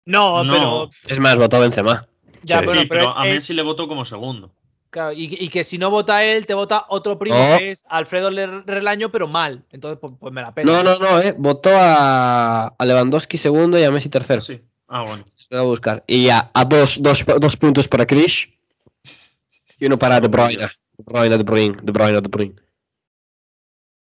[0.04, 0.52] No, No.
[0.52, 0.88] pero.
[1.08, 2.06] Es más, votó Benzema.
[2.42, 4.52] Ya, Sí, bueno, sí, pero, pero es- a es- Messi le votó como segundo.
[4.90, 7.58] Claro, y, y que si no vota él, te vota otro primo No.
[7.58, 9.64] que es Alfredo Relaño, pero mal.
[9.72, 10.72] Entonces, pues, pues me la pena.
[10.72, 11.34] No, no, no, eh.
[11.36, 14.40] Votó a, a Lewandowski segundo y a Messi tercero.
[14.40, 14.60] Sí.
[14.88, 15.24] Ah, bueno.
[15.36, 16.04] Se lo voy a buscar.
[16.06, 18.48] Y a, a dos, dos, dos puntos para Chris
[19.78, 20.56] y uno para De Bruyne.
[20.96, 22.54] De Bruyne, De Bruyne, De Bruyne, De Bruyne.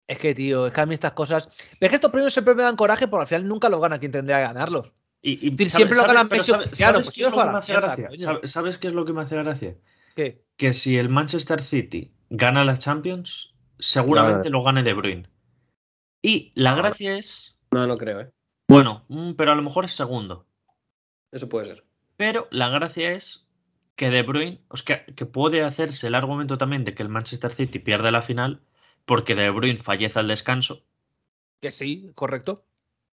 [0.07, 1.47] Es que, tío, es que a mí estas cosas.
[1.79, 3.99] Pero es que estos premios siempre me dan coraje porque al final nunca los gana
[3.99, 4.91] quien tendría que ganarlos.
[5.21, 7.37] Y, y decir, ¿sabe- siempre lo ganan Messi o Cristiano, ¿sabes pues qué es lo
[7.37, 8.07] que me hace gracia?
[8.07, 8.19] coño.
[8.25, 9.75] ¿Sabe- ¿Sabes qué es lo que me hace gracia?
[10.19, 10.43] ¿Qué?
[10.57, 15.29] Que si el Manchester City gana la Champions, seguramente lo gane De Bruyne.
[16.21, 18.29] Y la gracia es, No, no creo, eh.
[18.67, 20.45] bueno, mm, pero a lo mejor es segundo.
[21.31, 21.85] Eso puede ser.
[22.17, 23.47] Pero la gracia es
[23.95, 27.53] que De Bruyne, o sea, que puede hacerse el argumento también de que el Manchester
[27.53, 28.59] City pierde la final
[29.05, 30.83] porque De Bruyne fallece al descanso.
[31.61, 32.65] Que sí, correcto.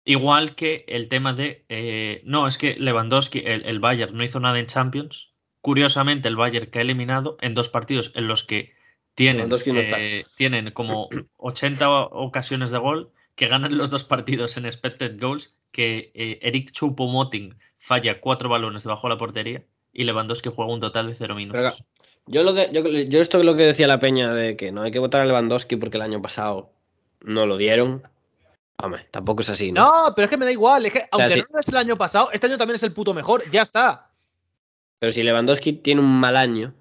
[0.06, 1.66] Igual que el tema de.
[1.68, 5.33] eh, no, es que Lewandowski, el, el Bayern, no hizo nada en Champions.
[5.64, 8.74] Curiosamente, el Bayern que ha eliminado en dos partidos en los que
[9.14, 9.48] tienen,
[9.96, 11.08] eh, tienen como
[11.38, 16.38] 80 o- ocasiones de gol, que ganan los dos partidos en expected goals, que eh,
[16.42, 21.14] Eric Choupo-Moting falla cuatro balones debajo de la portería y Lewandowski juega un total de
[21.14, 21.76] cero minutos.
[21.78, 21.88] Pero,
[22.26, 24.82] Yo, lo de, yo, yo esto es lo que decía la peña de que no
[24.82, 26.72] hay que votar a Lewandowski porque el año pasado
[27.22, 28.02] no lo dieron.
[28.82, 29.80] Hombre, tampoco es así, ¿no?
[30.08, 30.84] No, pero es que me da igual.
[30.84, 31.42] Es que aunque sí.
[31.54, 33.42] no es el año pasado, este año también es el puto mejor.
[33.50, 34.10] Ya está.
[34.98, 36.74] Pero si Lewandowski tiene un mal año,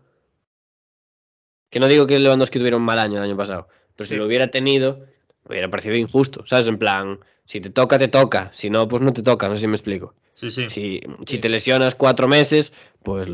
[1.70, 4.26] que no digo que Lewandowski tuviera un mal año el año pasado, pero si lo
[4.26, 5.06] hubiera tenido,
[5.48, 6.68] hubiera parecido injusto, ¿sabes?
[6.68, 9.62] En plan, si te toca, te toca, si no, pues no te toca, no sé
[9.62, 10.14] si me explico.
[10.36, 10.70] Sí, sí.
[10.70, 13.28] Si, si te lesionas cuatro meses, pues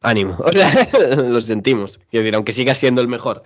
[0.00, 1.98] ánimo, o sea, lo sentimos.
[2.10, 3.42] Quiero decir, aunque siga siendo el mejor.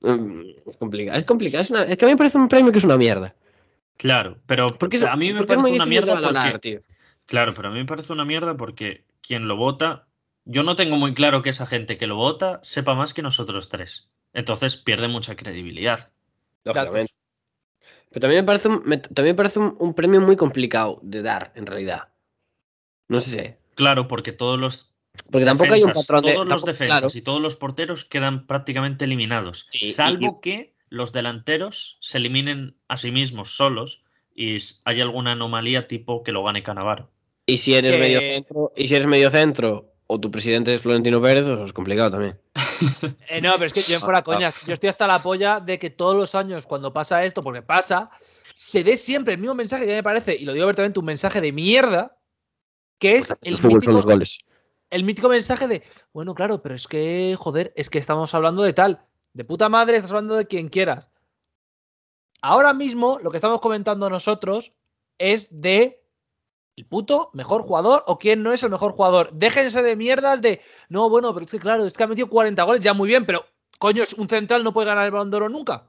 [0.00, 2.72] Mm, Es complicado, es complicado, es, una- es que a mí me parece un premio
[2.72, 3.34] que es una mierda.
[3.96, 6.80] Claro, pero Porque es, a mí me parece una mierda valorar, porque tío.
[7.26, 10.06] Claro, pero a mí me parece una mierda porque quien lo vota,
[10.44, 13.68] yo no tengo muy claro que esa gente que lo vota sepa más que nosotros
[13.68, 14.08] tres.
[14.32, 16.12] Entonces pierde mucha credibilidad.
[16.64, 17.12] Lógicamente.
[18.10, 21.22] Pero también me parece, un, me- también me parece un, un premio muy complicado de
[21.22, 22.08] dar, en realidad.
[23.08, 23.58] No sé.
[23.74, 24.94] Claro, porque todos los
[25.30, 26.32] Porque tampoco hay un defensas, patrón de.
[26.32, 27.08] todos los tampoco- defensas claro.
[27.18, 32.76] y todos los porteros quedan prácticamente eliminados, Sí, y- salvo que los delanteros se eliminen
[32.88, 34.02] a sí mismos solos
[34.34, 37.10] y s- hay alguna anomalía tipo que lo gane Canavaro.
[37.46, 40.82] Y si eres que- medio centro, y si eres medio centro, o tu presidente es
[40.82, 42.38] Florentino Pérez, pues es complicado también.
[43.28, 44.56] Eh, no, pero es que yo en fuera coñas.
[44.66, 48.10] Yo estoy hasta la polla de que todos los años, cuando pasa esto, porque pasa,
[48.54, 51.40] se dé siempre el mismo mensaje que me parece, y lo digo abiertamente, un mensaje
[51.40, 52.18] de mierda,
[52.98, 54.38] que es el el son los goles.
[54.90, 55.82] el mítico mensaje de,
[56.12, 59.06] bueno, claro, pero es que, joder, es que estamos hablando de tal.
[59.32, 61.10] De puta madre, estás hablando de quien quieras.
[62.42, 64.72] Ahora mismo, lo que estamos comentando nosotros
[65.18, 66.03] es de
[66.76, 69.30] el puto mejor jugador o quién no es el mejor jugador.
[69.32, 72.62] Déjense de mierdas de, no, bueno, pero es que claro, es que ha metido 40
[72.64, 73.44] goles, ya muy bien, pero
[73.78, 75.84] coño, es un central no puede ganar el balón de oro nunca.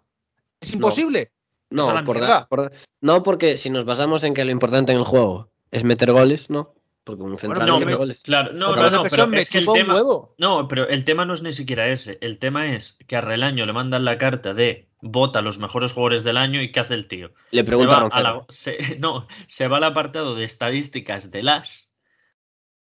[0.60, 1.32] Es imposible.
[1.70, 2.72] No, la por dar- por-
[3.02, 6.50] no, porque si nos basamos en que lo importante en el juego es meter goles,
[6.50, 6.74] no.
[7.04, 8.22] Porque un central no, no mete pero- goles.
[8.24, 10.02] claro, no, Porque no, no, pero me es que el tema.
[10.38, 12.18] No, pero el tema no es ni siquiera ese.
[12.22, 15.94] El tema es que a Relaño le mandan la carta de vota a los mejores
[15.94, 17.32] jugadores del año y ¿qué hace el tío?
[17.52, 21.94] Le pregunta a la- se- no, se va al apartado de estadísticas de las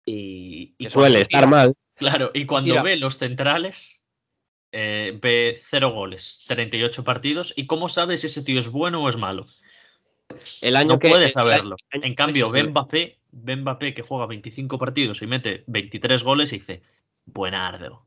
[0.05, 1.73] y, suele tira- estar mal.
[1.95, 2.83] Claro, y cuando Tira.
[2.83, 4.03] ve los centrales,
[4.71, 7.53] eh, ve cero goles, 38 partidos.
[7.55, 9.45] ¿Y cómo sabe si ese tío es bueno o es malo?
[10.61, 11.75] El año No que, puede saberlo.
[11.91, 12.63] año- En cambio, sí.
[12.63, 16.81] Mbappé, ve Mbappé que juega 25 partidos y mete 23 goles y dice,
[17.25, 18.05] buenardo.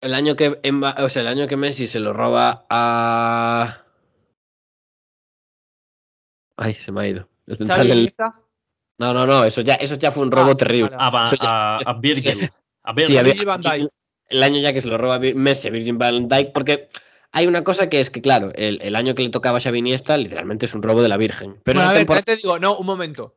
[0.00, 3.82] El año que Emba- o sea, el año que Messi se lo roba a.
[6.56, 7.28] Ay, se me ha ido.
[7.46, 8.40] El central Xavi, del- Iniesta,
[8.98, 10.90] No, no, no, eso ya, eso ya fue un robo Ah, terrible.
[10.96, 11.36] vale.
[11.40, 12.50] A, a, a Virgil.
[12.82, 13.46] A Sí, Virgil.
[13.46, 13.88] van Dijk.
[14.28, 16.88] el año ya que se lo roba Messi a Virgil van Dijk, porque
[17.32, 19.78] hay una cosa que es que, claro, el, el año que le tocaba a Xavi
[19.78, 21.60] Iniesta literalmente es un robo de la Virgen.
[21.62, 23.36] Pero Bueno, a ver, temporada- te digo, no, un momento.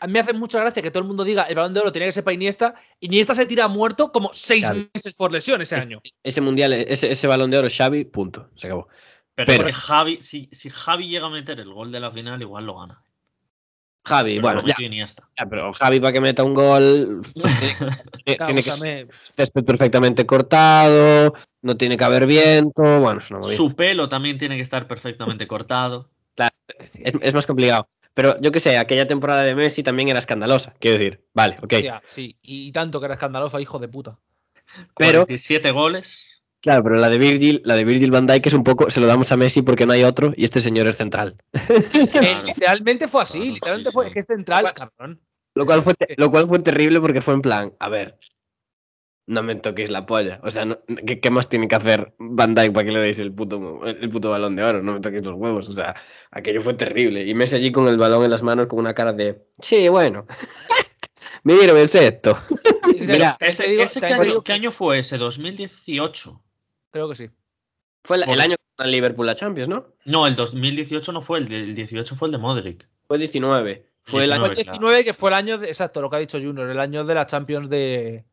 [0.00, 1.92] A mí me hace mucha gracia que todo el mundo diga el balón de oro
[1.92, 2.74] tiene que ser para Iniesta.
[3.00, 4.88] Iniesta se tira muerto como seis Claro.
[4.94, 6.00] meses por lesión ese Es- año.
[6.22, 8.48] ese mundial, ese, ese balón de oro, Xavi, punto.
[8.56, 8.88] Se acabó.
[9.34, 12.66] Pero, pero- Javi, si, si Javi llega a meter el gol de la final, igual
[12.66, 13.02] lo gana.
[14.04, 14.74] Javi, Pero bueno, ya,
[15.38, 17.20] ya, pero Javi para que meta un gol
[18.24, 23.56] tiene, Claro, que césped perfectamente cortado, no tiene que haber viento, bueno, es una movida.
[23.56, 26.08] Su pelo también tiene que estar perfectamente cortado.
[26.94, 27.88] Es, es más complicado.
[28.14, 30.74] Pero yo que sé, aquella temporada de Messi también era escandalosa.
[30.80, 31.72] Quiero decir, vale, ok.
[31.74, 34.18] hostia, sí, y tanto que era escandaloso, hijo de puta.
[34.96, 36.34] Pero- 47 goles.
[36.60, 39.06] Claro, pero la de Virgil, la de Virgil van Dijk es un poco, se lo
[39.06, 41.36] damos a Messi porque no hay otro y este señor es central.
[42.10, 42.44] Claro.
[42.46, 44.08] literalmente fue así, Claro, literalmente sí, fue, sí.
[44.08, 45.20] es que es central, cabrón.
[45.54, 48.18] Lo cual fue, lo cual fue terrible porque fue en plan, a ver,
[49.28, 50.40] no me toquéis la polla.
[50.42, 53.18] O sea, no- ¿qué, qué más tiene que hacer Van Dijk para que le deis
[53.20, 54.82] el puto, el puto balón de oro?
[54.82, 55.68] No me toquéis los huevos.
[55.68, 55.94] O sea,
[56.30, 57.24] aquello fue terrible.
[57.26, 60.26] Y Messi allí con el balón en las manos con una cara de, sí, bueno.
[61.44, 62.32] Mira, esto.
[62.32, 65.18] O sea, Mira, Ese, digo- ese también ¿qué, te año, qué año fue ese?
[65.18, 66.42] 2018.
[66.90, 67.30] Creo que sí.
[68.04, 69.86] Fue el, el año que ganó el Liverpool la Champions, ¿no?
[70.04, 72.88] No, el 2018 no fue el, del 18 fue el de Modric.
[73.06, 73.86] Fue 19.
[74.04, 76.16] Fue el año Fue el 19, 19 que fue el año de, exacto, lo que
[76.16, 78.24] ha dicho Junior, el año de la Champions de,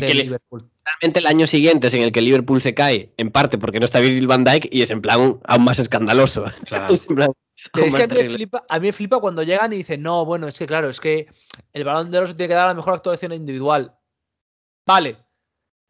[0.00, 0.70] que, de que li- Liverpool.
[0.84, 3.84] realmente el año siguiente es en el que Liverpool se cae, en parte porque no
[3.84, 6.44] está Virgil van Dijk y es en plan aún más escandaloso.
[6.66, 6.92] Claro.
[6.92, 7.30] Es en plan,
[7.72, 9.76] Pero aún es que a mí, me flipa, a mí me flipa cuando llegan y
[9.78, 11.26] dicen, no, bueno, es que claro, es que
[11.72, 13.96] el balón de oro se tiene que dar a la mejor actuación individual.
[14.86, 15.16] Vale,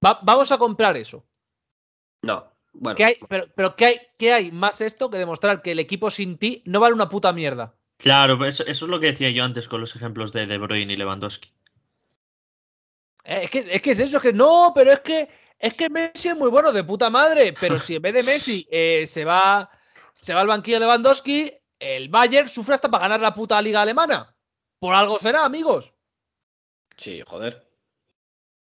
[0.04, 1.26] va- vamos a comprar eso.
[2.22, 2.96] No, bueno.
[2.96, 6.10] ¿Qué hay, pero pero ¿qué, hay, ¿qué hay más esto que demostrar que el equipo
[6.10, 7.74] sin ti no vale una puta mierda?
[7.98, 10.92] Claro, eso, eso es lo que decía yo antes con los ejemplos de De Bruyne
[10.92, 11.50] y Lewandowski.
[13.26, 15.28] Eh, Es que, es que es eso, es que no, pero es que
[15.58, 18.66] es que Messi es muy bueno de puta madre, pero si en vez de Messi
[18.70, 19.70] eh, se va
[20.14, 24.34] se va al banquillo Lewandowski, el Bayern sufre hasta para ganar la puta liga alemana.
[24.78, 25.92] Por algo será, amigos.
[26.96, 27.66] Sí, joder.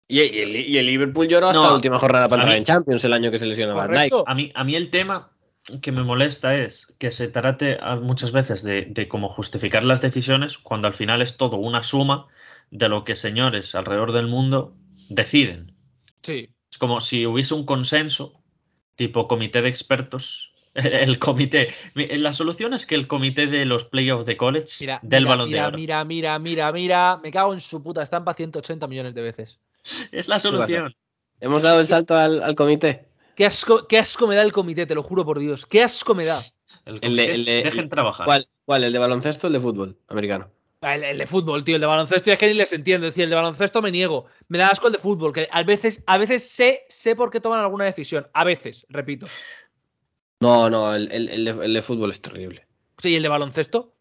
[0.09, 2.59] Y, y el, y el Liverpool lloró hasta No, la última jornada para entrar mí-
[2.59, 3.97] en Champions el año que se lesionó Van Dijk.
[4.11, 4.25] Correcto.
[4.27, 5.31] A mí, a mí el tema
[5.83, 10.59] que me molesta es que se trate muchas veces de, de cómo justificar las decisiones
[10.59, 12.29] cuando al final es todo una suma
[12.71, 14.77] de lo que señores alrededor del mundo
[15.09, 15.73] deciden.
[16.23, 16.51] Sí.
[16.71, 18.43] Es como si hubiese un consenso,
[18.97, 20.53] tipo comité de expertos.
[20.75, 21.73] El comité.
[21.95, 25.31] mi- La solución es que el comité de los playoffs de college Mira, del mira,
[25.31, 25.77] balón mira, de oro.
[25.79, 29.61] mira, mira, mira, mira, me cago en su puta estampa 180 millones de veces.
[30.13, 30.95] Es la solución.
[31.41, 33.07] Hemos dado el salto al, al comité.
[33.37, 35.67] Qué asco, qué asco me da el comité, te lo juro por Dios.
[35.67, 36.43] Qué asco me da.
[36.85, 38.25] El El de- comité es, el de- dejen trabajar.
[38.27, 38.49] ¿Cuál?
[38.65, 38.85] ¿Cuál?
[38.85, 40.51] ¿El de baloncesto o el de fútbol americano?
[40.83, 43.07] Ah, El, el de fútbol, tío, el de baloncesto, ya es que ni les entiendo.
[43.07, 44.27] Es decir, el de baloncesto me niego.
[44.49, 47.41] Me da asco el de fútbol, que a veces, a veces sé, sé por qué
[47.41, 48.29] toman alguna decisión.
[48.35, 49.27] A veces, repito.
[50.41, 52.67] No, no, el, el- el de, el de fútbol es terrible.
[52.99, 53.95] Sí, ¿y el de baloncesto.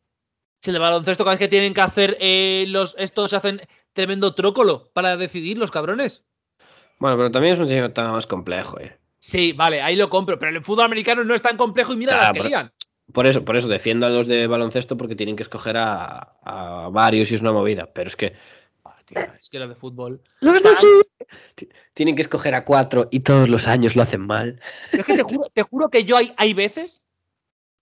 [0.60, 2.96] Si el de baloncesto, cada vez que tienen que hacer eh, los.
[2.98, 3.62] Estos hacen
[3.94, 6.24] tremendo trócolo para decidir, los cabrones.
[7.00, 8.98] Bueno, pero también es un sistema tan más complejo, eh.
[9.20, 10.38] Sí, vale, ahí lo compro.
[10.40, 12.72] Pero el fútbol americano no es tan complejo y mira Ah, las que pero-.
[13.14, 16.90] Por eso, por eso defiendo a los de baloncesto porque tienen que escoger a, a
[16.92, 17.86] varios y es una movida.
[17.94, 18.34] Pero es que.
[18.84, 20.22] ah, tío, Es que lo de fútbol.
[21.56, 24.60] Ti- Tienen que escoger a cuatro y todos los años lo hacen mal.
[24.92, 27.04] Pero es que te juro, te juro que yo hay, hay veces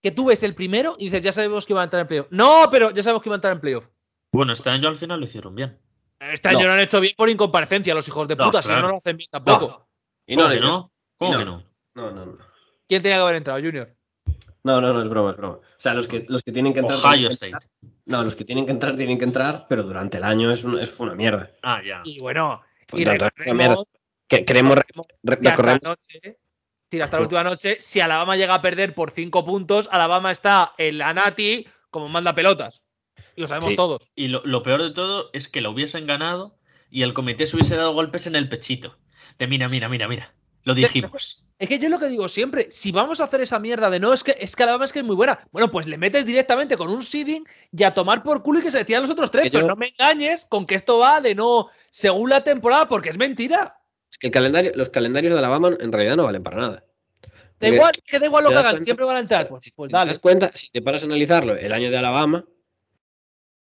[0.02, 2.26] que tú ves el primero y dices, ya sabemos que iba a entrar en playoff.
[2.30, 3.84] No, pero ya sabemos que iba a entrar en playoff.
[4.32, 5.78] Bueno, este año al final lo hicieron bien.
[6.20, 6.66] Este año No.
[6.66, 8.86] lo han hecho bien por incomparecencia los hijos de No, puta, si no, claro.
[8.88, 9.88] no lo hacen bien tampoco.
[10.26, 10.92] Y ¿Cómo no, que no?
[11.18, 11.38] ¿Cómo no.
[11.38, 11.64] que no?
[11.94, 12.38] no, no, no.
[12.88, 13.93] ¿Quién tenía que haber entrado, Junior?
[14.64, 15.54] No, no, no, es broma, es broma.
[15.56, 16.98] O sea, los que, los que tienen que entrar.
[16.98, 17.52] Ohio tienen que State.
[17.52, 17.70] entrar.
[18.06, 20.78] No, los que tienen que entrar, tienen que entrar, pero durante el año es, un-
[20.78, 21.50] es una mierda.
[21.62, 22.00] Ah, ya.
[22.04, 22.62] Y bueno,
[22.92, 23.30] y mierda.
[23.30, 23.84] recordemos
[24.26, 24.84] Que, queremos re-
[25.22, 25.98] re- que hasta recorremos-
[27.10, 31.12] la última noche, si Alabama llega a perder por cinco puntos, Alabama está en la
[31.12, 32.80] Nati como manda pelotas.
[33.36, 33.76] Y lo sabemos Sí.
[33.76, 34.10] todos.
[34.14, 36.56] Y lo, lo peor de todo es que lo hubiesen ganado
[36.90, 38.96] y el comité se hubiese dado golpes en el pechito.
[39.38, 40.32] De mira, mira, mira, mira.
[40.64, 41.44] Lo dijimos.
[41.58, 44.12] Es que yo lo que digo siempre, si vamos a hacer esa mierda de no,
[44.12, 46.76] es que, es que Alabama es que es muy buena, bueno, pues le metes directamente
[46.76, 49.44] con un seeding y a tomar por culo y que se decían los otros tres,
[49.44, 52.88] Que pero yo- no me engañes con que esto va de no según la temporada,
[52.88, 53.76] porque es mentira.
[54.10, 56.74] Es que el calendario, los calendarios de Alabama en realidad no valen para nada.
[56.76, 56.80] Da
[57.60, 59.48] Porque igual, que da igual lo que hagan, cuenta- siempre van a entrar.
[59.48, 60.08] Pues, pues si te dale.
[60.10, 62.44] das cuenta, si te paras a analizarlo, el año de Alabama,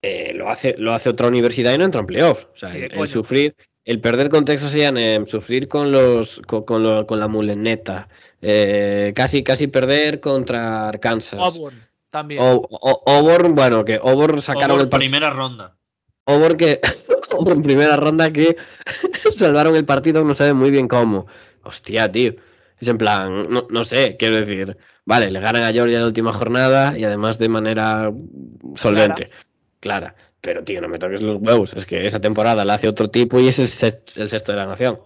[0.01, 2.45] eh, lo, hace, lo hace otra universidad y no entra en playoff.
[2.53, 6.83] O sea, el, el sufrir, el perder con Texas A&M, sufrir con los con, con
[6.83, 8.07] lo- con la muleneta,
[8.41, 11.39] eh, casi casi perder contra Arkansas.
[11.39, 11.79] Auburn
[12.09, 12.41] también.
[12.43, 15.09] O- o- Auburn, bueno, que Auburn sacaron Por el partido.
[15.09, 15.75] primera ronda.
[16.25, 16.79] Auburn que
[17.31, 18.55] Auburn primera ronda que
[19.35, 21.25] salvaron el partido, no saben muy bien cómo.
[21.63, 22.33] Hostia, tío.
[22.79, 26.07] Es en plan, no, no sé, quiero decir, vale, le ganan a Georgia en la
[26.07, 28.11] última jornada y además de manera
[28.75, 29.29] solvente,
[29.79, 30.15] clara.
[30.43, 31.73] Pero, tío, no me toques los huevos.
[31.73, 34.57] Es que esa temporada la hace otro tipo y es el, set- el sexto de
[34.57, 34.99] la nación.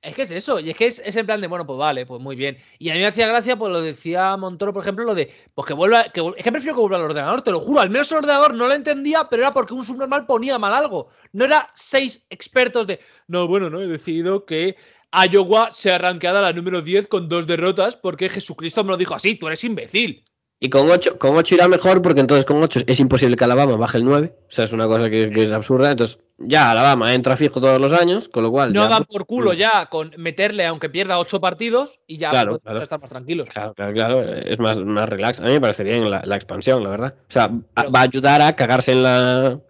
[0.00, 2.06] Es que es eso, y es que es, es en plan de, bueno, pues vale,
[2.06, 2.56] pues muy bien.
[2.78, 5.66] Y a mí me hacía gracia, pues lo decía Montoro, por ejemplo, lo de, pues
[5.66, 8.08] que vuelva, que, es que prefiero que vuelva al ordenador, te lo juro, al menos
[8.12, 11.08] el ordenador no lo entendía, pero era porque un subnormal ponía mal algo.
[11.32, 14.76] No era seis expertos de, no, bueno, no, he decidido que
[15.10, 19.34] Iowa sea rankeada la número 10 con dos derrotas porque Jesucristo me lo dijo así,
[19.34, 20.22] tú eres imbécil.
[20.60, 23.76] Y con 8, con ocho irá mejor porque entonces con 8 es imposible que Alabama
[23.76, 24.34] baje el 9.
[24.48, 25.92] O sea, es una cosa que, que es absurda.
[25.92, 28.72] Entonces, ya Alabama entra fijo todos los años, con lo cual.
[28.72, 32.82] No dan por culo ya con meterle aunque pierda ocho partidos y ya Claro, claro.
[32.82, 33.48] estar más tranquilos.
[33.50, 35.38] Claro, claro, claro, es más, más relax.
[35.38, 37.14] A mí me parece bien la, la expansión, la verdad.
[37.28, 39.60] O sea, va- Pero- va a ayudar a cagarse en la.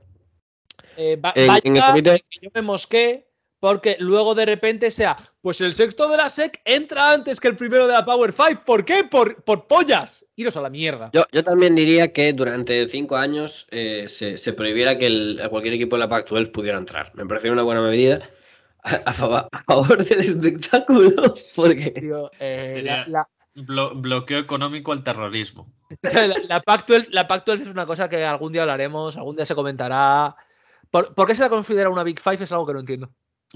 [0.96, 2.24] Eh, va, En- va a en el comité.
[2.30, 3.27] que yo me mosqué
[3.60, 7.56] porque luego de repente sea, pues el sexto de la SEC entra antes que el
[7.56, 8.62] primero de la Power 5.
[8.64, 9.04] ¿Por qué?
[9.04, 10.24] Por, por pollas.
[10.36, 11.10] Iros a la mierda.
[11.12, 15.74] Yo, yo también diría que durante cinco años eh, se, se prohibiera que el- cualquier
[15.74, 17.12] equipo de la Pac-12 pudiera entrar.
[17.14, 18.20] Me parece una buena medida
[18.84, 21.34] a, a favor, a favor del espectáculo.
[21.56, 21.90] Porque.
[21.90, 25.72] Tío, eh, Sería- la, Blo- bloqueo económico al terrorismo.
[26.02, 29.56] la, la Pac-12 la Pac-12 es una cosa que algún día hablaremos, algún día se
[29.56, 30.36] comentará.
[30.92, 32.44] ¿Por, por qué se la considera una Big Five?
[32.44, 33.10] Es algo que no entiendo.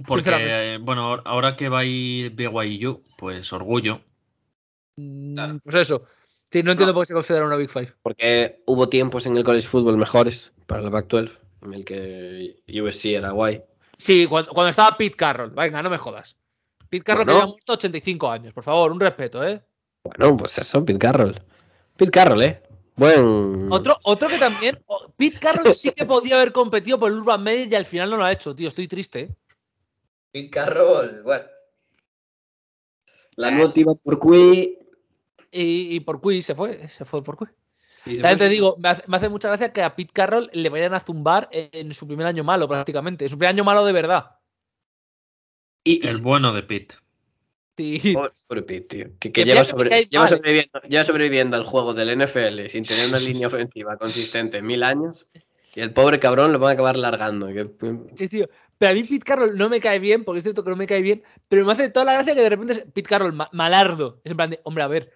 [0.06, 4.00] Porque, eh, bueno, ahora- que va a ir BYU, pues orgullo.
[4.96, 5.58] Mm, Claro.
[5.62, 6.04] Pues eso.
[6.50, 7.94] Sí, no entiendo por qué se considera una Big Five.
[8.02, 11.30] Porque hubo tiempos en el college football mejores para la Pac-12,
[11.62, 13.62] en el que USC era guay.
[13.98, 15.50] Sí, cuando, cuando estaba Pete Carroll.
[15.50, 16.36] Venga, no me jodas.
[16.90, 17.38] Pete Carroll Bueno.
[17.38, 18.52] que había muerto 85 años.
[18.52, 19.62] Por favor, un respeto, ¿eh?
[20.04, 21.34] Bueno, pues eso, Pete Carroll.
[21.96, 22.62] Pete Carroll, ¿eh?
[22.96, 23.72] Buen.
[23.72, 24.76] Otro, otro que también.
[25.16, 28.18] Pete Carroll sí que podía haber competido por el Urban Meyer y al final no
[28.18, 28.68] lo ha hecho, tío.
[28.68, 29.30] Estoy triste, ¿eh?
[30.32, 31.44] Pete Carroll, bueno.
[33.36, 34.78] La nota iba por Cui.
[35.50, 37.36] Y, y por Quiz se fue, se fue por
[38.04, 40.68] se También te digo, me hace, me hace mucha gracia que a Pete Carroll le
[40.70, 43.26] vayan a zumbar en, en su primer año malo, prácticamente.
[43.26, 44.38] En su primer año malo de verdad.
[45.84, 46.94] Y, El bueno de Pitt.
[47.76, 48.14] Sí.
[48.14, 49.04] Pobre- pobre Pete, tío.
[49.18, 53.18] Que, que Que lleva, que sobreviviendo, lleva sobreviviendo al juego del NFL sin tener una
[53.18, 55.26] línea ofensiva consistente en mil años.
[55.74, 57.48] Y el pobre cabrón lo van a acabar largando.
[57.48, 57.70] que-
[58.16, 58.48] Sí, tío.
[58.82, 60.88] Pero a mí Pete Carroll no me cae bien, porque es cierto que no me
[60.88, 63.48] cae bien, pero me hace toda la gracia que de repente es Pete Carroll ma-
[63.52, 64.20] malardo.
[64.24, 65.12] Es en plan de, hombre, a ver.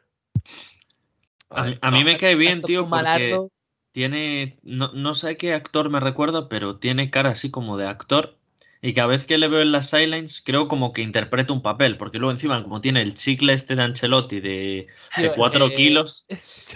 [1.51, 3.51] A mí, a mí me cae bien, tío, porque malardo.
[3.90, 4.60] tiene.
[4.62, 8.36] No, no sé qué actor me recuerda, pero tiene cara así como de actor.
[8.82, 11.97] Y cada vez que le veo en las sidelines, creo como que interpreta un papel.
[11.97, 14.86] Porque luego, encima, como tiene el chicle este de Ancelotti de,
[15.16, 16.27] de Tío, 4 eh, kilos,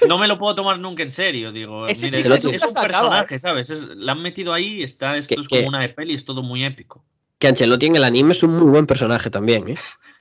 [0.09, 1.53] no me lo puedo tomar nunca en serio.
[1.53, 3.71] Digo, Ese mire, chicle es, es un personaje, ¿sabes?
[3.71, 6.25] Es- la han metido ahí, está, esto Que- es como que- una de peli, es
[6.25, 7.05] todo muy épico.
[7.39, 9.75] Que Ancelotti en el anime es un muy buen personaje también, ¿eh?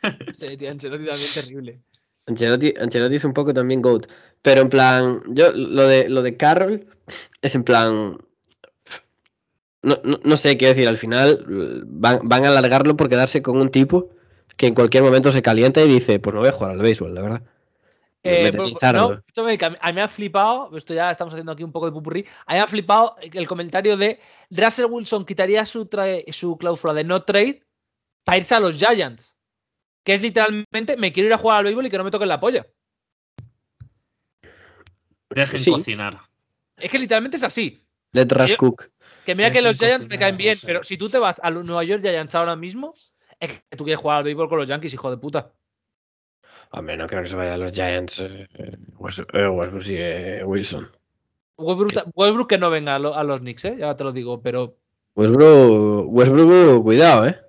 [0.34, 1.80] Sí, tío, Ancelotti también terrible.
[2.28, 4.08] Ancelotti, Ancelotti es un poco también GOAT.
[4.42, 6.86] Pero en plan, yo lo de lo de Carroll
[7.42, 8.18] es en plan.
[9.82, 13.42] No, no, no sé qué decir, al final eh, van, van a alargarlo por quedarse
[13.42, 14.10] con un tipo
[14.58, 17.16] que en cualquier momento se calienta y dice, pues no voy a jugar al béisbol,
[17.16, 17.42] la verdad.
[18.24, 21.54] Eh, Me pues, no, a mí, a mí me ha flipado, esto ya estamos haciendo
[21.54, 24.20] aquí un poco de pupurrí, a mí me ha flipado el comentario de
[24.50, 25.88] Russell Wilson quitaría su,
[26.34, 27.64] su cláusula de no trade
[28.26, 29.38] para irse a los Giants.
[30.04, 32.28] Que es literalmente, me quiero ir a jugar al béisbol y que no me toquen
[32.28, 32.66] la polla.
[35.30, 35.72] Dejen Sí.
[35.72, 36.20] cocinar.
[36.78, 37.82] Es que literalmente es así.
[38.12, 38.90] Let Russ Yo- cook.
[39.30, 41.64] Que mira que los Giants me caen bien, pero si tú te vas a los
[41.64, 42.96] Nueva York Giants ahora mismo,
[43.40, 45.54] es que tú quieres jugar al béisbol con los Yankees, hijo de puta.
[46.72, 48.22] Hombre, no creo que se vaya a los Giants.
[48.22, 50.90] Eh, eh, West- eh, Westbrook sí, eh, Wilson.
[51.58, 53.76] Westbrook, Westbrook que no venga a, lo- a los Knicks, ¿eh?
[53.78, 54.78] ya te lo digo, pero
[55.16, 57.40] Westbrook, Westbrook, cuidado, eh.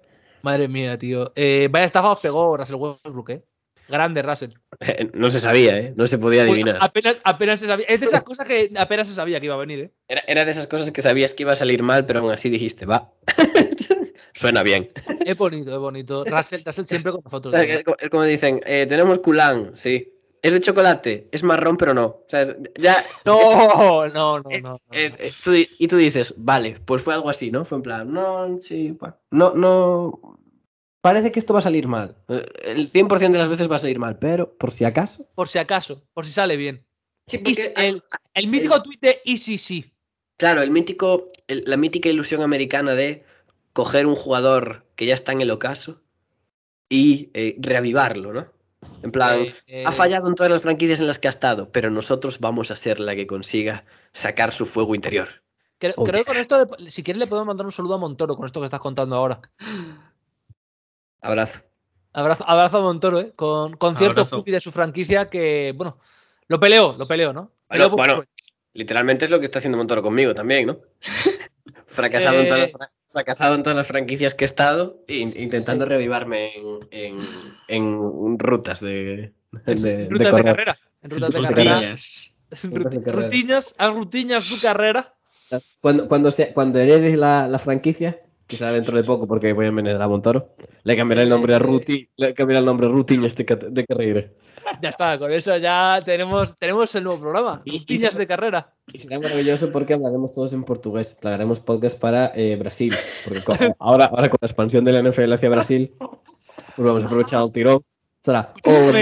[0.42, 1.32] madre mía, tío.
[1.34, 3.42] Eh, vaya estafa os pegó Russell Westbrook, ¿eh?
[3.90, 4.50] Grande Russell.
[4.80, 5.92] Eh, No se sabía, eh.
[5.96, 6.78] No se podía Uy, adivinar.
[6.80, 7.84] apenas, apenas se sabía.
[7.86, 9.90] Es de esas cosas que apenas se sabía que iba a venir, ¿eh?
[10.08, 12.48] Era, era de esas cosas que sabías que iba a salir mal, pero aún así
[12.48, 13.10] dijiste, va.
[14.34, 14.88] Suena bien.
[15.24, 16.24] Es bonito, es bonito.
[16.24, 17.52] Russell, Russell siempre con nosotros.
[17.54, 17.84] Es tío.
[17.84, 20.14] como- es como dicen, eh, tenemos culán, sí.
[20.42, 22.06] Es de chocolate, es marrón, pero no.
[22.06, 23.04] O sea, es- ya.
[23.26, 24.70] No, no, no, es- no.
[24.70, 24.78] no.
[24.92, 27.64] es- eh, tú di- y tú dices, vale, pues fue algo así, ¿no?
[27.66, 28.96] Fue en plan, no, sí,
[29.32, 30.38] no, no.
[31.00, 32.16] Parece que esto va a salir mal.
[32.28, 35.26] Eh, El 100% de las veces va a salir mal, pero por si acaso.
[35.34, 36.84] Por si acaso, por si sale bien.
[37.26, 37.40] Sí,
[37.76, 38.02] el,
[38.34, 39.92] el mítico tuit de ECC.
[40.36, 43.24] Claro, el mítico, el- la mítica ilusión americana de
[43.72, 46.00] coger un jugador que ya está en el ocaso
[46.88, 48.46] y eh, reavivarlo, ¿no?
[49.02, 51.88] En plan, Eh, ha fallado en todas las franquicias en las que ha estado, pero
[51.90, 55.42] nosotros vamos a ser la que consiga sacar su fuego interior.
[55.78, 57.98] Creo, Oh, creo que con esto, le- si quieres, le podemos mandar un saludo a
[57.98, 59.40] Montoro con esto que estás contando ahora.
[61.20, 61.60] Abrazo.
[62.12, 63.32] Abrazo, abrazo a Montoro, ¿eh?
[63.36, 65.98] Con, con cierto cookie de su franquicia que, bueno,
[66.48, 67.52] lo peleó, lo peleó, ¿no?
[67.92, 68.24] Bueno,
[68.72, 70.78] literalmente es lo que está haciendo Montoro conmigo también, ¿no?
[71.86, 72.72] fracasado, en todas las, Eh.
[72.76, 77.54] fra- fracasado en todas las franquicias que he estado e in- intentando reavivarme en, en-
[77.68, 79.32] en rutas de,
[79.66, 80.78] de, de en rutas de, carrera.
[81.02, 81.74] En rutas de Rutas de carrera.
[81.76, 82.36] Rutillas.
[82.64, 83.22] Rutas de carrera.
[83.24, 85.14] Rutiñas, haz rutiñas tu carrera.
[85.80, 88.20] Cuando, cuando, se- cuando heredes la, la franquicia,
[88.50, 90.50] quizá dentro de poco, porque voy a envenenar a Montoro,
[90.82, 93.86] le cambiaré el nombre a Ruti, le cambiaré el nombre a Rutiñas de, cat- de
[93.86, 94.28] carrera.
[94.82, 97.62] Ya está, con eso ya tenemos, tenemos el nuevo programa.
[97.64, 98.74] Y- Rutiñas de carrera.
[98.92, 101.16] Y será maravilloso porque hablaremos todos en portugués.
[101.22, 102.92] Haremos podcast para eh, Brasil.
[103.24, 103.40] Porque
[103.78, 107.52] ahora, ahora con la expansión de la NFL hacia Brasil, pues vamos a aprovechar el
[107.52, 107.80] tirón.
[108.22, 108.92] Será, oh.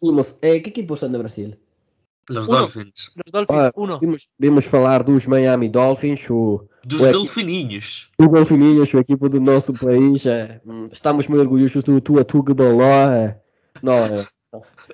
[0.00, 1.58] Vimos, eh, ¿Qué equipos son de Brasil?
[2.28, 2.58] Los Uno.
[2.58, 3.12] Dolphins.
[3.14, 4.00] Los Dolphins, Ah, uno.
[4.00, 8.10] Vimos, vimos falar dos Miami Dolphins, o, Dos Dolfininhos.
[8.18, 10.26] os Golfinhos, o equipo do nosso país.
[10.26, 13.40] eh, hum, estamos muito orgulhosos do Tua Tuga eh.
[13.82, 14.26] Não, eh,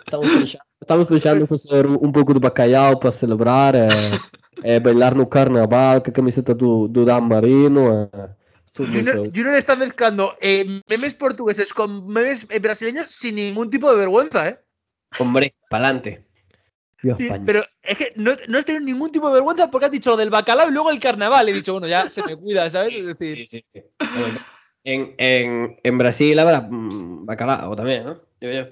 [0.05, 3.89] estamos, pensando, estamos pensando em fazer um pouco de bacalhau para celebrar, eh,
[4.63, 8.11] eh, bailar no carnaval com a camiseta do, do Dan Marino.
[8.67, 9.31] Estou muito Junior.
[9.35, 14.49] Junior está mezclando eh, memes portugueses con memes eh, brasileños sin ningún tipo de vergüenza,
[14.49, 14.59] ¿eh?
[15.19, 16.25] Hombre, pa'lante.
[17.03, 17.43] Dios, Sí, España.
[17.47, 20.17] pero es que no, no has tenido ningún tipo de vergüenza porque has dicho lo
[20.17, 21.49] del bacalao y luego el carnaval.
[21.49, 22.95] He dicho, bueno, ya se me cuida, ¿sabes?
[22.95, 23.83] Es decir, Sí, sí,
[24.85, 28.21] En, en, en Brasil habrá mm, bacalao también, ¿no?
[28.41, 28.67] Digo yo.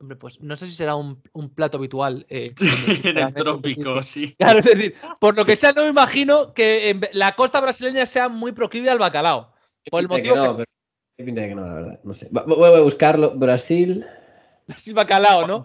[0.00, 2.26] hombre, pues no sé si será un, un plato habitual.
[2.28, 2.54] eh,
[3.04, 4.34] en el trópico, sí.
[4.36, 8.04] Claro, es decir, por lo que sea, no me imagino que en la costa brasileña
[8.06, 9.52] sea muy proclive al bacalao.
[9.90, 10.64] Por el que motivo no, que pero-
[11.18, 12.00] qué pinta que no, la verdad.
[12.04, 12.28] No sé.
[12.30, 13.32] Voy a buscarlo.
[13.36, 14.04] Brasil.
[14.72, 15.62] Así bacalao, ¿no?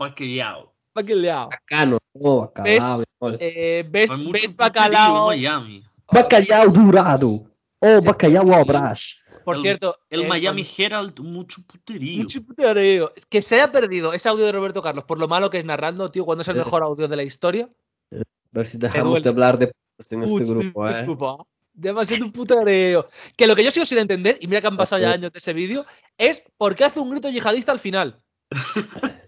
[1.02, 1.50] Bacalhau.
[1.50, 1.98] Bacano.
[2.14, 3.04] Oh, bacalao.
[3.40, 5.28] Eh, puterío en bacalao.
[5.28, 5.84] Miami.
[6.12, 7.46] Bacalhau dourado.
[7.80, 9.18] Oh, bacalhau ao brás.
[9.46, 12.18] Por El- cierto, El eh, Miami con- Herald, mucho puterío.
[12.24, 13.14] Mucho putareo.
[13.16, 15.66] Es Que se haya perdido ese audio de Roberto Carlos por lo malo que es
[15.66, 17.70] narrando, tío, cuando es el mejor audio de la historia.
[18.12, 20.98] A ver si dejamos de hablar de putas en este grupo, eh.
[20.98, 21.38] disculpa.
[21.74, 23.08] Demasiado un putareo.
[23.38, 25.38] Que lo que yo sigo sin entender, y mira que han pasado ya años de
[25.38, 25.86] ese vídeo,
[26.18, 28.20] es por qué hace un grito yihadista al final.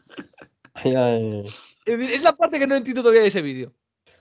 [0.83, 1.45] Ay.
[1.85, 3.73] Es la parte que no entiendo todavía de ese vídeo.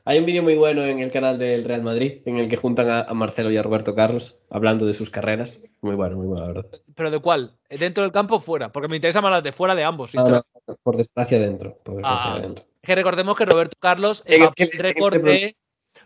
[0.05, 2.89] Hay un vídeo muy bueno en el canal del Real Madrid en el que juntan
[2.89, 5.63] a, a Marcelo y a Roberto Carlos hablando de sus carreras.
[5.83, 6.81] Muy bueno, muy bueno, la verdad.
[6.95, 7.59] ¿Pero de cuál?
[7.69, 8.73] ¿Dentro del campo o fuera?
[8.73, 10.15] Porque me interesa más las de fuera de ambos.
[10.15, 10.49] No, sinceramente.
[10.67, 11.77] no, por desgracia dentro.
[11.85, 12.41] Por desgracia Ah.
[12.41, 12.65] dentro.
[12.81, 15.57] Que recordemos que Roberto Carlos En eh, el el en récord este de.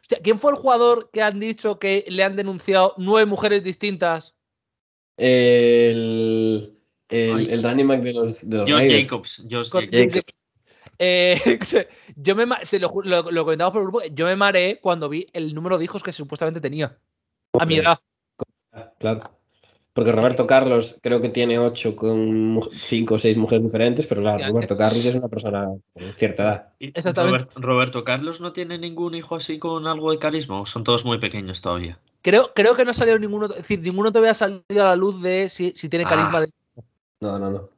[0.00, 4.34] Hostia, ¿Quién fue el jugador que han dicho que le han denunciado nueve mujeres distintas?
[5.16, 6.76] El,
[7.08, 9.04] el, el back de los, de los Josh Raiders.
[9.08, 9.44] Jacobs.
[9.48, 10.41] Josh Con- Jacobs.
[11.04, 11.36] Eh,
[12.16, 14.02] yo me te lo, lo, lo comentamos por el grupo.
[14.14, 16.96] Yo me mareé cuando vi el número de hijos que supuestamente tenía.
[17.58, 17.98] A mi edad.
[19.00, 19.22] Claro.
[19.92, 24.46] Porque Roberto Carlos creo que tiene ocho con cinco o seis mujeres diferentes, pero claro,
[24.46, 26.68] Roberto Carlos es una persona con cierta edad.
[26.78, 27.38] Y Exactamente.
[27.38, 30.60] Robert- Roberto Carlos no tiene ningún hijo así con algo de carisma.
[30.62, 31.98] ¿O son todos muy pequeños todavía.
[32.22, 33.46] Creo, creo que no salió ninguno.
[33.46, 36.40] Es decir, ninguno todavía ha salido a la luz de si, si tiene carisma Ah.
[36.42, 36.48] de.
[37.20, 37.68] No, no, no.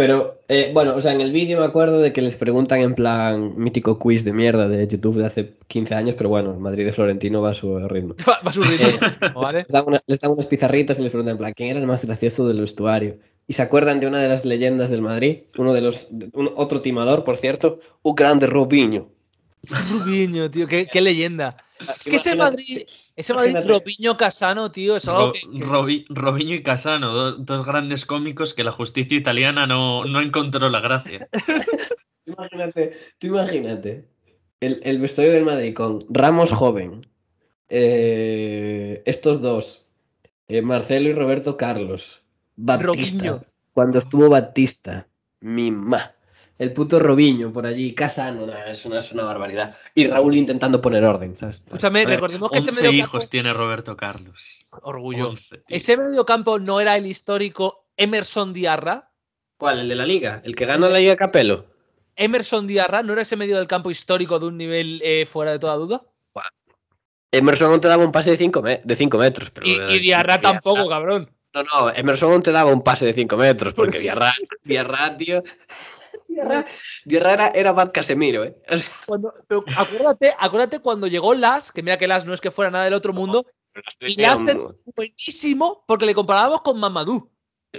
[0.00, 2.94] Pero, eh, bueno, o sea, en el vídeo me acuerdo de que les preguntan en
[2.94, 6.86] plan mítico quiz de mierda de YouTube de hace 15 años, pero bueno, el Madrid
[6.86, 8.14] de Florentino va a su ritmo.
[8.28, 8.86] Va va a su ritmo,
[9.42, 9.58] ¿vale?
[9.58, 11.86] Les dan, una- les dan unas pizarritas y les preguntan en plan, ¿quién era el
[11.86, 13.18] más gracioso del vestuario?
[13.46, 16.80] Y se acuerdan de una de las leyendas del Madrid, uno de los, un- otro
[16.80, 19.08] timador, por cierto, un grande Robinho.
[19.68, 21.56] Rubiño, tío, qué, qué leyenda.
[21.98, 22.82] Es que ese Madrid,
[23.16, 23.56] ese Madrid.
[23.66, 25.40] Robiño Casano, tío, es algo Ro- que.
[25.40, 30.20] que- Robi- Robinho y Casano, do- dos grandes cómicos que la justicia italiana no, no
[30.20, 31.28] encontró la gracia.
[31.30, 31.32] Tú
[32.26, 34.08] Imagínate, tú imagínate
[34.60, 37.06] el, el vestuario del Madrid con Ramos joven,
[37.70, 39.84] eh, estos dos,
[40.48, 42.22] eh, Marcelo y Roberto Carlos,
[42.56, 43.40] Batista, Robinho.
[43.72, 45.06] cuando estuvo Batista,
[45.40, 46.12] Mima,
[46.60, 49.78] el puto Robinho por allí, Casano, es, una, es una barbaridad.
[49.94, 51.62] Y Raúl intentando poner orden, ¿sabes?
[51.64, 54.68] Escúchame, ver, recordemos que ese 11 medio hijos tiene Roberto Carlos.
[54.82, 55.30] Orgullo.
[55.30, 55.64] 11, tío.
[55.74, 59.10] Ese medio campo no era el histórico Emerson Diarra.
[59.56, 59.78] ¿Cuál?
[59.78, 60.42] ¿El de la Liga?
[60.44, 61.64] ¿El que gana la Liga Capelo?
[62.14, 65.58] Emerson Diarra no era ese medio del campo histórico de un nivel eh, fuera de
[65.58, 66.02] toda duda.
[67.32, 69.50] Emerson te daba un pase de 5 de cinco metros.
[69.50, 71.30] Pero Y, y Diarra tampoco, cabrón.
[71.54, 73.98] No, no, Emerson te daba un pase de 5 metros, Por porque
[74.64, 75.42] Diarra, tío.
[77.04, 78.54] Diarra era, Bad Casemiro, ¿eh?
[79.06, 82.70] Cuando- pero acuérdate, acuérdate cuando llegó Las, que mira que Las no es que fuera
[82.70, 83.46] nada del otro mundo,
[84.00, 84.58] y Las es
[84.96, 87.30] buenísimo porque le comparábamos con Mamadou.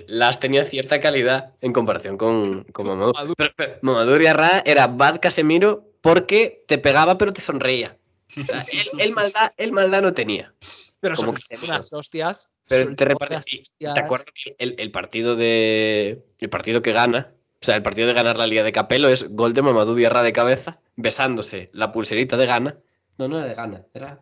[0.07, 3.13] Las tenía cierta calidad en comparación con, con Mamadou.
[3.13, 3.35] Mamadou.
[3.35, 7.97] Pero, pero Mamadou Diarra era Bad Casemiro porque te pegaba pero te sonreía.
[8.37, 10.53] O sea, él, él maldad, él maldad no tenía.
[11.01, 12.47] Pero Como son que unas hostias.
[12.67, 13.45] Pero te repartes.
[13.77, 16.23] ¿Te acuerdas que el, el partido de.
[16.39, 17.33] El partido que gana.
[17.61, 20.23] O sea, el partido de ganar la Liga de Capelo es gol de Mamadou Diarra
[20.23, 22.77] de cabeza, besándose la pulserita de gana.
[23.17, 24.21] No, no era de gana, era.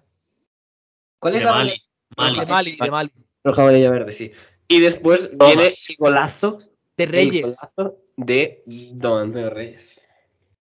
[1.20, 1.70] ¿Cuál es De la Mali.
[1.72, 1.78] De
[2.18, 2.46] Mali.
[2.48, 3.12] Mali, de Mali.
[3.46, 4.32] Roja, amarilla, verde, sí.
[4.68, 6.60] Y después viene el golazo.
[6.98, 7.42] De el Reyes.
[7.78, 10.06] golazo de Don Antonio Reyes.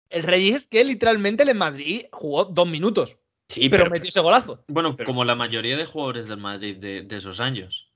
[0.10, 3.18] El Reyes que literalmente el en Madrid jugó dos minutos,
[3.50, 3.92] Sí, pero, pero.
[3.92, 4.62] metió ese golazo.
[4.68, 7.87] Bueno, Pero- como la mayoría de jugadores del Madrid de, de esos años.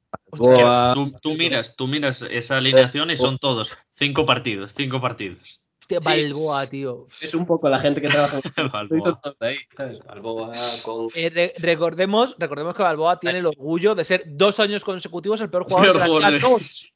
[0.93, 5.59] Tú, tú miras, tú miras esa alineación y son todos cinco partidos, cinco partidos.
[5.81, 6.05] Hostia, Sí.
[6.05, 7.07] Balboa, tío.
[7.19, 9.19] Es un poco la gente que trabaja en Balboa.
[9.41, 9.57] ahí.
[9.75, 9.99] ¿sabes?
[10.05, 11.09] Balboa con.
[11.13, 15.49] Eh, re- recordemos, recordemos que Balboa tiene el orgullo de ser dos años consecutivos el
[15.49, 16.95] peor jugador Peor de la Liga de- 2.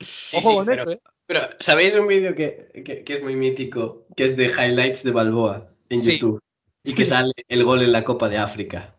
[0.00, 1.00] Sí, Ojo sí, con pero- eso, eh.
[1.28, 4.06] Pero, ¿sabéis un vídeo que, que- que es muy mítico?
[4.16, 6.12] Que es de highlights de Balboa en Sí.
[6.18, 6.40] YouTube.
[6.84, 8.94] Y que sale el gol en la Copa de África.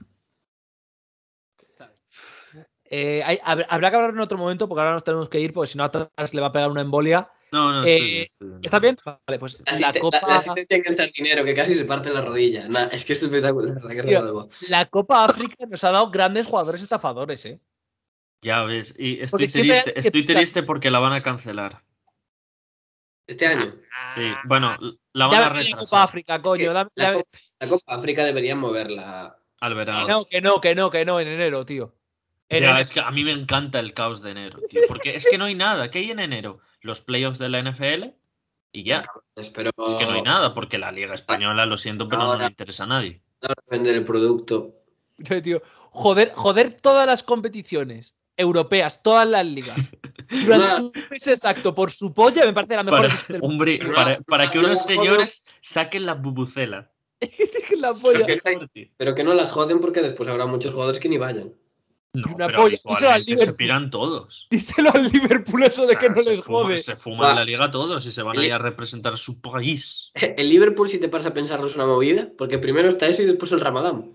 [2.90, 5.54] Eh, hay- hab- habrá que hablar en otro momento porque ahora nos tenemos que ir
[5.54, 7.30] porque si no a Tomás le va a pegar una embolia.
[7.52, 8.62] No, no, Eh, estoy bien, estoy bien.
[8.64, 8.98] ¿Está bien?
[9.06, 12.68] Vale, pues La, Copa, la- la asistencia el que casi se parte la rodilla.
[12.68, 14.50] Nah, es que es espectacular la guerra Tío.
[14.70, 17.60] La Copa África nos ha dado grandes jugadores estafadores, ¿eh?
[18.44, 21.82] Ya ves, y estoy Porque triste, estoy triste porque la van a cancelar.
[23.28, 23.76] Este año.
[24.14, 24.78] Sí, bueno,
[25.14, 26.74] la van Ya a ves la retrasar Copa África, coño.
[26.74, 27.28] Dame- la, Copa,
[27.60, 29.38] la Copa África deberían moverla.
[29.60, 30.06] al verano.
[30.06, 31.94] Que no, que no, que no, que no, en enero, tío.
[32.50, 32.82] En Ya, enero.
[32.82, 35.46] es que a mí me encanta el caos de enero, tío, porque es que no
[35.46, 35.92] hay nada.
[35.92, 36.60] ¿Qué hay en enero?
[36.82, 38.14] Los playoffs de la NFL
[38.72, 39.04] y ya.
[39.36, 42.46] Espero Es que no hay nada, porque la Liga Española, lo siento, pero no Ahora-
[42.46, 43.22] le interesa a nadie.
[43.70, 44.74] vender el producto.
[45.44, 45.62] Tío,
[45.92, 49.78] joder, joder todas las competiciones europeas, todas las ligas.
[50.30, 53.90] Durante un mes exacto por su polla me parece la mejor Para, del hombre, Pero
[53.90, 56.92] no, para, para que no, unos no, señores saquen la bubucela.
[57.78, 58.26] la polla.
[58.44, 61.54] Porque- Pero que no las joden porque después habrá muchos jugadores que ni vayan.
[62.18, 64.48] No, Y una pero polla, díselo al se piran todos.
[64.50, 66.80] Díselo al Liverpool eso de O sea, que no les fuma- jode.
[66.80, 67.36] Se fuman Va.
[67.36, 70.10] la liga todos y se van El- ahí a representar su país.
[70.16, 72.30] El Liverpool, si te paras a pensarlo, es una movida.
[72.38, 74.14] Porque primero está eso y después el Ramadán.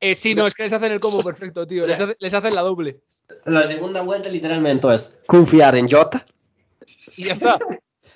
[0.00, 1.86] Eh, sí, no, es que les hacen el combo perfecto, tío.
[1.86, 3.00] Les, hace- les hacen la doble.
[3.44, 6.24] La segunda vuelta literalmente es confiar en Jota
[7.16, 7.58] Y ya está.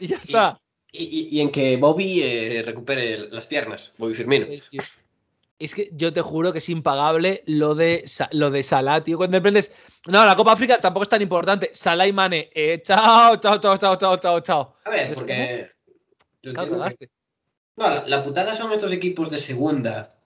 [0.01, 0.61] Y ya está.
[0.93, 3.95] y, y- y en que Bobby eh, recupere las piernas.
[3.97, 4.47] Bobby Firmino.
[5.61, 5.65] Eh.
[5.65, 9.19] Es que yo te juro que es impagable lo de, lo de Salah, tío.
[9.19, 9.73] Cuando aprendes.
[10.07, 11.71] No, la Copa África tampoco es tan importante.
[11.73, 12.51] Salah y Mane.
[12.55, 14.77] Eh, chao, chao, chao, chao, chao, chao, chao.
[14.85, 15.71] A ver, ¿Es porque.
[16.43, 17.09] yo Claro, que-.
[17.77, 20.17] No, la, la putada son estos equipos de segunda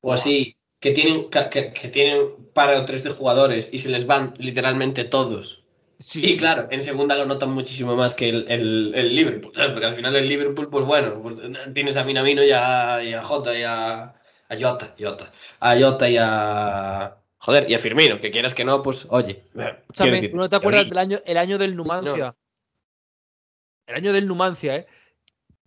[0.00, 3.88] o así, que tienen, que, que- que tienen para o tres de jugadores y se
[3.88, 5.64] les van literalmente todos.
[5.98, 6.74] Sí, y sí, claro, sí.
[6.74, 9.72] en segunda lo notan muchísimo más que el, el, el Liverpool, ¿sabes?
[9.72, 11.38] Porque al final el Liverpool, pues bueno, pues
[11.74, 14.14] tienes a Minamino y a, y a Jota y a,
[14.48, 17.16] a Jota, Jota, a Jota y a...
[17.38, 19.44] Joder, y a Firmino, que quieras que no, pues oye.
[19.52, 22.34] decir, ¿tú no te acuerdas del año, el año del Numancia?
[23.86, 24.86] El año del Numancia, ¿eh?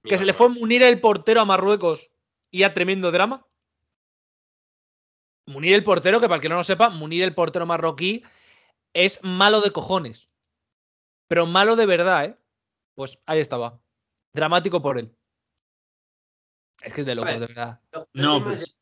[0.04, 2.10] Que se le fue Munir el portero a Marruecos
[2.52, 3.46] y a tremendo drama.
[5.46, 8.24] Munir el portero, que para el que no lo sepa, Munir el portero marroquí
[8.94, 10.30] es malo de cojones.
[11.28, 12.38] Pero malo de verdad, ¿eh?
[12.96, 13.80] Pues ahí estaba.
[14.34, 15.16] Dramático por él.
[16.84, 17.40] Es que es de locos, Vale.
[17.48, 17.80] de verdad.
[18.14, 18.76] No, pues- es-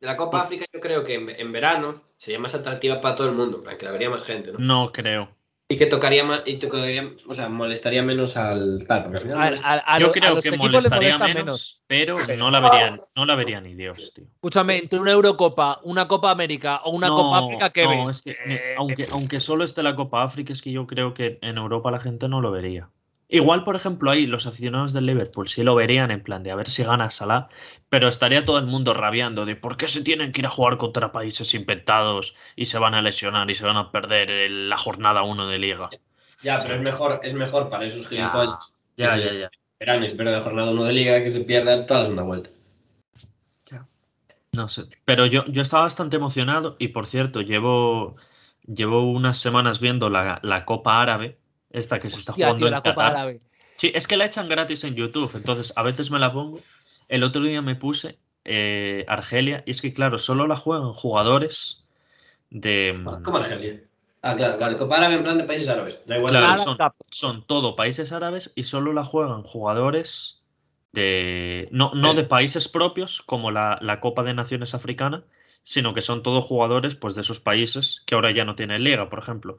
[0.00, 3.34] La Copa África yo creo que en, en verano sería más atractiva para todo el
[3.34, 4.58] mundo, plan, que la vería más gente, ¿no?
[4.58, 5.30] No creo.
[5.68, 9.38] Y que tocaría más, y tocaría, o sea, molestaría menos al tal, porque al final
[9.64, 11.82] A, a- a Yo lo- a creo los que molestaría molesta menos, menos.
[11.88, 14.26] pero no la verían, no la vería ni Dios, tío.
[14.34, 18.10] Escúchame, entre una Eurocopa, una Copa América o una No, Copa África, ¿qué no, ves?
[18.10, 21.38] es que, Eh, aunque, aunque solo esté la Copa África, es que yo creo que
[21.40, 22.90] en Europa la gente no lo vería.
[23.28, 26.56] Igual, por ejemplo, ahí los aficionados del Liverpool sí lo verían en plan de a
[26.56, 27.48] ver si gana Salah,
[27.88, 30.76] pero estaría todo el mundo rabiando de por qué se tienen que ir a jugar
[30.76, 34.76] contra países inventados y se van a lesionar y se van a perder el- la
[34.78, 35.90] jornada 1 de liga.
[36.42, 38.76] Ya, pero es mejor, es mejor para esos gilipollas.
[38.96, 39.50] Ya, ya, ya.
[39.80, 42.50] Verán, espero de jornada 1 de liga que se pierda toda la segunda vuelta.
[44.52, 48.16] No sé, pero yo, yo estaba bastante emocionado y por cierto, llevo,
[48.66, 51.38] llevo unas semanas viendo la, la Copa Árabe,
[51.78, 53.10] esta que se está Hostia, jugando tío, en la Copa Qatar.
[53.12, 53.38] Árabe.
[53.76, 56.60] Sí, es que la echan gratis en YouTube, entonces a veces me la pongo.
[57.08, 61.84] El otro día me puse eh, Argelia y es que claro, solo la juegan jugadores
[62.50, 62.94] de...
[62.96, 63.82] mm, ¿Cómo Argelia?
[64.22, 64.76] Ah, claro, vale.
[64.76, 66.00] Copa Árabe en plan de países árabes.
[66.06, 66.30] Da igual.
[66.32, 66.78] Claro, Arab son,
[67.10, 70.42] son todo países árabes y solo la juegan jugadores
[70.92, 71.68] de.
[71.70, 75.22] No, no de Es- países propios, como la, la Copa de Naciones Africana,
[75.62, 79.08] sino que son todos jugadores pues, de esos países que ahora ya no tienen liga.
[79.10, 79.58] Por ejemplo,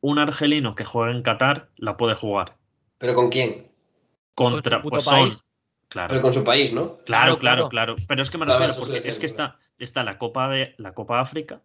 [0.00, 2.56] un argelino que juega en Qatar la puede jugar.
[2.98, 3.70] ¿Pero con quién?
[4.34, 4.78] Contra.
[4.78, 5.30] su puto Pues son.
[5.88, 6.08] Claro.
[6.08, 6.98] Pero con su país, ¿no?
[6.98, 7.96] Claro, Claro, claro, claro.
[8.06, 11.20] Pero es que me refiero, porque es que está, está la Copa de la Copa
[11.20, 11.62] África,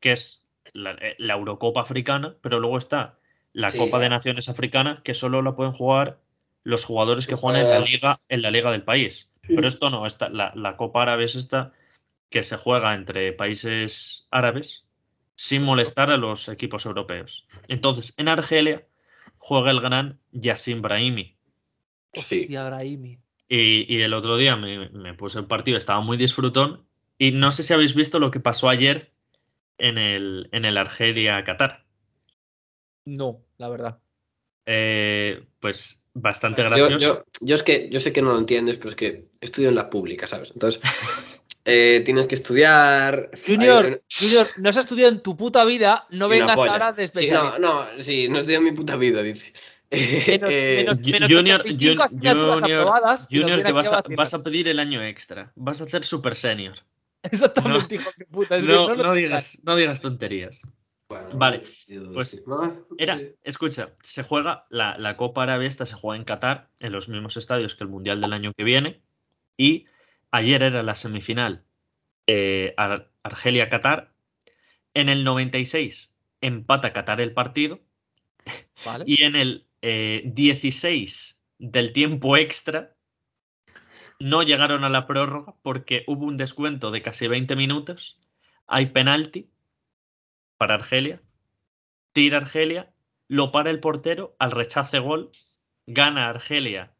[0.00, 0.42] que es
[0.72, 3.18] la, eh, la Eurocopa africana, pero luego está
[3.52, 4.08] la Sí, Copa de.
[4.08, 6.20] Naciones africana, que solo la pueden jugar
[6.62, 9.30] los jugadores que juegan en la liga, en la liga del país.
[9.46, 11.72] Pero esto no, esta, la, la Copa Árabe es esta
[12.30, 14.85] que se juega entre países árabes
[15.36, 17.46] sin molestar a los equipos europeos.
[17.68, 18.86] Entonces, en Argelia
[19.38, 21.36] juega el gran Yassin Brahimi.
[22.12, 22.46] Sí.
[22.48, 23.18] Y Brahimi.
[23.48, 26.84] Y, y el otro día me, me puse el partido, estaba muy disfrutón.
[27.18, 29.12] Y no sé si habéis visto lo que pasó ayer
[29.78, 31.84] en el, en el Argelia-Qatar.
[33.04, 33.98] No, la verdad.
[34.64, 36.98] Eh, pues bastante Yo, gracioso.
[36.98, 39.74] yo, yo es que yo sé que no lo entiendes, pero es que estudio en
[39.76, 40.50] la pública, ¿sabes?
[40.52, 40.80] Entonces,
[41.66, 43.30] eh, tienes que estudiar.
[43.46, 47.28] Junior, Hay- Junior, no has estudiado en tu puta vida, no vengas ahora de Sí,
[47.30, 49.52] no, no, sí, no estudio en mi puta vida, dice.
[49.90, 49.90] Menos,
[50.52, 53.28] Eh, menos, menos Junior- 85 Jun- asignaturas Junior- aprobadas.
[53.30, 54.16] Junior, que vas a, vacilar.
[54.16, 55.52] vas a pedir el año extra.
[55.56, 56.74] Vas a hacer super senior.
[57.22, 58.54] Exactamente, hijo de puta.
[58.56, 60.60] decir, No, no no digas, no digas tonterías.
[61.08, 61.62] bueno, Vale,
[62.14, 62.42] pues.
[62.46, 66.92] No, Era, escucha, se juega la, la Copa Árabe esta se juega en Qatar, en
[66.92, 69.02] los mismos estadios que el Mundial del año que viene.
[69.56, 69.86] Y
[70.36, 71.64] ayer era la semifinal
[72.26, 74.12] eh, Ar- Argelia-Qatar.
[74.94, 77.80] En el 96 empata Qatar el partido.
[78.84, 79.04] Vale.
[79.06, 82.94] Y en el eh, 16 del tiempo extra
[84.18, 88.18] no llegaron a la prórroga porque hubo un descuento de casi 20 minutos.
[88.66, 89.50] Hay penalti
[90.56, 91.20] para Argelia.
[92.12, 92.94] Tira Argelia,
[93.28, 95.30] lo para el portero, al rechace gol,
[95.86, 96.95] gana Argelia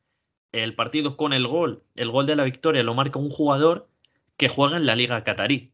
[0.63, 1.83] el partido con el gol.
[1.95, 3.89] El gol de la victoria lo marca un jugador
[4.37, 5.73] que juega en la liga catarí.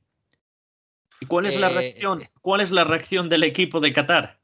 [1.21, 2.23] ¿Y cuál es la Eh, reacción?
[2.41, 4.39] ¿Cuál es la reacción del equipo de Qatar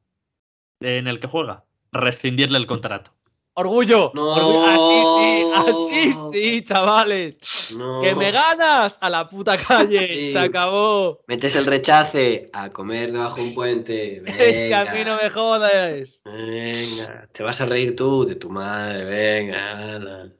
[0.81, 1.65] en el que juega?
[1.93, 3.13] Rescindirle el contrato.
[3.59, 4.13] Orgullo.
[4.15, 4.35] No.
[4.35, 4.67] orgullo.
[4.69, 7.39] Así sí, así sí, chavales.
[7.77, 8.01] No.
[8.01, 9.99] Que me ganas a la puta calle.
[10.29, 10.29] Sí.
[10.29, 11.25] Se acabó.
[11.27, 14.23] Metes el rechace a comer debajo de un puente.
[14.39, 16.21] Es que a mí no me jodas.
[16.25, 19.97] Venga, te vas a reír tú de tu madre, venga.
[19.97, 20.33] ala.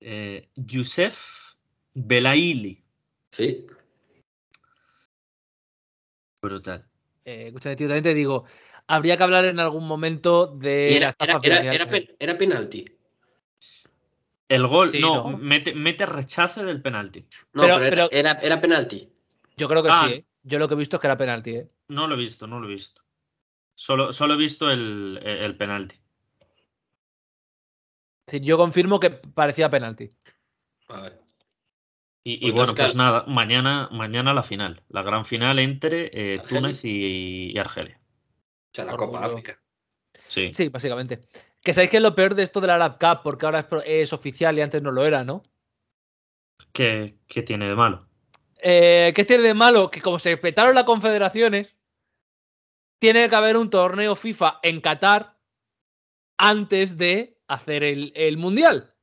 [0.00, 1.18] Eh, Youssef
[1.94, 2.84] Belaili.
[3.32, 3.66] Sí.
[6.40, 6.86] Brutal.
[7.24, 8.44] Eh, escúchame, tío, también te digo.
[8.88, 11.74] Habría que hablar en algún momento de era, la era,
[12.18, 12.86] era, penalti.
[14.48, 15.36] El gol, Sí, no, ¿no?
[15.38, 17.26] Mete, mete rechace del penalti.
[17.52, 19.08] No, Pero- pero, era- pero- Era, era penalti.
[19.58, 20.04] Yo creo que Ah.
[20.06, 20.24] sí, ¿eh?
[20.42, 21.68] Yo lo que he visto es que era penalti, ¿eh?
[21.88, 23.02] No lo he visto, no lo he visto.
[23.74, 25.96] Solo, solo he visto el, el penalti.
[28.26, 30.10] Es decir, yo confirmo que parecía penalti.
[30.88, 31.20] A ver.
[32.24, 34.82] Y, y Pues bueno, pues nada, mañana, mañana la final.
[34.88, 36.60] La gran final entre eh, Argelia.
[36.60, 37.98] Túnez y, y Argelia.
[38.70, 39.12] O sea, la Orgullo.
[39.12, 39.60] Copa África.
[40.28, 40.48] Sí.
[40.52, 41.26] Sí, básicamente.
[41.62, 43.82] Que sabéis que es lo peor de esto del Arab Cup, porque ahora es, pro-
[43.82, 45.42] es oficial y antes no lo era, ¿no?
[46.72, 48.08] ¿Qué, qué tiene de malo?
[48.60, 49.90] Eh, ¿Qué tiene de malo?
[49.90, 51.76] Que como se petaron las confederaciones,
[53.00, 55.36] tiene que haber un torneo FIFA en Qatar
[56.38, 58.94] antes de hacer el, el Mundial.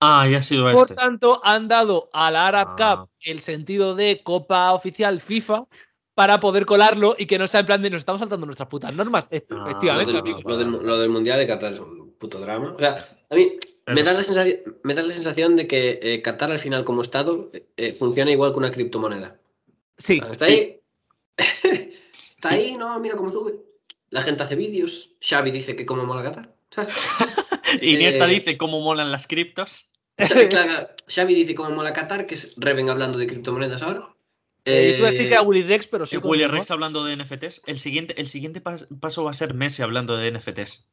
[0.00, 0.94] Ah, ya ha sido Por este.
[0.96, 2.96] tanto, han dado a la Arab Ah.
[3.06, 5.64] Cup el sentido de Copa Oficial FIFA
[6.14, 8.94] para poder colarlo y que no sea en plan de nos estamos saltando nuestras putas
[8.94, 9.28] normas.
[9.32, 9.36] Ah,
[9.68, 10.38] Efectivamente, lo, amigo.
[10.38, 12.74] del, lo del- lo del Mundial de Qatar es un puto drama.
[12.76, 13.52] O sea, a mí
[13.86, 17.02] me da la sensación, me da la sensación de que eh, Qatar al final como
[17.02, 19.38] Estado eh, eh, funciona igual que una criptomoneda.
[19.98, 20.52] Sí, Está sí.
[20.52, 20.80] ahí.
[22.30, 23.54] Está ahí, no, mira cómo sube.
[24.10, 25.10] La gente hace vídeos.
[25.20, 26.52] Xavi dice que como mola Qatar.
[26.70, 26.94] ¿sabes?
[27.80, 29.90] Iniesta Eh, dice cómo molan las criptos.
[30.18, 34.08] Xavi, claro, Xavi dice cómo mola Qatar, que es Reven hablando de criptomonedas ahora.
[34.64, 36.16] Eh, tú decir que era Eh, Willy Rex, pero sí.
[36.16, 36.46] Y Willy.
[36.46, 37.62] Rex hablando de NFTs.
[37.66, 40.86] El siguiente, el siguiente pas- paso va a ser Messi hablando de NFTs.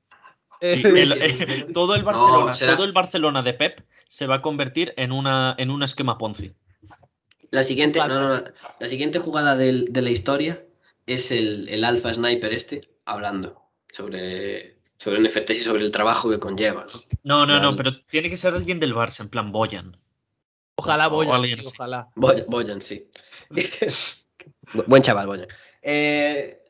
[0.62, 4.94] Eh, el- eh, todo, el Barcelona, todo el Barcelona de Pep se va a convertir
[4.98, 6.52] en, una, en un esquema Ponzi.
[7.52, 8.44] La siguiente, no, no.
[8.80, 10.64] La siguiente jugada del- de la historia
[11.06, 16.40] es el, el Alpha Sniper este hablando sobre, sobre NFTs y sobre el trabajo que
[16.40, 16.86] conlleva.
[17.24, 17.46] ¿no?
[17.46, 19.96] No, no, pero tiene que ser alguien del Barça, en plan Boyan.
[20.76, 22.08] Ojalá Boyan, ojalá.
[22.16, 23.08] Boyan, Boyan, sí.
[23.50, 25.48] Bu- Buen chaval, Boyan.
[25.82, 26.62] Eh,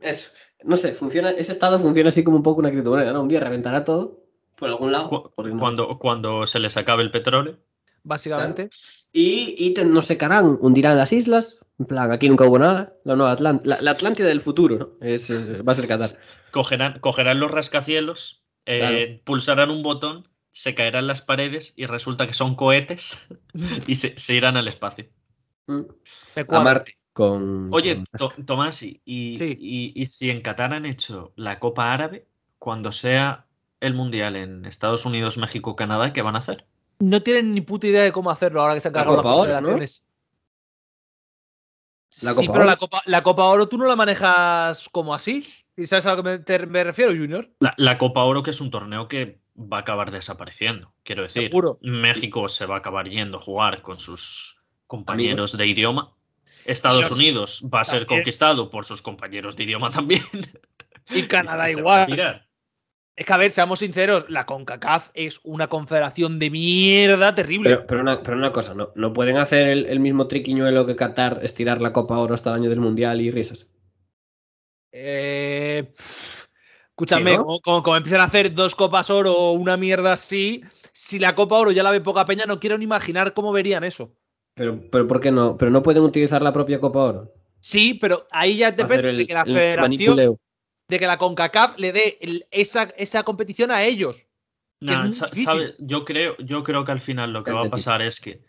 [0.00, 0.30] eso.
[0.64, 3.20] No sé, funciona, ese estado funciona así como un poco una criptomoneda, ¿no?
[3.22, 4.24] Un día reventará todo
[4.56, 5.08] por algún lado.
[5.08, 7.58] Cu- porque no- Cuando, cuando se les acabe el petróleo.
[8.02, 8.70] Básicamente.
[9.12, 12.94] Y, y te- nos secarán, hundirán las islas En plan, aquí nunca hubo nada.
[13.04, 15.06] La nueva Atlant la, la Atlántida del futuro, ¿no?
[15.06, 16.10] Es, eh, va a ser Qatar.
[16.52, 18.96] Cogerán, cogerán los rascacielos, eh, Claro.
[19.24, 23.18] pulsarán un botón, se caerán las paredes y resulta que son cohetes
[23.88, 25.06] y se, se irán al espacio.
[25.66, 25.82] Mm.
[26.48, 26.60] A.
[26.60, 26.96] Marte.
[27.12, 29.56] Con, Oye, con- To- Tomás, y, y- Sí.
[29.58, 32.26] y- y si en Qatar han hecho la Copa Árabe,
[32.58, 33.46] cuando sea
[33.80, 36.66] el Mundial en Estados Unidos, México, Canadá, ¿qué van a hacer?
[36.98, 39.22] No tienen ni puta idea de cómo hacerlo ahora que se han La cargado las
[39.22, 39.54] Copa Oro, ¿no?
[39.68, 40.02] confederaciones.
[42.22, 42.70] La sí, Copa pero Oro.
[42.70, 45.46] la Copa, la Copa Oro tú no la manejas como así.
[45.76, 47.50] ¿Y sabes a lo que me, te- me refiero, Junior?
[47.58, 50.94] La, la Copa Oro, que es un torneo que va a acabar desapareciendo.
[51.02, 51.78] Quiero decir, Seguro.
[51.82, 54.53] México se va a acabar yendo a jugar con sus
[54.86, 56.12] compañeros de idioma.
[56.64, 60.22] Estados Unidos va a ser conquistado por sus compañeros de idioma también.
[61.10, 62.42] Y Canadá Y igual.
[63.16, 67.70] Es que, a ver, seamos sinceros, la CONCACAF es una confederación de mierda terrible.
[67.70, 70.96] Pero, pero, una, pero una cosa, ¿no, no pueden hacer el, el mismo triquiñuelo que
[70.96, 73.68] Qatar, estirar la Copa Oro hasta el año del Mundial y risas.
[74.90, 76.46] Eh, pff,
[76.90, 77.44] escúchame, Sí, ¿no?
[77.44, 80.62] como, como- como empiezan a hacer dos Copas Oro o una mierda así,
[80.92, 83.84] si la Copa Oro ya la ve poca peña, no quiero ni imaginar cómo verían
[83.84, 84.12] eso.
[84.54, 85.56] Pero, pero ¿por qué no?
[85.56, 87.32] Pero no pueden utilizar la propia Copa Oro.
[87.60, 90.38] Sí, pero ahí ya depende el- de que la federación, manipuleo.
[90.88, 94.26] de que la CONCACAF le dé el- esa, esa competición a ellos.
[94.80, 95.08] Nah.
[95.78, 98.42] Yo creo, yo creo que al final lo que va a pasar es que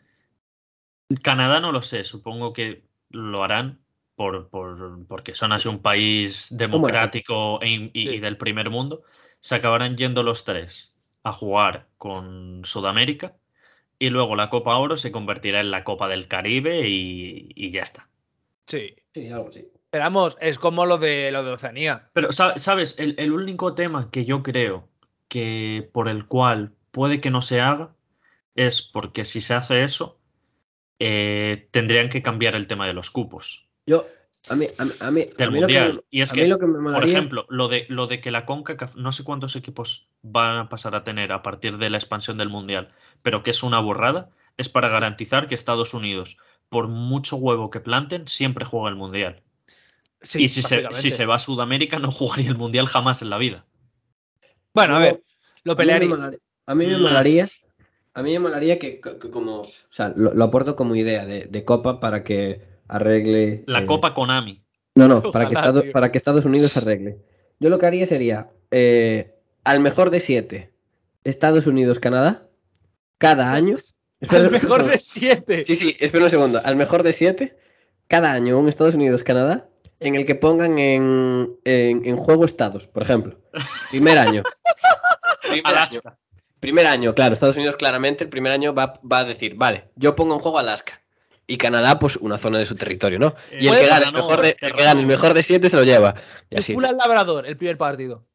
[1.21, 3.79] Canadá no lo sé, supongo que lo harán
[4.15, 8.15] por, por- porque son así un país democrático e in- y, Sí.
[8.15, 9.03] y del primer mundo.
[9.39, 13.35] Se acabarán yendo los tres a jugar con Sudamérica
[13.99, 17.83] y luego la Copa Oro se convertirá en la Copa del Caribe y, y ya
[17.83, 18.09] está.
[18.67, 18.95] Sí.
[19.13, 19.67] Sí, algo así.
[19.89, 22.09] Pero vamos, es como lo de lo de Oceanía.
[22.13, 22.95] Pero, sa- ¿sabes?
[22.97, 24.89] El, el único tema que yo creo
[25.29, 27.95] que por el cual puede que no se haga
[28.55, 30.19] es porque si se hace eso,
[30.99, 34.05] eh, tendrían que cambiar el tema de los cupos Yo,
[34.49, 35.93] a mí, a mí, a mí, del a mí lo que Mundial.
[35.95, 38.45] me- y es que, lo que me por ejemplo, lo de, lo de que la
[38.45, 42.37] CONCACAF, no sé cuántos equipos van a pasar a tener a partir de la expansión
[42.37, 42.91] del Mundial,
[43.23, 46.37] pero que es una borrada, es para garantizar que Estados Unidos,
[46.69, 49.41] por mucho huevo que planten, siempre juega el Mundial.
[50.21, 51.09] Sí, y si se, si básicamente.
[51.11, 53.65] se va a Sudamérica, no jugaría el Mundial jamás en la vida.
[54.73, 55.21] Bueno, a ver,
[55.63, 56.31] lo pelearía.
[56.67, 57.47] A mí me molaría,
[58.13, 61.25] a mí me molaría que, que- que como, o sea, lo, lo aporto como idea
[61.25, 63.63] de, de Copa para que arregle.
[63.67, 64.61] La eh, Copa Konami.
[64.95, 65.91] No, no, para, que Ojalá, Estado- tío.
[65.91, 67.17] para que Estados Unidos arregle.
[67.59, 70.71] Yo lo que haría sería, eh, al mejor de siete,
[71.23, 72.47] Estados Unidos-Canadá,
[73.17, 73.77] cada año.
[74.21, 74.83] Un mejor segundo.
[74.87, 75.63] de siete.
[75.65, 76.61] Sí, sí, espera un segundo.
[76.63, 77.57] Al mejor de siete,
[78.07, 79.67] cada año un Estados Unidos-Canadá,
[79.99, 83.37] en el que pongan en, en, en juego estados, por ejemplo.
[83.91, 84.43] Primer año.
[85.41, 85.77] Primer año.
[85.77, 86.17] Alaska.
[86.59, 90.15] Primer año, claro, Estados Unidos claramente el primer año va, va a decir, vale, yo
[90.15, 91.01] pongo en juego Alaska.
[91.47, 93.35] Y Canadá, pues una zona de su territorio, ¿no?
[93.59, 95.77] Y el que gane el mejor de, el que gane el mejor de siete se
[95.77, 96.15] lo lleva.
[96.49, 96.75] Y El así.
[96.75, 98.25] labrador, el primer partido.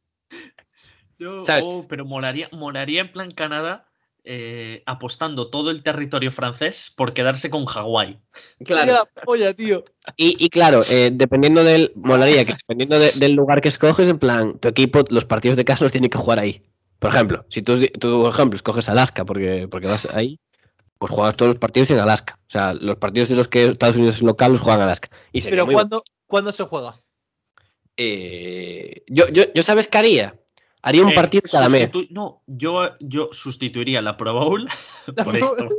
[1.19, 1.65] Yo- ¿Sabes?
[1.67, 3.85] oh, pero molaría, molaría en plan Canadá
[4.23, 8.19] eh, apostando todo el territorio francés por quedarse con Hawái.
[8.63, 9.07] Claro.
[9.25, 9.83] Polla, tío.
[10.15, 11.91] Y, y claro, eh, dependiendo del.
[11.95, 15.65] Molaría que dependiendo de- del lugar que escoges, en plan, tu equipo, los partidos de
[15.65, 16.61] casa los tiene que jugar ahí.
[16.99, 20.39] Por ejemplo, si tú, tú, por ejemplo, escoges Alaska porque, porque vas ahí,
[21.01, 22.37] pues juegas todos los partidos en Alaska.
[22.43, 25.09] O sea, los partidos de los que Estados Unidos es local los juegan en Alaska.
[25.31, 27.01] Y Pero ¿cuándo, ¿cuándo se juega?
[27.97, 30.35] Eh, yo, yo, yo, ¿sabes qué haría?
[30.83, 31.91] Haría un Eh, partido cada mes.
[32.11, 34.69] No, yo, yo sustituiría la Pro Bowl
[35.25, 35.69] por esto.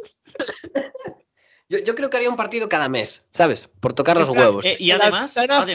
[1.68, 3.68] Yo, yo creo que haría un partido cada mes, ¿sabes?
[3.78, 4.66] Por tocar los huevos.
[4.66, 5.66] Eh, y la además, FIFA,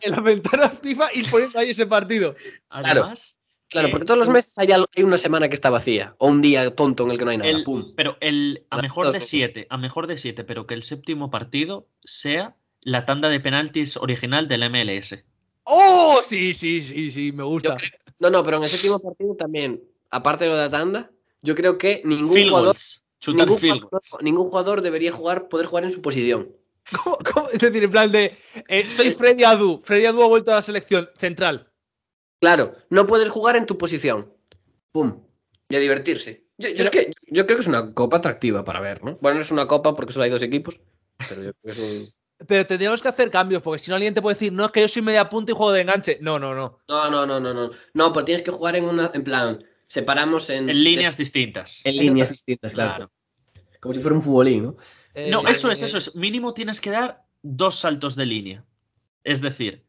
[0.00, 2.34] en la ventana FIFA ir poniendo ahí ese partido.
[2.70, 3.38] además,
[3.74, 6.14] claro, eh, porque todos los meses hay, una semana que está vacía.
[6.18, 7.50] O un día tonto en el que no hay nada.
[7.50, 7.92] el- Pum.
[7.96, 11.86] pero el a mejor de siete, a mejor de siete, pero que el séptimo partido
[12.02, 15.24] sea la tanda de penaltis original del MLS.
[15.64, 16.20] ¡Oh!
[16.22, 17.76] Sí, sí, sí, sí, me gusta.
[17.76, 21.10] creo- no, no, pero en el séptimo partido también, aparte de lo de la tanda,
[21.42, 22.76] yo creo que ningún Field jugador,
[23.26, 24.16] ningún, jugador, goals.
[24.22, 26.50] ningún jugador debería jugar, poder jugar en su posición.
[27.02, 27.48] ¿Cómo- cómo?
[27.50, 28.36] Es decir, en plan de.
[28.68, 29.80] eh, soy Freddy Adu.
[29.84, 31.70] Freddy Adu ha vuelto a la selección central.
[32.44, 34.30] Claro, no puedes jugar en tu posición.
[34.92, 35.22] Pum.
[35.70, 36.44] Y a divertirse.
[36.58, 39.16] Yo, yo es que, yo creo que es una copa atractiva para ver, ¿no?
[39.22, 40.78] Bueno, no es una copa porque solo hay dos equipos,
[41.26, 42.14] pero yo creo que es un...
[42.46, 44.82] Pero tendríamos que hacer cambios, porque si no alguien te puede decir, no, es que
[44.82, 46.18] yo soy media punta y juego de enganche.
[46.20, 46.80] No, no, no.
[46.86, 47.70] No, no, no, no, no.
[47.94, 50.68] No, pero tienes que jugar en una, en plan, separamos en...
[50.68, 51.80] En líneas distintas.
[51.84, 52.94] En líneas distintas, claro.
[52.94, 53.12] Claro.
[53.80, 54.76] Como si fuera un futbolín, ¿no?
[55.30, 56.14] No, Eh, eso es, eso es.
[56.14, 58.66] Mínimo tienes que dar dos saltos de línea.
[59.22, 59.82] Es decir,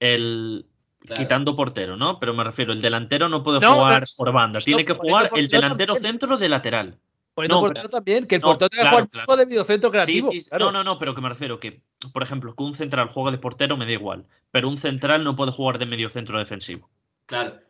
[0.00, 0.66] el
[1.00, 1.22] Claro.
[1.22, 2.18] quitando portero, ¿no?
[2.18, 4.58] Pero me refiero, el delantero no puede No, jugar no, por banda.
[4.58, 6.12] no, Tiene que jugar el delantero también.
[6.12, 6.98] centro de lateral.
[7.34, 9.36] Poniendo No, portero también, que el no, portero tenga que claro, jugar claro.
[9.40, 10.30] de mediocentro creativo.
[10.32, 10.48] sí, sí.
[10.50, 10.66] claro.
[10.66, 13.38] No, no, no, pero que me refiero que, por ejemplo, que un central juegue de
[13.38, 16.90] portero me da igual, pero un central no puede jugar de medio centro defensivo.
[17.26, 17.60] Claro.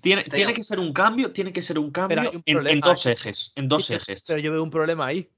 [0.00, 3.06] Tiene, tiene que ser un cambio, tiene que ser un cambio hay un en, dos
[3.06, 4.24] ejes, en dos ejes.
[4.26, 5.28] Pero yo veo un problema ahí.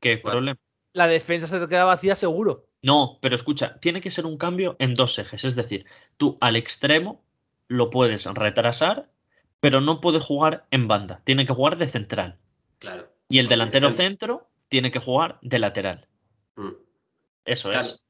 [0.00, 0.32] ¿Qué ¿Cuál?
[0.34, 0.58] problema?
[0.96, 2.64] La defensa se te queda vacía seguro.
[2.80, 5.44] No, pero escucha, tiene que ser un cambio en dos ejes.
[5.44, 5.84] Es decir,
[6.16, 7.22] tú al extremo
[7.68, 9.10] lo puedes retrasar,
[9.60, 11.20] pero no puede jugar en banda.
[11.24, 12.38] Tiene que jugar de central.
[12.78, 13.08] Claro.
[13.28, 16.08] Y el delantero centro- tiene que jugar de lateral.
[16.56, 16.70] Mm,
[17.44, 17.84] Eso Claro.
[17.84, 18.04] es.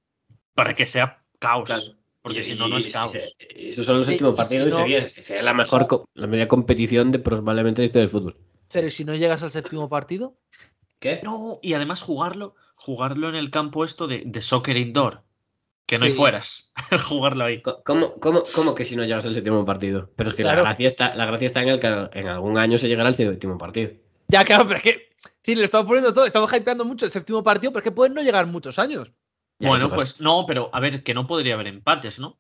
[0.55, 1.65] Para que sea caos.
[1.67, 1.83] claro.
[2.23, 3.13] Porque Y- si no, no es y- caos.
[3.15, 6.07] y- y esos son los últimos y partidos si y no- sería, sería la mejor,
[6.15, 8.37] la media competición de probablemente la historia del fútbol.
[8.73, 10.37] Pero ¿y si no llegas al séptimo partido?
[11.01, 11.21] ¿Qué?
[11.25, 15.23] No, y además jugarlo, jugarlo en el campo esto de, de soccer indoor.
[15.87, 16.73] Que no hay fueras.
[17.09, 17.63] jugarlo ahí.
[17.63, 20.11] ¿Cómo, cómo, cómo que si no llegas al séptimo partido?
[20.17, 20.63] Pero es que Claro.
[20.63, 23.15] la, gracia está, la gracia está en el que en algún año se llegará al
[23.15, 23.91] séptimo partido.
[24.29, 25.09] Ya, claro, pero es que.
[25.45, 28.15] Sí, le estamos poniendo todo, estamos hypeando mucho el séptimo partido, pero es que pueden
[28.15, 29.13] no llegar muchos años.
[29.61, 32.37] Ya, bueno, pues no, pero a ver, que no podría haber empates, ¿no?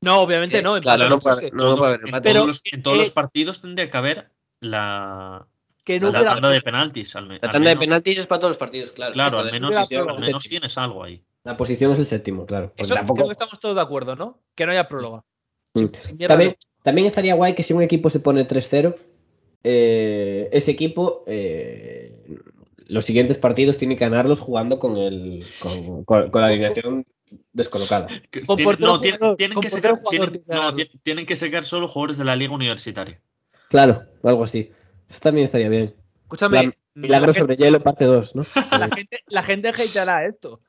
[0.00, 0.78] No, obviamente Eh, no.
[0.80, 1.50] claro, no existe.
[1.50, 2.22] puede- no, no puede haber en empate.
[2.28, 4.30] Pero- todos, los, en todos eh, los partidos tendría que haber
[4.60, 5.46] la,
[5.86, 7.14] que no la hubiera- tanda de penaltis.
[7.16, 9.14] Al, La al tanda de penaltis es para todos los partidos, claro.
[9.14, 10.38] Claro, al menos, al prórroga.
[10.40, 11.22] tienes algo ahí.
[11.44, 12.68] La posición es el séptimo, claro.
[12.70, 14.40] Porque Eso tampoco- creo que estamos todos de acuerdo, ¿no?
[14.56, 15.22] Que no haya próloga.
[15.76, 18.96] Sin- sin mierda También, de- también estaría guay que si un equipo se pone 3-0,
[19.62, 22.20] eh, ese equipo eh,
[22.88, 27.06] los siguientes partidos tiene que ganarlos jugando con, el, con, con- con la alineación
[27.52, 28.08] descolocada.
[28.78, 33.20] No, tienen que sacar solo jugadores de la liga universitaria.
[33.68, 34.70] Claro, algo así.
[35.08, 35.94] Eso también estaría bien.
[36.22, 36.56] Escúchame.
[36.56, 38.46] La- la, Milagro gente, sobre hielo, parte 2, ¿no?
[38.70, 40.62] la gente, la gente hateará esto.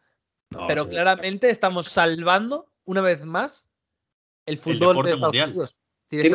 [0.49, 0.89] No, pero sí.
[0.89, 3.67] claramente estamos salvando, una vez más,
[4.45, 5.49] el fútbol de Estados mundial.
[5.51, 5.77] Unidos.
[6.09, 6.29] ¿Te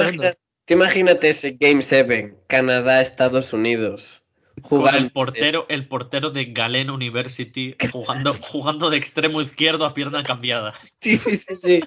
[0.64, 4.22] te imagínate ese Game 7, Canadá-Estados Unidos.
[4.62, 4.98] Jugando.
[4.98, 10.74] el portero, el portero de Galen University jugando, jugando de extremo izquierdo a pierna cambiada.
[10.98, 11.80] Sí, sí, sí, sí.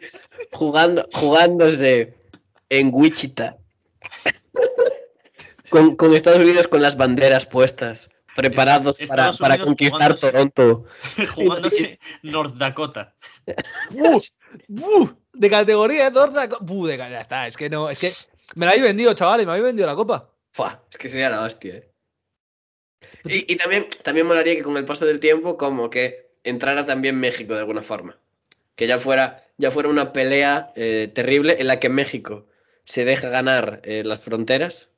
[0.51, 2.15] Jugando, jugándose
[2.69, 3.57] en Wichita.
[5.75, 10.85] Con, con Estados Unidos con las banderas puestas, preparados para, para conquistar jugándose- Toronto.
[11.35, 13.13] Jugándose North Dakota.
[13.91, 14.21] ¡Buh!
[14.69, 15.09] ¡Buh!
[15.33, 16.47] De categoría Dorda.
[16.61, 16.87] ¡Buh!
[16.87, 18.13] De, ya está, es que no, es que
[18.55, 20.29] me la habéis vendido, chavales, me habéis vendido la copa.
[20.53, 21.75] Fua, es que sería la hostia.
[21.75, 21.91] eh.
[23.25, 27.19] Y, y también, también molaría que con el paso del tiempo, como que entrara también
[27.19, 28.17] México de alguna forma.
[28.77, 32.47] Que ya fuera, ya fuera una pelea eh, terrible en la que México
[32.85, 34.89] se deja ganar eh, las fronteras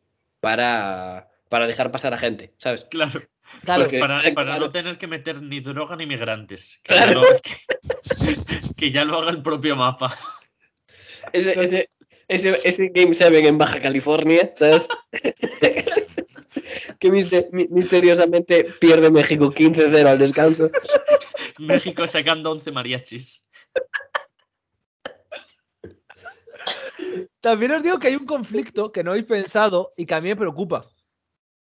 [0.47, 2.85] para, para dejar pasar a gente, ¿sabes?
[2.89, 3.21] Claro.
[3.65, 4.59] Para, para claro.
[4.59, 6.79] no tener que meter ni droga ni migrantes.
[6.83, 7.21] Que, Claro.
[7.21, 10.17] ya, lo, que, que ya lo haga el propio mapa.
[11.33, 11.89] Ese, ese,
[12.29, 14.87] ese, ese Game 7 en Baja California, ¿sabes?
[16.99, 20.69] que mister- mi- misteriosamente pierde México 15-0 al descanso.
[21.57, 23.43] México sacando 11 mariachis.
[27.47, 30.27] También os digo que hay un conflicto que no habéis pensado y que a mí
[30.27, 30.85] me preocupa.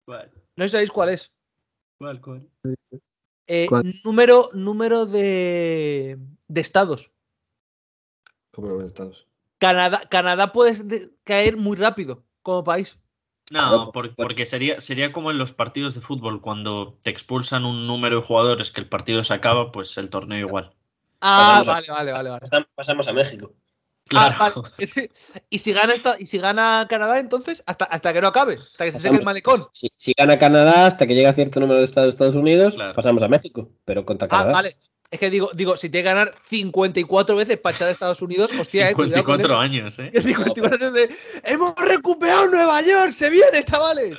[0.07, 0.31] ¿Cuál?
[0.55, 1.33] No sabéis cuál es.
[1.99, 2.49] ¿Cuál, cuál?
[3.49, 3.83] Eh, ¿Cuál?
[4.05, 7.11] número número de, de estados.
[8.53, 9.27] ¿Cómo Estados?
[9.59, 13.01] Canadá, Canadá puede de- caer muy rápido como país.
[13.51, 17.65] No, por- por- porque sería, sería como en los partidos de fútbol, cuando te expulsan
[17.65, 20.73] un número de jugadores que el partido se acaba, pues el torneo igual.
[21.21, 22.31] Ah, Pasamos a- vale, vale, vale.
[22.31, 22.67] vale.
[22.77, 23.53] Pasamos a México.
[24.09, 24.35] Claro.
[24.39, 25.11] Ah, vale.
[25.49, 28.85] y si gana esta, y si gana Canadá, entonces, hasta, hasta que no acabe, hasta
[28.85, 29.61] que se seque el malecón.
[29.73, 32.75] Si, si gana Canadá hasta que llega a cierto número de estados de Estados Unidos,
[32.75, 32.95] Claro.
[32.95, 34.53] pasamos a México, pero contra Ah, Canadá.
[34.53, 34.77] vale.
[35.11, 38.51] Es que digo, digo, si tiene que ganar 54 veces para echar a Estados Unidos,
[38.59, 39.59] hostia, eh, cuidado con 54 eso.
[39.59, 40.11] años, ¿eh?
[40.63, 43.13] 54 años de, ¡Hemos recuperado Nueva York!
[43.13, 44.19] ¡Se viene, chavales!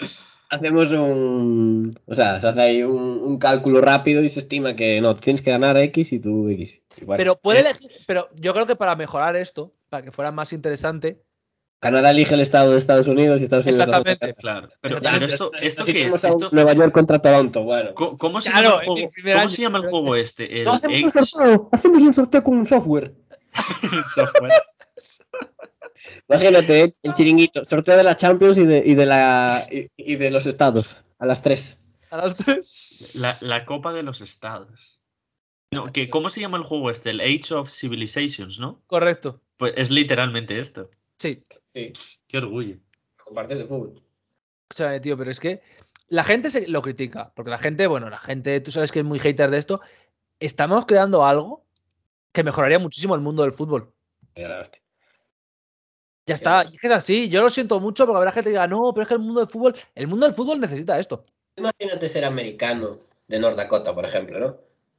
[0.55, 1.97] Hacemos un.
[2.05, 5.41] O sea, se hace ahí un, un cálculo rápido y se estima que no, tienes
[5.41, 6.81] que ganar X y tú X.
[7.01, 7.17] Igual.
[7.17, 7.61] Pero puede Eh.
[7.61, 11.21] elegir, pero yo creo que para mejorar esto, para que fuera más interesante,
[11.81, 13.85] Canadá elige el estado de Estados Unidos y Estados Unidos.
[13.85, 14.33] Exactamente.
[14.35, 14.69] Claro.
[14.81, 15.25] Pero, Exactamente.
[15.37, 16.23] pero esto, esto qué es?
[16.23, 17.93] un Esto- Nueva York contra Toronto, bueno.
[17.93, 20.15] ¿Cómo, cómo se Claro, llama el juego, el primer ¿cómo año, se llama el juego
[20.15, 20.59] este?
[20.59, 23.13] El No, hacemos un X sorteo, hacemos un sorteo con un software.
[24.15, 24.51] software.
[26.29, 30.31] Imagínate, el chiringuito, sorteo de la Champions y de, y de la y, y de
[30.31, 31.79] los estados, a las 3.
[32.11, 33.15] a las tres.
[33.19, 35.01] La, la Copa de los Estados.
[35.71, 37.09] No, que, ¿Cómo se llama el juego este?
[37.09, 38.81] El Age of Civilizations, ¿no?
[38.87, 39.41] Correcto.
[39.57, 40.89] Pues es literalmente esto.
[41.17, 41.43] Sí.
[41.73, 41.91] Sí,
[42.27, 42.77] Qué orgullo.
[43.23, 44.01] compartes de fútbol.
[44.69, 45.61] Escúchame, tío, pero es que
[46.07, 47.33] la gente se lo critica.
[47.35, 49.81] Porque la gente, bueno, la gente, tú sabes que es muy hater de esto.
[50.39, 51.65] Estamos creando algo
[52.31, 53.93] que mejoraría muchísimo el mundo del fútbol.
[56.27, 57.29] Ya está, es que es así.
[57.29, 59.41] Yo lo siento mucho porque habrá gente que diga, no, pero es que el mundo
[59.41, 61.23] del fútbol, el mundo del fútbol necesita esto.
[61.55, 62.97] Imagínate ser americano
[63.27, 64.57] de North Dakota, por ejemplo, ¿no?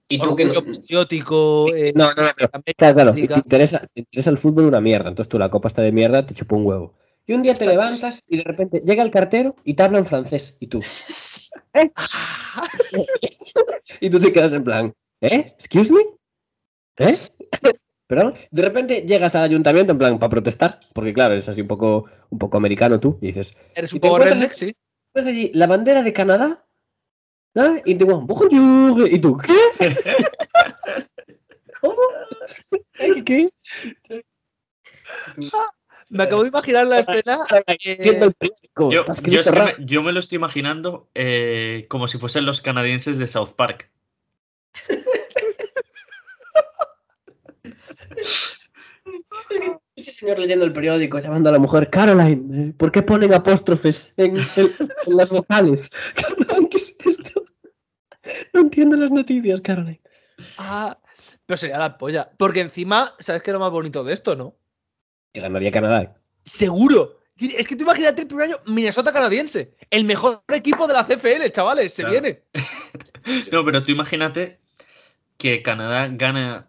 [0.08, 0.54] Y tú que no.
[0.54, 1.74] patriótico.
[1.74, 2.48] eh, No, no, no.
[2.52, 3.14] América, Claro, claro.
[3.14, 5.08] Te interesa, te interesa el fútbol una mierda.
[5.08, 6.94] Entonces tú la copa está de mierda, te chupa un huevo.
[7.26, 10.06] Y un día te levantas y de repente llega el cartero y te habla en
[10.06, 10.56] francés.
[10.60, 10.80] Y tú.
[11.74, 11.90] ¿Eh?
[14.00, 14.94] y tú te quedas en plan.
[15.20, 15.54] ¿Eh?
[15.58, 16.02] ¿Excuse me?
[16.98, 17.18] ¿Eh?
[18.08, 21.66] Pero de repente llegas al ayuntamiento en plan para protestar, porque claro, eres así un
[21.68, 24.76] poco, un poco americano tú, y dices, Eres un te poco encuentras- redneck, sí.
[25.14, 26.64] ves allí la bandera de Canadá,
[27.54, 27.76] ¿no?
[27.78, 28.48] y te digo, bonjour,
[29.10, 29.52] y tú, ¿qué?
[31.80, 31.96] ¿Cómo?
[32.96, 33.24] ¿Qué?
[33.24, 33.48] ¿Qué?
[36.08, 37.38] Me acabo de imaginar la escena.
[37.66, 41.86] eh, Siendo el periódico, Yo, yo es que me, yo me lo estoy imaginando eh,
[41.88, 43.90] como si fuesen los canadienses de South Park.
[49.96, 54.12] Ese señor leyendo el periódico, llamando a la mujer, Caroline, eh, ¿por qué ponen apóstrofes
[54.18, 54.74] en, en-
[55.06, 55.90] en las vocales?
[56.14, 57.44] Caroline, ¿qué es esto?
[58.52, 60.00] No entiendo las noticias, Caroline.
[60.58, 60.98] ah,
[61.46, 62.30] pero sería la polla.
[62.36, 64.54] Porque encima, ¿sabes qué es lo más bonito de esto, no?
[65.32, 66.16] Que ganaría Canadá.
[66.44, 67.20] Seguro.
[67.38, 69.76] Es que tú imagínate el primer año Minnesota canadiense.
[69.90, 71.92] El mejor equipo de la CFL, chavales.
[71.94, 72.20] Se Claro.
[72.20, 72.42] viene.
[73.52, 74.60] No, pero tú imagínate
[75.36, 76.68] que Canadá gana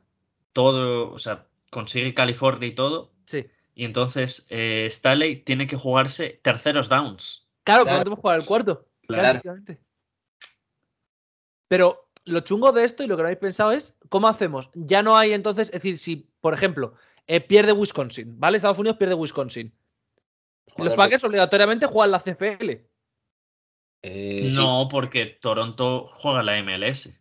[0.53, 3.45] todo, o sea, consigue California y todo, Sí.
[3.75, 7.45] y entonces eh, Staley tiene que jugarse terceros downs.
[7.63, 7.85] Claro, Claro.
[7.85, 8.87] pero no tenemos que jugar el cuarto.
[9.07, 9.41] Claro.
[11.67, 14.69] Pero lo chungo de esto y lo que no habéis pensado es cómo hacemos.
[14.73, 16.93] Ya no hay entonces, es decir, si, por ejemplo,
[17.27, 18.57] eh, pierde Wisconsin, ¿vale?
[18.57, 19.73] Estados Unidos pierde Wisconsin.
[20.77, 22.69] Los Packers obligatoriamente juegan la CFL.
[24.03, 24.55] eh, sí.
[24.55, 27.19] No, porque Toronto juega la MLS.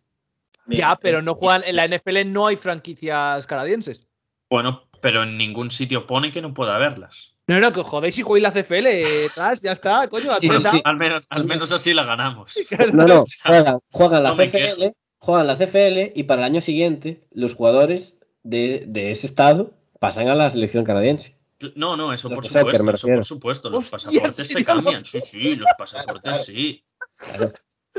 [0.67, 1.63] Ya, Eh, pero no juegan.
[1.65, 4.07] En la NFL no hay franquicias canadienses.
[4.49, 7.33] Bueno, pero en ningún sitio pone que no pueda haberlas.
[7.47, 8.87] No, no, que os jodéis y jugáis la CFL.
[8.87, 10.49] eh, tras, ya está, coño, Sí.
[10.83, 12.53] Al menos, al así la ganamos.
[12.93, 14.83] No, no, juegan, juegan la No CFL,
[15.19, 20.27] juegan la CFL y para el año siguiente los jugadores de, de ese estado pasan
[20.27, 21.37] a la selección canadiense.
[21.75, 23.69] No, no, eso Los por soccer, supuesto, me eso por supuesto.
[23.69, 25.05] Los Hostia, pasaportes sí, se cambian.
[25.05, 26.43] Sí, sí, los pasaportes claro.
[26.43, 26.83] sí.
[27.17, 27.53] Claro.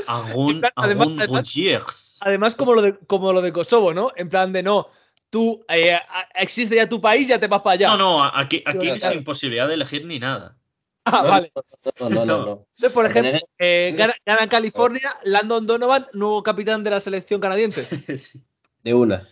[0.07, 2.19] Algún, Además- algún además-.
[2.21, 4.13] Además, como lo, de, como lo de Kosovo, ¿no?
[4.17, 4.89] En plan de no,
[5.31, 5.99] tú eh,
[6.35, 7.89] existe ya tu país, ya te vas para allá.
[7.91, 9.15] No, no, aquí, aquí Claro, sin claro.
[9.17, 10.57] imposibilidad de elegir ni nada.
[11.05, 11.53] Ah, No, vale.
[12.01, 12.51] No, no, no, no.
[12.75, 17.87] Entonces, por ejemplo, eh, gana, gana California, Landon Donovan, nuevo capitán de la selección canadiense.
[18.19, 18.43] Sí.
[18.83, 19.29] De una.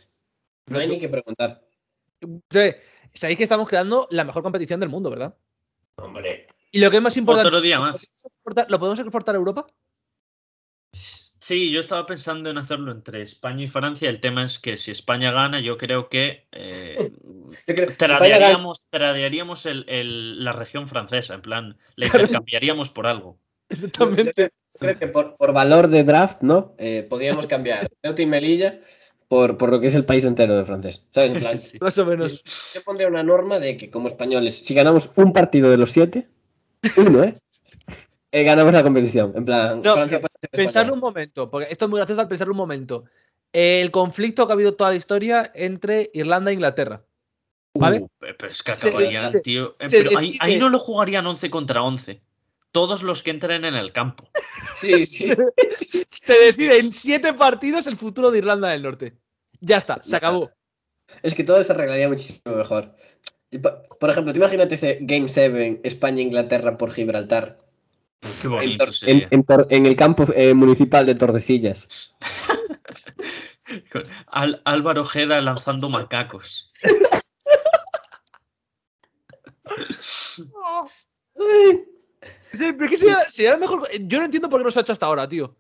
[0.66, 1.62] No hay ni que preguntar.
[2.20, 2.77] Entonces,
[3.12, 5.36] sabéis que estamos creando la mejor competición del mundo, ¿verdad?
[5.97, 6.48] Hombre.
[6.73, 7.93] Y lo que es más importante, Otro día ¿lo más.
[7.93, 9.66] podemos exportar- ¿lo podemos exportar a Europa?
[11.47, 14.10] Sí, yo estaba pensando en hacerlo entre España y Francia.
[14.10, 17.12] El tema es que si España gana, yo creo que eh,
[17.68, 21.35] Yo creo- tradearíamos, tradearíamos el- el- la región francesa.
[21.35, 22.06] En plan, la
[22.43, 23.39] intercambiaríamos por algo.
[23.68, 24.51] Exactamente.
[24.81, 26.74] Creo que por, por valor de draft, ¿no?
[26.78, 28.81] Eh, podríamos cambiar Ceuta y Melilla
[29.28, 31.06] Por, por lo que es el país entero de francés.
[31.12, 31.31] ¿Sabes?
[31.31, 31.78] En plan, Sí.
[31.81, 32.43] Más o menos.
[32.74, 36.27] yo pondría una norma de que como españoles, Si ganamos un partido de los siete,
[36.97, 37.35] uno, ¿eh?
[38.32, 39.32] Eh, ganamos la competición.
[39.36, 42.58] En plan, No, Francia Pensarlo un momento, porque esto es muy gracioso al pensarlo un
[42.58, 43.04] momento.
[43.52, 47.02] El conflicto que ha habido toda la historia entre Irlanda e Inglaterra.
[47.74, 47.98] ¿Vale?
[48.00, 49.70] Uh, pero es que acabarían, decide- tío.
[49.80, 52.20] Eh, pero ahí, no lo jugarían 11 contra 11.
[52.72, 54.28] Todos los que entren en el campo.
[54.80, 55.32] Sí, sí.
[55.32, 55.36] Se,
[56.10, 59.14] se decide en siete partidos el futuro de Irlanda del Norte.
[59.60, 60.50] Ya está, se acabó.
[61.22, 62.94] Es que todo se arreglaría muchísimo mejor.
[63.98, 67.58] Por ejemplo, tú imagínate ese Game 7 España-Inglaterra por Gibraltar.
[68.20, 69.28] Qué bonito En, sería.
[69.30, 71.88] en Tor- en el campo eh, municipal de Tordesillas.
[74.28, 76.70] Al- Álvaro Ojeda lanzando macacos.
[82.52, 83.88] Pero es que sería, sería mejor.
[84.01, 85.56] Yo no entiendo por qué no se ha hecho hasta ahora, tío.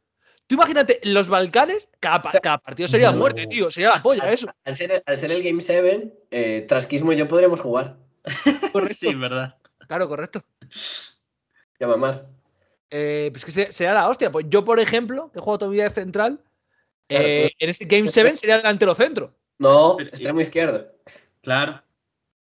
[0.46, 3.18] Tú imagínate, los Balcanes, cada, pa- O sea, cada partido sería no.
[3.18, 3.70] muerte, tío.
[3.70, 4.46] Sería la polla, eso.
[4.64, 7.96] Al ser, al ser el Game 7, eh, Trasquismo y yo podríamos jugar.
[8.72, 8.94] Correcto.
[8.94, 9.56] Sí, verdad.
[9.88, 10.44] Claro, correcto.
[11.80, 12.26] Ya mamar.
[12.90, 14.30] Eh, pues que se- sería la hostia.
[14.30, 16.40] Pues yo, por ejemplo, que juego toda mi vida de central,
[17.08, 19.34] Claro, eh, en ese Game 7 sería delantero centro.
[19.58, 20.92] No, extremo izquierdo.
[21.42, 21.82] Claro.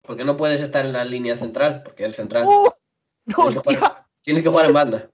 [0.03, 2.45] Porque no puedes estar en la línea central, porque el central.
[2.47, 2.71] ¡Oh!
[3.27, 3.79] ¡No, Tienes que hostia!
[3.79, 5.11] jugar- Tienes que jugar en banda.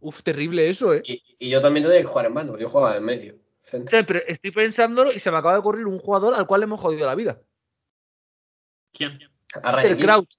[0.00, 1.02] Uf, terrible eso, eh.
[1.04, 3.34] Y, y yo también tendría que jugar en banda, porque yo jugaba en medio.
[3.34, 3.90] O Centro.
[3.90, 6.64] sea, Pero estoy pensándolo y se me acaba de ocurrir un jugador al cual le
[6.64, 7.40] hemos jodido la vida.
[8.92, 9.18] ¿Quién?
[9.62, 10.30] A Peter Ryan Crouch.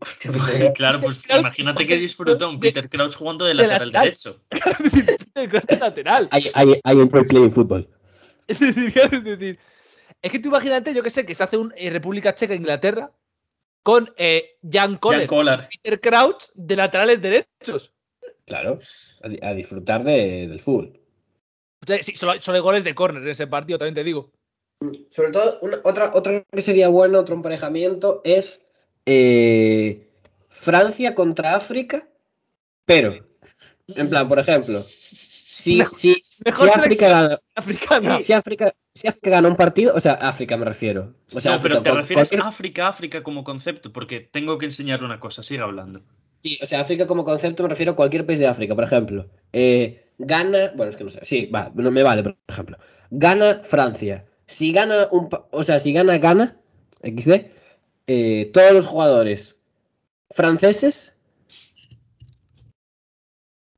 [0.00, 0.72] Hostia, Peter.
[0.74, 4.04] Claro, pues Crouch, imagínate que disfruta un Peter Crouch jugando de de lateral lateral.
[4.04, 4.42] derecho.
[5.34, 6.28] Peter Crouch de lateral.
[6.32, 7.88] I, I, I enjoy playing football.
[8.48, 9.58] Es decir, claro, es decir,
[10.20, 13.10] es que tú imagínate, yo que sé, que se hace un eh, República Checa Inglaterra
[13.82, 15.68] con eh, Jan Jan Koller, Kolar.
[15.70, 17.92] Peter Crouch de laterales derechos.
[18.44, 18.78] Claro,
[19.22, 21.00] a, di- a disfrutar de- del fútbol.
[21.82, 24.30] O sea, sí, solo, solo hay goles de córner en ese partido, también te digo.
[25.10, 28.61] Sobre todo, una- otra, otra que sería bueno, otro emparejamiento, es
[29.06, 30.08] eh,
[30.48, 32.06] Francia contra África,
[32.84, 33.14] pero,
[33.88, 34.84] en plan, por ejemplo,
[35.50, 38.22] si, si, si África gana, Africana.
[38.22, 41.14] si África, si África gana un partido, o sea, África me refiero.
[41.32, 44.58] O sea, no, África, pero te refieres cualquier- a África, África como concepto, porque tengo
[44.58, 46.02] que enseñar una cosa, sigue hablando.
[46.42, 49.28] Sí, o sea, África como concepto me refiero a cualquier país de África, por ejemplo.
[49.52, 52.78] Eh, gana, bueno, es que no sé, sí, va, no me vale, por ejemplo.
[53.10, 54.24] Gana Francia.
[54.46, 56.56] Si gana un, o sea, si gana Gana,
[57.02, 57.46] XD,
[58.14, 59.56] eh, todos los jugadores
[60.30, 61.14] franceses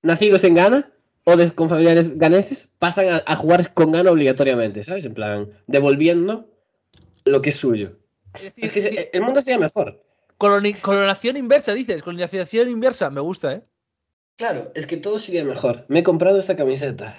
[0.02, 0.90] nacidos en Ghana
[1.24, 5.05] o de- con familiares ganeses pasan a, a jugar con Ghana obligatoriamente, ¿sabes?
[5.05, 6.48] En plan, devolviendo
[7.24, 7.97] lo que es suyo.
[8.35, 10.02] Es decir, Es que el mundo sería mejor.
[10.39, 12.02] coloni- colonación inversa, dices.
[12.02, 13.09] Colonización inversa.
[13.11, 13.62] Me gusta, ¿eh?
[14.36, 15.85] Claro, es que todo sería mejor.
[15.89, 17.16] Me he comprado esta camiseta.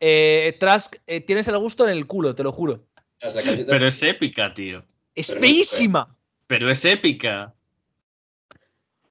[0.00, 2.84] eh Trask, eh, tienes el gusto en el culo, te lo juro.
[3.20, 4.84] Pero es épica, tío.
[5.14, 6.14] Es feísima.
[6.46, 7.54] Pero es épica.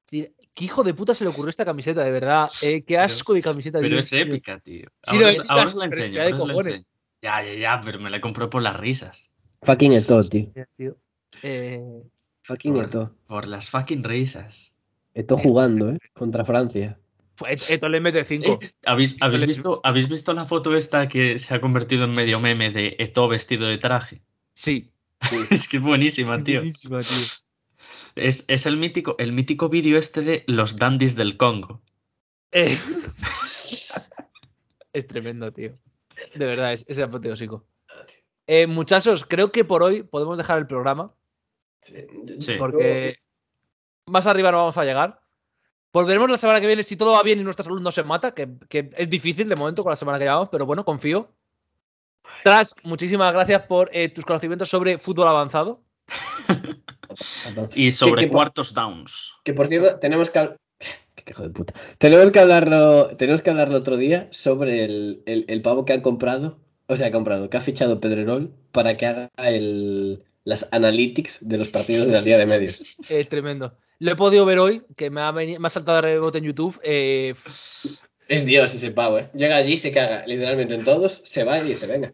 [0.09, 2.49] ¿Qué hijo de puta se le ocurrió esta camiseta, de verdad?
[2.61, 3.79] Eh, qué asco de camiseta.
[3.79, 3.99] Pero tío.
[3.99, 4.87] es épica, tío.
[5.01, 6.21] Sí, ahora, lo ahora la pero es enseño.
[6.21, 6.67] ahora la cojones.
[6.67, 6.85] enseño.
[7.23, 9.31] Ya, ya, ya, pero me la compró por las risas.
[9.63, 10.51] Fucking Eto, tío.
[10.77, 10.97] Tío,
[11.41, 12.03] eh,
[12.43, 13.15] Fucking Por- Eto.
[13.27, 14.73] Por las fucking risas.
[15.15, 15.97] Eto jugando, ¿eh?
[16.13, 16.99] Contra Francia.
[17.47, 18.59] Esto le mete 5.
[18.61, 22.11] Eh, ¿Habéis, habéis le- visto, ¿Habéis visto la foto esta que se ha convertido en
[22.13, 24.21] medio meme de Eto vestido de traje?
[24.53, 24.91] Sí.
[25.49, 26.59] Es que es buenísima, tío.
[26.59, 27.17] Buenísima, tío.
[28.15, 31.81] Es, es el mítico, el mítico vídeo este de los dandies del Congo.
[32.51, 32.77] Eh,
[34.93, 35.77] es tremendo, tío.
[36.35, 37.65] De verdad, es, es apoteósico.
[38.45, 41.13] Eh, muchachos, creo que por hoy podemos dejar el programa.
[41.81, 42.05] Sí.
[42.57, 43.17] Porque
[44.05, 45.21] más arriba no vamos a llegar.
[45.91, 48.33] Volveremos la semana que viene si todo va bien y nuestra salud no se mata,
[48.33, 51.31] que, que es difícil de momento con la semana que llevamos, pero bueno, confío.
[52.43, 55.81] Trask, muchísimas gracias por eh, tus conocimientos sobre fútbol avanzado.
[57.75, 59.33] Y sobre que cuartos downs.
[59.43, 60.55] Que por cierto, tenemos que
[61.27, 61.73] hijo de puta.
[61.97, 66.01] Tenemos que hablarlo, tenemos que hablarlo otro día sobre el, el, el pavo que ha
[66.01, 71.47] comprado, o sea, ha comprado, que ha fichado Pedrerol para que haga el, las analytics
[71.47, 72.97] de los partidos de la Liga de Medios.
[73.09, 73.77] Eh, tremendo.
[73.99, 76.79] Lo he podido ver hoy, que me ha, me ha saltado de rebote en YouTube.
[76.83, 77.35] Eh,
[78.27, 79.25] Es Dios ese pavo, ¿eh?
[79.33, 82.13] Llega allí, se caga literalmente en todos, se va y dice, venga,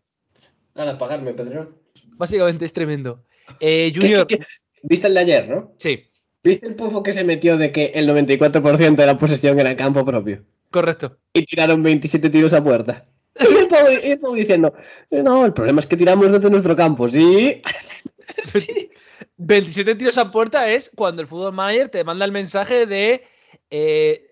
[0.75, 1.75] a pagarme, Pedrerol.
[2.17, 3.23] básicamente es tremendo.
[3.59, 4.45] Eh, Junior, ¿Qué- qué-
[4.83, 5.73] ¿Viste el de ayer, no?
[5.77, 6.05] sí,
[6.43, 10.05] ¿Viste el pufo que se metió de que el 94% de la posesión era campo
[10.05, 10.43] propio?
[10.71, 11.17] correcto.
[11.33, 13.05] Y tiraron 27 tiros a puerta.
[13.39, 14.73] Y el pavo, y el pavo diciendo,
[15.11, 17.61] "Eh, no, el problema es que tiramos desde nuestro campo, ¿sí?
[19.37, 23.23] 27 tiros a puerta es cuando el fútbol manager te manda el mensaje de
[23.69, 24.28] eh,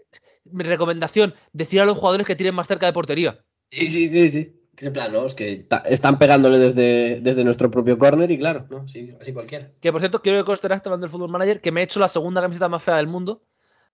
[0.51, 3.43] mi recomendación, decir a los jugadores que tiren más cerca de portería.
[3.71, 4.53] Sí, sí, sí, sí.
[4.75, 8.37] Que Es en plan, no, es que están pegándole desde, desde nuestro propio corner y
[8.37, 9.71] claro, no, sí, así cualquiera.
[9.81, 12.07] Que por cierto, quiero que conste hablando del fútbol manager que me he hecho la
[12.07, 13.41] segunda camiseta más fea del mundo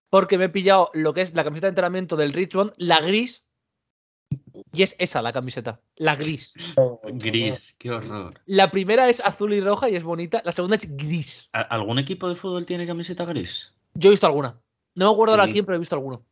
[0.09, 3.43] porque me he pillado lo que es la camiseta de entrenamiento del Richmond, la gris,
[4.73, 6.53] y es esa la camiseta, la gris.
[7.13, 8.33] Gris, qué horror.
[8.45, 11.49] La primera es azul y roja y es bonita, la segunda es gris.
[11.53, 13.71] ¿A- ¿Algún equipo de fútbol tiene camiseta gris?
[13.93, 14.59] Yo he visto alguna.
[14.95, 15.53] No me acuerdo ahora Sí.
[15.53, 16.25] quién, pero he visto alguno.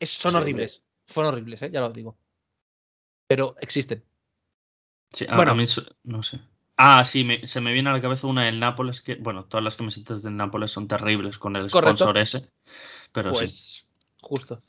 [0.00, 0.82] Es- son Sí, horribles.
[1.06, 1.70] Son horribles, ¿eh?
[1.70, 2.16] ya lo digo.
[3.28, 4.02] Pero existen.
[5.12, 5.52] Sí, a, Bueno.
[5.52, 5.64] a mí
[6.04, 6.40] no sé.
[6.76, 9.62] Ah, sí, me- se me viene a la cabeza una del Nápoles que, bueno, todas
[9.62, 11.98] las camisetas del Nápoles son terribles con el Correcto.
[12.04, 12.50] sponsor ese.
[13.12, 13.38] Pero sí.
[13.38, 13.86] Pues
[14.22, 14.62] justo.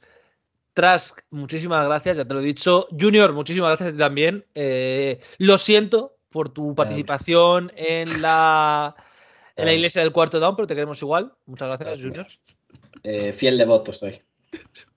[0.73, 2.87] Trask, muchísimas gracias, ya te lo he dicho.
[2.97, 4.45] Junior, muchísimas gracias a ti también.
[4.55, 8.95] Eh, lo siento por tu participación en la,
[9.55, 9.75] en la Vale.
[9.75, 11.33] iglesia del cuarto down, pero te queremos igual.
[11.45, 12.07] Muchas gracias, Gracias.
[12.07, 12.27] Junior.
[13.03, 14.21] Eh, fiel devoto soy.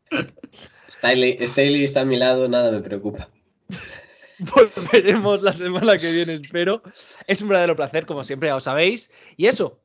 [0.90, 3.28] Staley, Staley está a mi lado, nada me preocupa.
[4.38, 6.82] Volveremos la semana que viene, espero.
[7.26, 9.10] Es un verdadero placer, como siempre, ya lo sabéis.
[9.36, 9.80] Y eso,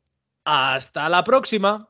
[0.46, 1.90] hasta la próxima.